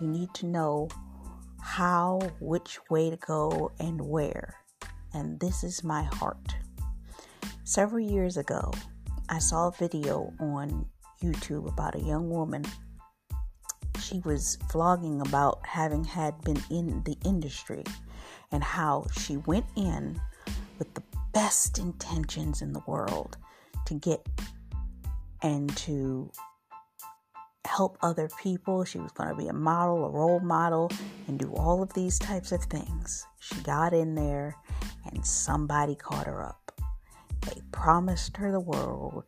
You 0.00 0.08
need 0.08 0.32
to 0.34 0.46
know 0.46 0.88
how, 1.62 2.20
which 2.40 2.78
way 2.90 3.10
to 3.10 3.16
go, 3.16 3.72
and 3.80 4.00
where. 4.00 4.54
And 5.14 5.40
this 5.40 5.64
is 5.64 5.82
my 5.82 6.02
heart. 6.02 6.54
Several 7.64 8.00
years 8.00 8.36
ago, 8.36 8.72
I 9.28 9.38
saw 9.38 9.68
a 9.68 9.72
video 9.72 10.32
on 10.38 10.86
YouTube 11.22 11.66
about 11.68 11.96
a 11.96 12.00
young 12.00 12.28
woman. 12.28 12.64
She 14.00 14.20
was 14.24 14.58
vlogging 14.68 15.26
about 15.26 15.66
having 15.66 16.04
had 16.04 16.40
been 16.42 16.62
in 16.70 17.02
the 17.04 17.16
industry 17.24 17.82
and 18.52 18.62
how 18.62 19.06
she 19.18 19.36
went 19.36 19.66
in 19.76 20.20
with 20.78 20.92
the 20.94 21.02
best 21.32 21.78
intentions 21.78 22.62
in 22.62 22.72
the 22.72 22.82
world 22.86 23.36
to 23.86 23.94
get 23.94 24.26
and 25.42 25.74
to 25.76 26.30
help 27.66 27.98
other 28.02 28.28
people. 28.42 28.84
She 28.84 28.98
was 28.98 29.12
going 29.12 29.28
to 29.28 29.34
be 29.34 29.48
a 29.48 29.52
model, 29.52 30.04
a 30.04 30.10
role 30.10 30.40
model, 30.40 30.90
and 31.28 31.38
do 31.38 31.52
all 31.54 31.82
of 31.82 31.92
these 31.92 32.18
types 32.18 32.52
of 32.52 32.62
things. 32.64 33.26
She 33.38 33.56
got 33.60 33.92
in 33.92 34.14
there 34.14 34.56
and 35.12 35.24
somebody 35.26 35.94
caught 35.94 36.26
her 36.26 36.42
up. 36.42 36.72
They 37.42 37.60
promised 37.72 38.36
her 38.38 38.50
the 38.50 38.60
world 38.60 39.24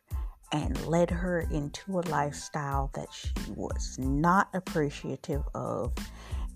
and 0.50 0.86
led 0.86 1.10
her 1.10 1.40
into 1.50 1.98
a 1.98 2.02
lifestyle 2.08 2.90
that 2.94 3.08
she 3.12 3.32
was 3.54 3.96
not 3.98 4.48
appreciative 4.54 5.42
of 5.54 5.92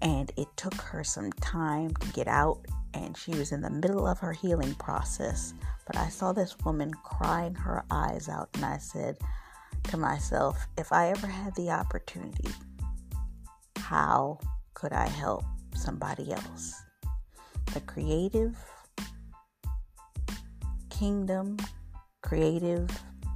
and 0.03 0.30
it 0.36 0.48
took 0.57 0.74
her 0.74 1.03
some 1.03 1.32
time 1.34 1.94
to 1.94 2.09
get 2.09 2.28
out 2.28 2.59
and 2.92 3.16
she 3.16 3.30
was 3.30 3.53
in 3.53 3.62
the 3.62 3.70
middle 3.70 4.07
of 4.07 4.18
her 4.18 4.32
healing 4.32 4.74
process. 4.74 5.55
But 5.86 5.96
i 5.96 6.09
saw 6.09 6.32
this 6.32 6.57
woman 6.64 6.92
crying 6.92 7.55
her 7.55 7.84
eyes 7.90 8.28
out 8.28 8.50
and 8.55 8.64
i 8.64 8.78
said 8.78 9.16
to 9.84 9.96
myself 9.96 10.66
if 10.78 10.92
i 10.92 11.09
ever 11.09 11.26
had 11.26 11.55
the 11.57 11.70
opportunity 11.70 12.48
how 13.78 14.38
could 14.74 14.92
i 14.92 15.09
help 15.09 15.44
somebody 15.74 16.32
else? 16.32 16.74
The 17.74 17.80
creative 17.80 18.57
kingdom 20.90 21.57
creative 22.22 22.88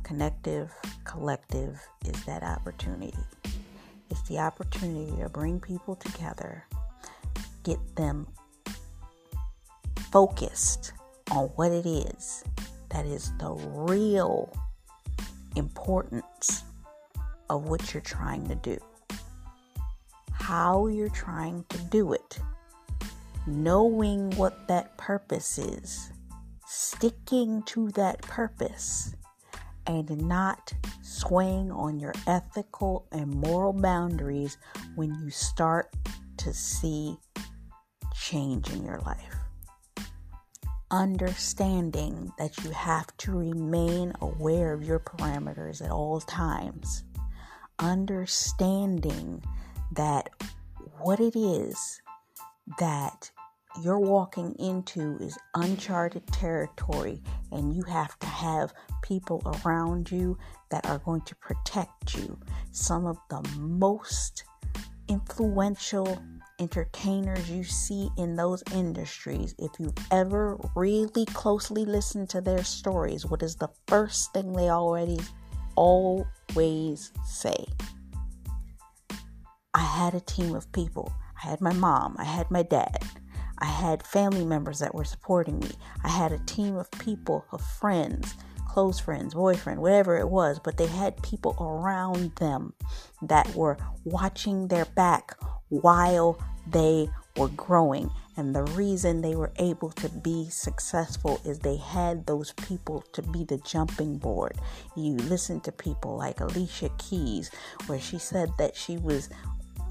connective 0.04 0.72
collective 1.04 1.80
is 2.04 2.24
that 2.24 2.42
opportunity 2.42 3.14
it's 4.10 4.22
the 4.28 4.38
opportunity 4.38 5.20
to 5.22 5.28
bring 5.28 5.60
people 5.60 5.96
together, 5.96 6.64
get 7.64 7.78
them 7.96 8.26
focused 10.10 10.92
on 11.30 11.46
what 11.56 11.72
it 11.72 11.86
is 11.86 12.44
that 12.90 13.04
is 13.04 13.32
the 13.38 13.50
real 13.50 14.52
importance 15.56 16.64
of 17.50 17.64
what 17.68 17.92
you're 17.92 18.00
trying 18.00 18.46
to 18.48 18.54
do, 18.54 18.78
how 20.32 20.86
you're 20.86 21.08
trying 21.08 21.64
to 21.68 21.78
do 21.78 22.12
it, 22.12 22.38
knowing 23.46 24.30
what 24.36 24.68
that 24.68 24.96
purpose 24.96 25.58
is, 25.58 26.10
sticking 26.66 27.62
to 27.64 27.90
that 27.90 28.20
purpose, 28.22 29.14
and 29.86 30.10
not 30.26 30.72
swaying 31.02 31.70
on 31.70 31.98
your 31.98 32.14
ethical 32.26 33.06
and 33.12 33.30
moral 33.30 33.72
boundaries 33.72 34.58
when 34.94 35.14
you 35.22 35.30
start 35.30 35.94
to 36.38 36.52
see 36.52 37.16
change 38.14 38.70
in 38.72 38.84
your 38.84 39.00
life. 39.00 39.36
Understanding 40.90 42.32
that 42.38 42.62
you 42.64 42.70
have 42.70 43.16
to 43.18 43.32
remain 43.32 44.12
aware 44.20 44.72
of 44.72 44.84
your 44.84 45.00
parameters 45.00 45.84
at 45.84 45.90
all 45.90 46.20
times. 46.20 47.04
Understanding 47.78 49.42
that 49.92 50.30
what 50.98 51.20
it 51.20 51.36
is 51.36 52.00
that 52.78 53.30
you're 53.82 53.98
walking 53.98 54.54
into 54.58 55.16
is 55.20 55.38
uncharted 55.54 56.26
territory, 56.28 57.22
and 57.52 57.74
you 57.74 57.82
have 57.84 58.18
to 58.20 58.26
have 58.26 58.72
people 59.02 59.42
around 59.64 60.10
you 60.10 60.38
that 60.70 60.86
are 60.86 60.98
going 60.98 61.20
to 61.22 61.34
protect 61.36 62.16
you. 62.16 62.38
Some 62.72 63.06
of 63.06 63.18
the 63.30 63.42
most 63.58 64.44
influential 65.08 66.20
entertainers 66.58 67.50
you 67.50 67.62
see 67.62 68.08
in 68.16 68.34
those 68.34 68.62
industries, 68.74 69.54
if 69.58 69.70
you've 69.78 69.94
ever 70.10 70.58
really 70.74 71.26
closely 71.26 71.84
listened 71.84 72.30
to 72.30 72.40
their 72.40 72.64
stories, 72.64 73.26
what 73.26 73.42
is 73.42 73.56
the 73.56 73.68
first 73.86 74.32
thing 74.32 74.52
they 74.52 74.70
already 74.70 75.18
always 75.74 77.12
say? 77.24 77.66
I 79.74 79.80
had 79.80 80.14
a 80.14 80.20
team 80.20 80.54
of 80.54 80.70
people. 80.72 81.12
I 81.42 81.48
had 81.50 81.60
my 81.60 81.74
mom, 81.74 82.16
I 82.18 82.24
had 82.24 82.50
my 82.50 82.62
dad, 82.62 83.04
I 83.58 83.66
had 83.66 84.02
family 84.02 84.44
members 84.44 84.80
that 84.80 84.94
were 84.94 85.04
supporting 85.04 85.58
me. 85.58 85.70
I 86.04 86.08
had 86.08 86.32
a 86.32 86.38
team 86.40 86.76
of 86.76 86.90
people, 86.92 87.46
of 87.52 87.60
friends, 87.60 88.34
close 88.68 88.98
friends, 88.98 89.34
boyfriend, 89.34 89.80
whatever 89.80 90.18
it 90.18 90.28
was, 90.28 90.58
but 90.58 90.76
they 90.76 90.86
had 90.86 91.22
people 91.22 91.56
around 91.58 92.36
them 92.36 92.74
that 93.22 93.54
were 93.54 93.78
watching 94.04 94.68
their 94.68 94.84
back 94.84 95.36
while 95.68 96.38
they 96.70 97.08
were 97.36 97.48
growing. 97.48 98.10
And 98.36 98.54
the 98.54 98.64
reason 98.64 99.22
they 99.22 99.34
were 99.34 99.52
able 99.58 99.90
to 99.92 100.10
be 100.10 100.50
successful 100.50 101.40
is 101.44 101.58
they 101.58 101.76
had 101.78 102.26
those 102.26 102.52
people 102.52 103.02
to 103.12 103.22
be 103.22 103.44
the 103.44 103.56
jumping 103.58 104.18
board. 104.18 104.58
You 104.94 105.14
listen 105.16 105.60
to 105.60 105.72
people 105.72 106.18
like 106.18 106.40
Alicia 106.40 106.90
Keys, 106.98 107.50
where 107.86 108.00
she 108.00 108.18
said 108.18 108.50
that 108.58 108.76
she 108.76 108.98
was 108.98 109.30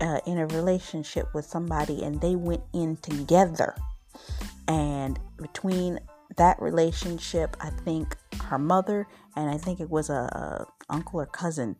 uh, 0.01 0.19
in 0.25 0.37
a 0.37 0.47
relationship 0.47 1.33
with 1.33 1.45
somebody 1.45 2.03
and 2.03 2.21
they 2.21 2.35
went 2.35 2.63
in 2.73 2.97
together. 2.97 3.75
And 4.67 5.19
between 5.37 5.99
that 6.37 6.61
relationship, 6.61 7.55
I 7.61 7.69
think 7.69 8.15
her 8.43 8.57
mother 8.57 9.07
and 9.35 9.49
I 9.49 9.57
think 9.57 9.79
it 9.79 9.89
was 9.89 10.09
a, 10.09 10.13
a 10.13 10.67
uncle 10.89 11.19
or 11.19 11.25
cousin, 11.25 11.75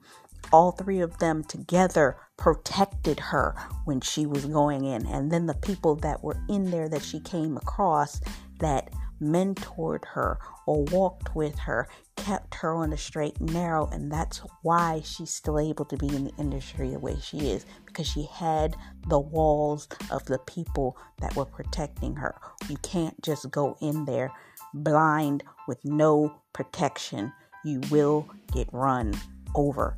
all 0.52 0.72
three 0.72 1.00
of 1.00 1.18
them 1.18 1.44
together 1.44 2.18
protected 2.38 3.20
her 3.20 3.56
when 3.86 4.02
she 4.02 4.26
was 4.26 4.46
going 4.46 4.86
in. 4.86 5.06
And 5.08 5.32
then 5.32 5.46
the 5.46 5.56
people 5.56 5.96
that 5.98 6.24
were 6.24 6.38
in 6.50 6.70
there 6.72 6.90
that 6.90 7.02
she 7.02 7.20
came 7.20 7.58
across 7.58 8.22
that 8.60 8.90
mentored 9.22 10.06
her 10.06 10.40
or 10.66 10.84
walked 10.86 11.36
with 11.36 11.58
her, 11.60 11.88
kept 12.16 12.56
her 12.56 12.76
on 12.76 12.90
the 12.90 12.98
straight 12.98 13.38
and 13.40 13.54
narrow, 13.54 13.88
and 13.88 14.12
that's 14.12 14.42
why 14.62 15.02
she's 15.04 15.34
still 15.34 15.60
able 15.60 15.86
to 15.86 15.98
be 15.98 16.08
in 16.08 16.26
the 16.26 16.34
industry 16.38 16.90
the 16.90 17.00
way 17.00 17.16
she 17.22 17.50
is 17.50 17.66
because 17.86 18.08
she 18.08 18.28
had 18.32 18.76
the 19.08 19.20
walls 19.20 19.88
of 20.12 20.26
the 20.26 20.40
people 20.40 20.98
that 21.20 21.36
were 21.36 21.46
protecting 21.46 22.16
her. 22.16 22.36
You 22.70 22.78
can't 22.78 23.20
just 23.22 23.50
go 23.52 23.78
in 23.82 24.06
there 24.06 24.32
blind 24.74 25.44
with 25.68 25.84
no 25.86 26.42
protection, 26.54 27.32
you 27.64 27.82
will 27.90 28.28
get 28.54 28.68
run 28.72 29.14
over. 29.56 29.98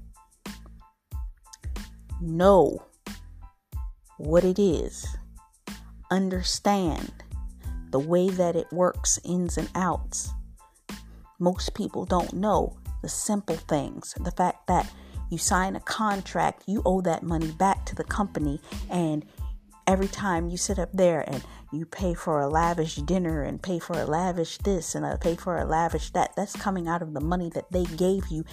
Know 2.22 2.84
what 4.18 4.44
it 4.44 4.60
is, 4.60 5.06
understand 6.10 7.12
the 7.92 8.00
way 8.00 8.30
that 8.30 8.56
it 8.56 8.72
works, 8.72 9.20
ins 9.24 9.58
and 9.58 9.70
outs. 9.76 10.32
Most 11.40 11.74
people 11.76 12.06
don't 12.06 12.34
know 12.34 12.78
the 13.02 13.10
simple 13.10 13.56
things. 13.56 14.14
The 14.20 14.32
fact 14.32 14.68
that 14.68 14.92
you 15.30 15.38
sign 15.38 15.76
a 15.76 15.80
contract, 15.82 16.64
you 16.68 16.82
owe 16.86 17.02
that 17.02 17.24
money 17.24 17.52
back 17.52 17.86
to 17.86 17.96
the 17.96 18.04
company, 18.04 18.62
and 18.90 19.26
every 19.86 20.08
time 20.08 20.50
you 20.50 20.58
sit 20.58 20.80
up 20.80 20.92
there 20.94 21.24
and 21.30 21.44
you 21.72 21.86
pay 21.86 22.14
for 22.14 22.42
a 22.42 22.48
lavish 22.48 22.96
dinner 22.98 23.44
and 23.44 23.62
pay 23.62 23.80
for 23.80 24.00
a 24.00 24.06
lavish 24.06 24.58
this 24.60 24.96
and 24.96 25.06
a 25.06 25.18
pay 25.18 25.36
for 25.36 25.58
a 25.58 25.66
lavish 25.66 26.12
that, 26.12 26.36
that's 26.36 26.56
coming 26.56 26.88
out 26.88 27.02
of 27.02 27.14
the 27.14 27.22
money 27.22 27.50
that 27.54 27.72
they 27.72 27.84
gave 27.84 28.28
you. 28.30 28.44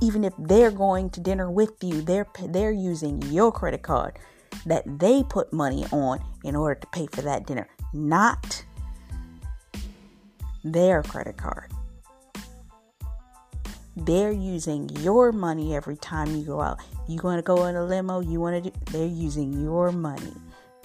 Even 0.00 0.24
if 0.24 0.32
they're 0.38 0.70
going 0.70 1.10
to 1.10 1.20
dinner 1.20 1.50
with 1.50 1.72
you, 1.82 2.02
they're 2.02 2.26
they're 2.48 2.72
using 2.72 3.22
your 3.22 3.52
credit 3.52 3.82
card 3.82 4.18
that 4.66 4.84
they 4.98 5.22
put 5.22 5.52
money 5.52 5.84
on 5.92 6.20
in 6.44 6.56
order 6.56 6.80
to 6.80 6.86
pay 6.88 7.06
for 7.06 7.22
that 7.22 7.46
dinner 7.46 7.68
not 7.92 8.64
their 10.64 11.02
credit 11.02 11.36
card. 11.36 11.70
They're 13.96 14.32
using 14.32 14.88
your 15.00 15.32
money 15.32 15.76
every 15.76 15.96
time 15.96 16.34
you 16.34 16.44
go 16.44 16.60
out. 16.60 16.80
You 17.08 17.20
want 17.22 17.38
to 17.38 17.42
go 17.42 17.66
in 17.66 17.76
a 17.76 17.84
limo, 17.84 18.20
you 18.20 18.40
want 18.40 18.64
to 18.64 18.70
do, 18.70 18.76
they're 18.90 19.06
using 19.06 19.52
your 19.52 19.92
money 19.92 20.32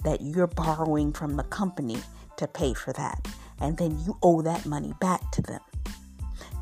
that 0.04 0.20
you're 0.20 0.46
borrowing 0.46 1.12
from 1.12 1.36
the 1.36 1.44
company 1.44 1.96
to 2.36 2.46
pay 2.46 2.74
for 2.74 2.92
that. 2.92 3.26
And 3.60 3.76
then 3.78 3.98
you 4.04 4.18
owe 4.22 4.42
that 4.42 4.66
money 4.66 4.92
back 5.00 5.30
to 5.32 5.42
them. 5.42 5.60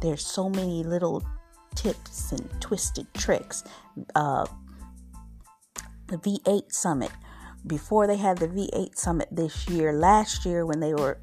There's 0.00 0.24
so 0.24 0.48
many 0.48 0.84
little 0.84 1.26
tips 1.74 2.32
and 2.32 2.48
twisted 2.60 3.12
tricks. 3.14 3.64
Uh, 4.14 4.46
the 6.06 6.16
V8 6.18 6.72
Summit 6.72 7.10
before 7.66 8.06
they 8.06 8.16
had 8.16 8.38
the 8.38 8.48
V8 8.48 8.96
Summit 8.96 9.28
this 9.30 9.68
year, 9.68 9.92
last 9.92 10.44
year 10.44 10.64
when 10.64 10.80
they 10.80 10.94
were 10.94 11.18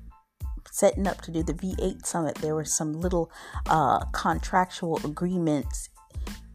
setting 0.71 1.07
up 1.07 1.21
to 1.21 1.31
do 1.31 1.43
the 1.43 1.53
V8 1.53 2.05
Summit, 2.05 2.35
there 2.35 2.55
were 2.55 2.65
some 2.65 2.93
little 2.93 3.31
uh, 3.67 4.05
contractual 4.11 4.99
agreements 5.05 5.89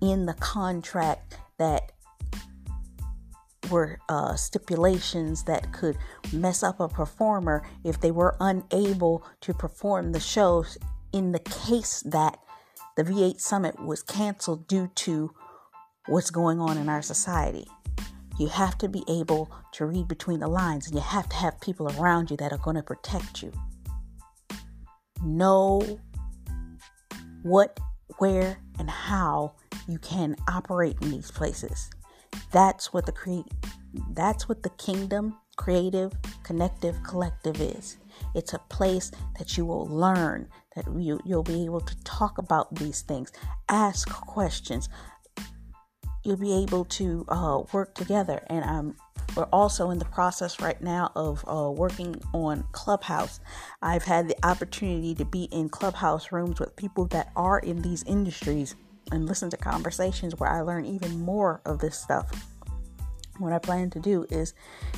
in 0.00 0.26
the 0.26 0.34
contract 0.34 1.36
that 1.58 1.92
were 3.70 3.98
uh, 4.08 4.34
stipulations 4.34 5.44
that 5.44 5.72
could 5.72 5.96
mess 6.32 6.62
up 6.62 6.80
a 6.80 6.88
performer 6.88 7.66
if 7.84 8.00
they 8.00 8.10
were 8.10 8.36
unable 8.40 9.26
to 9.40 9.52
perform 9.52 10.12
the 10.12 10.20
shows 10.20 10.78
in 11.12 11.32
the 11.32 11.38
case 11.38 12.02
that 12.02 12.38
the 12.96 13.04
V8 13.04 13.40
Summit 13.40 13.80
was 13.82 14.02
canceled 14.02 14.66
due 14.66 14.90
to 14.96 15.32
what's 16.06 16.30
going 16.30 16.60
on 16.60 16.76
in 16.78 16.88
our 16.88 17.02
society. 17.02 17.66
You 18.38 18.48
have 18.48 18.78
to 18.78 18.88
be 18.88 19.04
able 19.08 19.50
to 19.72 19.86
read 19.86 20.08
between 20.08 20.40
the 20.40 20.48
lines 20.48 20.86
and 20.86 20.94
you 20.94 21.02
have 21.02 21.28
to 21.28 21.36
have 21.36 21.60
people 21.60 21.88
around 21.98 22.30
you 22.30 22.36
that 22.38 22.52
are 22.52 22.58
going 22.58 22.76
to 22.76 22.82
protect 22.82 23.42
you. 23.42 23.52
Know 25.24 26.00
what, 27.42 27.78
where, 28.18 28.58
and 28.78 28.88
how 28.88 29.54
you 29.88 29.98
can 29.98 30.36
operate 30.48 30.96
in 31.02 31.10
these 31.10 31.30
places. 31.30 31.90
That's 32.52 32.92
what 32.92 33.06
the 33.06 33.12
create 33.12 33.46
that's 34.12 34.48
what 34.48 34.62
the 34.62 34.70
kingdom 34.70 35.34
creative 35.56 36.12
connective 36.44 37.02
collective 37.02 37.60
is. 37.60 37.98
It's 38.34 38.54
a 38.54 38.58
place 38.70 39.10
that 39.38 39.56
you 39.56 39.64
will 39.66 39.86
learn, 39.86 40.48
that 40.74 40.86
you, 40.96 41.20
you'll 41.24 41.42
be 41.42 41.64
able 41.64 41.80
to 41.80 42.04
talk 42.04 42.38
about 42.38 42.74
these 42.74 43.02
things, 43.02 43.32
ask 43.68 44.08
questions, 44.08 44.88
you'll 46.24 46.36
be 46.36 46.62
able 46.62 46.84
to 46.84 47.24
uh, 47.28 47.62
work 47.72 47.94
together. 47.94 48.42
And 48.48 48.64
I'm 48.64 48.96
we're 49.36 49.44
also 49.44 49.90
in 49.90 49.98
the 49.98 50.04
process 50.06 50.60
right 50.60 50.80
now 50.82 51.12
of 51.14 51.44
uh, 51.46 51.70
working 51.70 52.20
on 52.32 52.64
Clubhouse. 52.72 53.40
I've 53.82 54.02
had 54.02 54.28
the 54.28 54.36
opportunity 54.46 55.14
to 55.14 55.24
be 55.24 55.44
in 55.44 55.68
Clubhouse 55.68 56.32
rooms 56.32 56.58
with 56.58 56.74
people 56.76 57.06
that 57.08 57.30
are 57.36 57.58
in 57.60 57.82
these 57.82 58.02
industries 58.04 58.74
and 59.12 59.26
listen 59.26 59.50
to 59.50 59.56
conversations 59.56 60.34
where 60.36 60.50
I 60.50 60.62
learn 60.62 60.86
even 60.86 61.20
more 61.20 61.60
of 61.66 61.78
this 61.78 61.98
stuff. 61.98 62.30
What 63.38 63.52
I 63.52 63.58
plan 63.58 63.90
to 63.90 64.00
do 64.00 64.26
is 64.30 64.54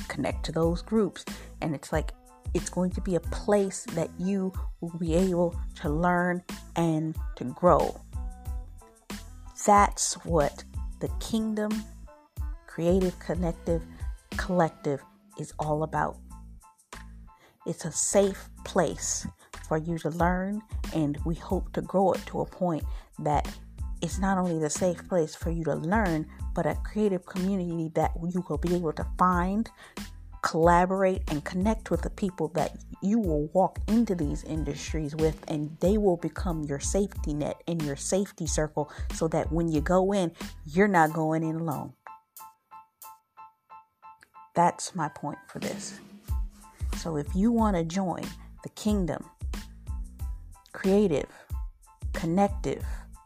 connect 0.07 0.45
to 0.45 0.51
those 0.51 0.81
groups, 0.81 1.23
and 1.61 1.75
it's 1.75 1.93
like 1.93 2.11
it's 2.53 2.69
going 2.69 2.91
to 2.91 3.01
be 3.01 3.15
a 3.15 3.19
place 3.19 3.85
that 3.91 4.09
you 4.17 4.51
will 4.79 4.97
be 4.97 5.13
able 5.13 5.55
to 5.75 5.89
learn 5.89 6.43
and 6.75 7.15
to 7.35 7.43
grow. 7.43 8.01
That's 9.65 10.15
what 10.25 10.63
the 11.01 11.09
Kingdom 11.19 11.71
Creative 12.67 13.17
Connective 13.19 13.83
Collective 14.37 15.01
is 15.39 15.51
all 15.59 15.83
about. 15.83 16.17
It's 17.65 17.85
a 17.85 17.91
safe 17.91 18.49
place 18.63 19.27
for 19.67 19.77
you 19.77 19.97
to 19.99 20.09
learn, 20.09 20.61
and 20.93 21.17
we 21.25 21.35
hope 21.35 21.73
to 21.73 21.81
grow 21.81 22.13
it 22.13 22.21
to 22.27 22.41
a 22.41 22.45
point 22.45 22.83
that 23.19 23.51
it's 24.01 24.19
not 24.19 24.37
only 24.37 24.59
the 24.59 24.69
safe 24.69 25.07
place 25.09 25.35
for 25.35 25.49
you 25.49 25.63
to 25.65 25.75
learn, 25.75 26.27
but 26.53 26.65
a 26.65 26.75
creative 26.83 27.25
community 27.25 27.91
that 27.95 28.11
you 28.15 28.45
will 28.47 28.57
be 28.57 28.75
able 28.75 28.93
to 28.93 29.05
find, 29.17 29.69
collaborate, 30.41 31.21
and 31.29 31.43
connect 31.43 31.91
with 31.91 32.01
the 32.01 32.09
people 32.09 32.47
that 32.49 32.77
you 33.01 33.19
will 33.19 33.47
walk 33.47 33.79
into 33.87 34.15
these 34.15 34.43
industries 34.43 35.15
with, 35.15 35.43
and 35.47 35.77
they 35.79 35.97
will 35.97 36.17
become 36.17 36.63
your 36.63 36.79
safety 36.79 37.33
net 37.33 37.61
and 37.67 37.81
your 37.83 37.95
safety 37.95 38.47
circle 38.47 38.91
so 39.13 39.27
that 39.27 39.51
when 39.51 39.67
you 39.71 39.81
go 39.81 40.13
in, 40.13 40.31
you're 40.65 40.87
not 40.87 41.13
going 41.13 41.43
in 41.43 41.55
alone. 41.55 41.93
That's 44.55 44.95
my 44.95 45.09
point 45.09 45.37
for 45.47 45.59
this. 45.59 45.99
So 46.97 47.17
if 47.17 47.27
you 47.35 47.51
want 47.51 47.77
to 47.77 47.83
join 47.83 48.23
the 48.63 48.69
kingdom, 48.69 49.29
creative, 50.73 51.29
connective, 52.13 52.83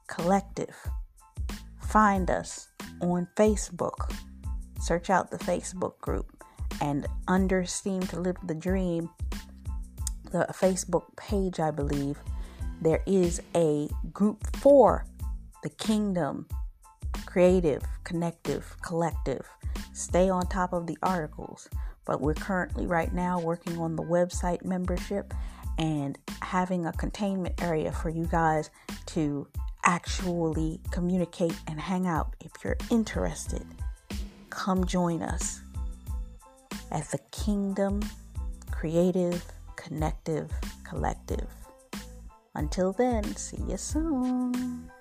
collective, 0.07 0.75
find 1.81 2.29
us 2.29 2.69
on 3.01 3.27
Facebook 3.35 4.13
search 4.85 5.09
out 5.09 5.31
the 5.31 5.37
Facebook 5.39 5.97
group 5.99 6.34
and 6.81 7.07
under 7.27 7.65
Steam 7.65 8.01
to 8.01 8.19
Live 8.19 8.37
the 8.45 8.55
Dream, 8.55 9.09
the 10.31 10.47
Facebook 10.51 11.15
page, 11.15 11.59
I 11.59 11.71
believe, 11.71 12.17
there 12.81 13.01
is 13.05 13.41
a 13.55 13.89
group 14.11 14.45
for 14.57 15.05
the 15.63 15.69
kingdom, 15.69 16.47
creative, 17.25 17.83
connective, 18.03 18.75
collective. 18.81 19.45
Stay 19.93 20.29
on 20.29 20.47
top 20.47 20.73
of 20.73 20.87
the 20.87 20.97
articles. 21.01 21.69
But 22.05 22.21
we're 22.21 22.35
currently, 22.35 22.85
right 22.85 23.11
now, 23.13 23.39
working 23.39 23.79
on 23.79 23.95
the 23.95 24.03
website 24.03 24.63
membership 24.63 25.33
and 25.77 26.17
having 26.41 26.85
a 26.85 26.93
containment 26.93 27.61
area 27.61 27.91
for 27.91 28.09
you 28.09 28.25
guys 28.25 28.69
to 29.07 29.47
actually 29.83 30.81
communicate 30.91 31.57
and 31.67 31.79
hang 31.79 32.07
out. 32.07 32.35
If 32.39 32.51
you're 32.63 32.77
interested, 32.91 33.65
come 34.49 34.85
join 34.85 35.21
us 35.23 35.61
at 36.91 37.09
the 37.11 37.19
Kingdom 37.31 38.01
Creative 38.71 39.43
Connective 39.75 40.51
Collective. 40.83 41.47
Until 42.55 42.93
then, 42.93 43.23
see 43.35 43.61
you 43.67 43.77
soon. 43.77 44.91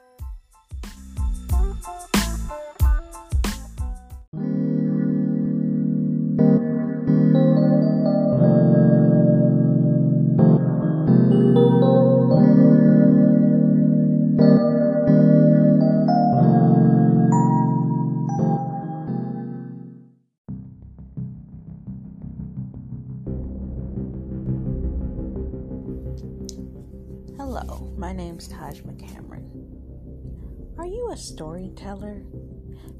A 31.14 31.16
storyteller? 31.16 32.24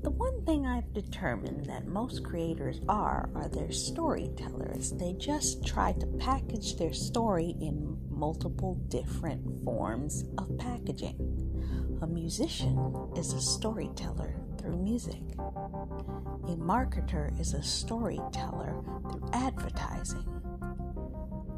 The 0.05 0.11
one 0.11 0.45
thing 0.45 0.69
I've 0.69 0.93
determined 0.93 1.67
that 1.67 1.89
most 1.89 2.23
creators 2.23 2.81
are 2.89 3.29
are 3.35 3.49
they're 3.49 3.73
storytellers. 3.73 4.93
They 4.93 5.15
just 5.15 5.67
try 5.67 5.95
to 5.95 6.07
package 6.21 6.77
their 6.77 6.93
story 6.93 7.57
in 7.61 7.99
multiple 8.09 8.77
different 8.87 9.65
forms 9.65 10.27
of 10.39 10.57
packaging. 10.59 11.99
A 12.03 12.07
musician 12.07 12.79
is 13.17 13.33
a 13.33 13.41
storyteller 13.41 14.37
through 14.59 14.77
music. 14.77 15.23
A 15.37 16.57
marketer 16.57 17.37
is 17.41 17.55
a 17.55 17.65
storyteller 17.65 18.77
through 19.11 19.29
advertising. 19.33 20.29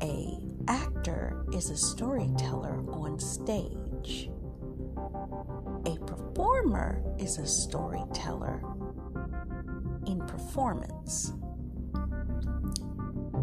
A 0.00 0.72
actor 0.72 1.44
is 1.52 1.68
a 1.68 1.76
storyteller 1.76 2.82
on 2.92 3.18
stage. 3.18 4.30
A 5.86 5.95
performer 6.36 7.02
is 7.18 7.38
a 7.38 7.46
storyteller 7.46 8.62
in 10.06 10.20
performance. 10.26 11.32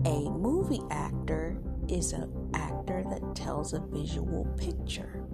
A 0.05 0.29
movie 0.29 0.83
actor 0.91 1.57
is 1.89 2.13
an 2.13 2.51
actor 2.53 3.03
that 3.09 3.35
tells 3.35 3.73
a 3.73 3.79
visual 3.79 4.45
picture. 4.59 5.25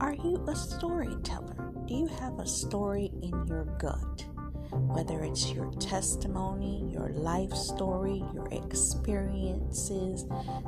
Are 0.00 0.14
you 0.14 0.44
a 0.48 0.56
storyteller? 0.56 1.70
Do 1.86 1.94
you 1.94 2.08
have 2.08 2.40
a 2.40 2.46
story 2.46 3.12
in 3.22 3.46
your 3.46 3.64
gut? 3.78 4.24
whether 4.70 5.24
it's 5.24 5.50
your 5.50 5.72
testimony, 5.80 6.86
your 6.92 7.08
life 7.08 7.54
story, 7.54 8.22
your 8.34 8.46
experiences, 8.52 10.26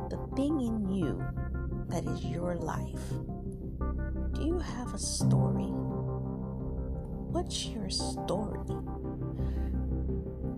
the 0.08 0.18
thing 0.36 0.58
in 0.60 0.90
you 0.90 1.22
that 1.88 2.04
is 2.04 2.24
your 2.24 2.54
life. 2.56 3.02
Do 4.34 4.44
you 4.44 4.58
have 4.58 4.94
a 4.94 4.98
story? 4.98 5.70
What's 7.32 7.66
your 7.66 7.90
story? 7.90 8.58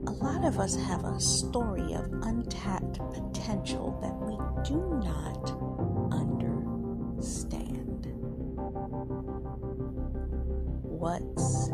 A 0.07 0.11
lot 0.11 0.45
of 0.45 0.59
us 0.59 0.77
have 0.77 1.05
a 1.05 1.21
story 1.21 1.95
of 1.95 2.13
untapped 2.23 2.99
potential 3.13 3.99
that 4.03 4.15
we 4.21 4.37
do 4.65 5.01
not 5.05 5.51
understand. 6.13 8.07
What's 10.83 11.69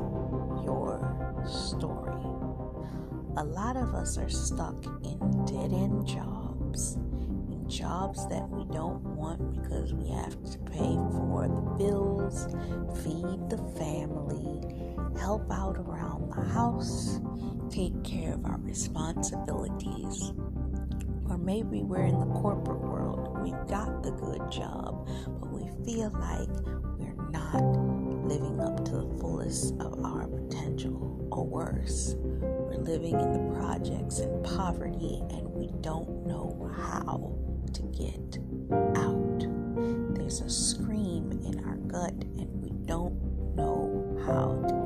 your 0.64 1.00
story? 1.46 2.24
A 3.36 3.44
lot 3.44 3.76
of 3.76 3.94
us 3.94 4.18
are 4.18 4.28
stuck 4.28 4.84
in 5.04 5.44
dead 5.44 5.72
end 5.72 6.06
jobs, 6.06 6.98
jobs 7.78 8.26
that 8.26 8.48
we 8.48 8.64
don't 8.74 9.04
want 9.14 9.62
because 9.62 9.94
we 9.94 10.08
have 10.10 10.34
to 10.50 10.58
pay 10.70 10.96
for 11.14 11.46
the 11.46 11.60
bills, 11.78 12.46
feed 13.04 13.48
the 13.48 13.58
family, 13.78 14.58
help 15.16 15.48
out 15.52 15.76
around 15.78 16.32
the 16.32 16.42
house, 16.52 17.20
take 17.70 18.02
care 18.02 18.34
of 18.34 18.44
our 18.46 18.58
responsibilities. 18.58 20.32
Or 21.30 21.38
maybe 21.38 21.84
we're 21.84 22.06
in 22.06 22.18
the 22.18 22.26
corporate 22.40 22.80
world. 22.80 23.38
We've 23.44 23.68
got 23.68 24.02
the 24.02 24.10
good 24.10 24.50
job, 24.50 25.08
but 25.38 25.52
we 25.52 25.70
feel 25.84 26.10
like 26.18 26.48
we're 26.98 27.30
not 27.30 27.62
living 28.26 28.58
up 28.58 28.84
to 28.86 28.90
the 28.90 29.18
fullest 29.20 29.74
of 29.78 30.04
our 30.04 30.26
potential, 30.26 31.28
or 31.30 31.46
worse, 31.46 32.16
we're 32.18 32.78
living 32.78 33.20
in 33.20 33.32
the 33.34 33.54
projects 33.54 34.18
in 34.18 34.42
poverty 34.42 35.22
and 35.30 35.46
we 35.50 35.70
don't 35.80 36.26
know 36.26 36.72
how 36.76 37.47
get 37.92 38.38
out. 38.96 39.46
There's 40.14 40.40
a 40.40 40.50
scream 40.50 41.32
in 41.44 41.64
our 41.64 41.76
gut 41.76 42.12
and 42.12 42.62
we 42.62 42.70
don't 42.86 43.20
know 43.56 44.16
how 44.26 44.68
to 44.68 44.77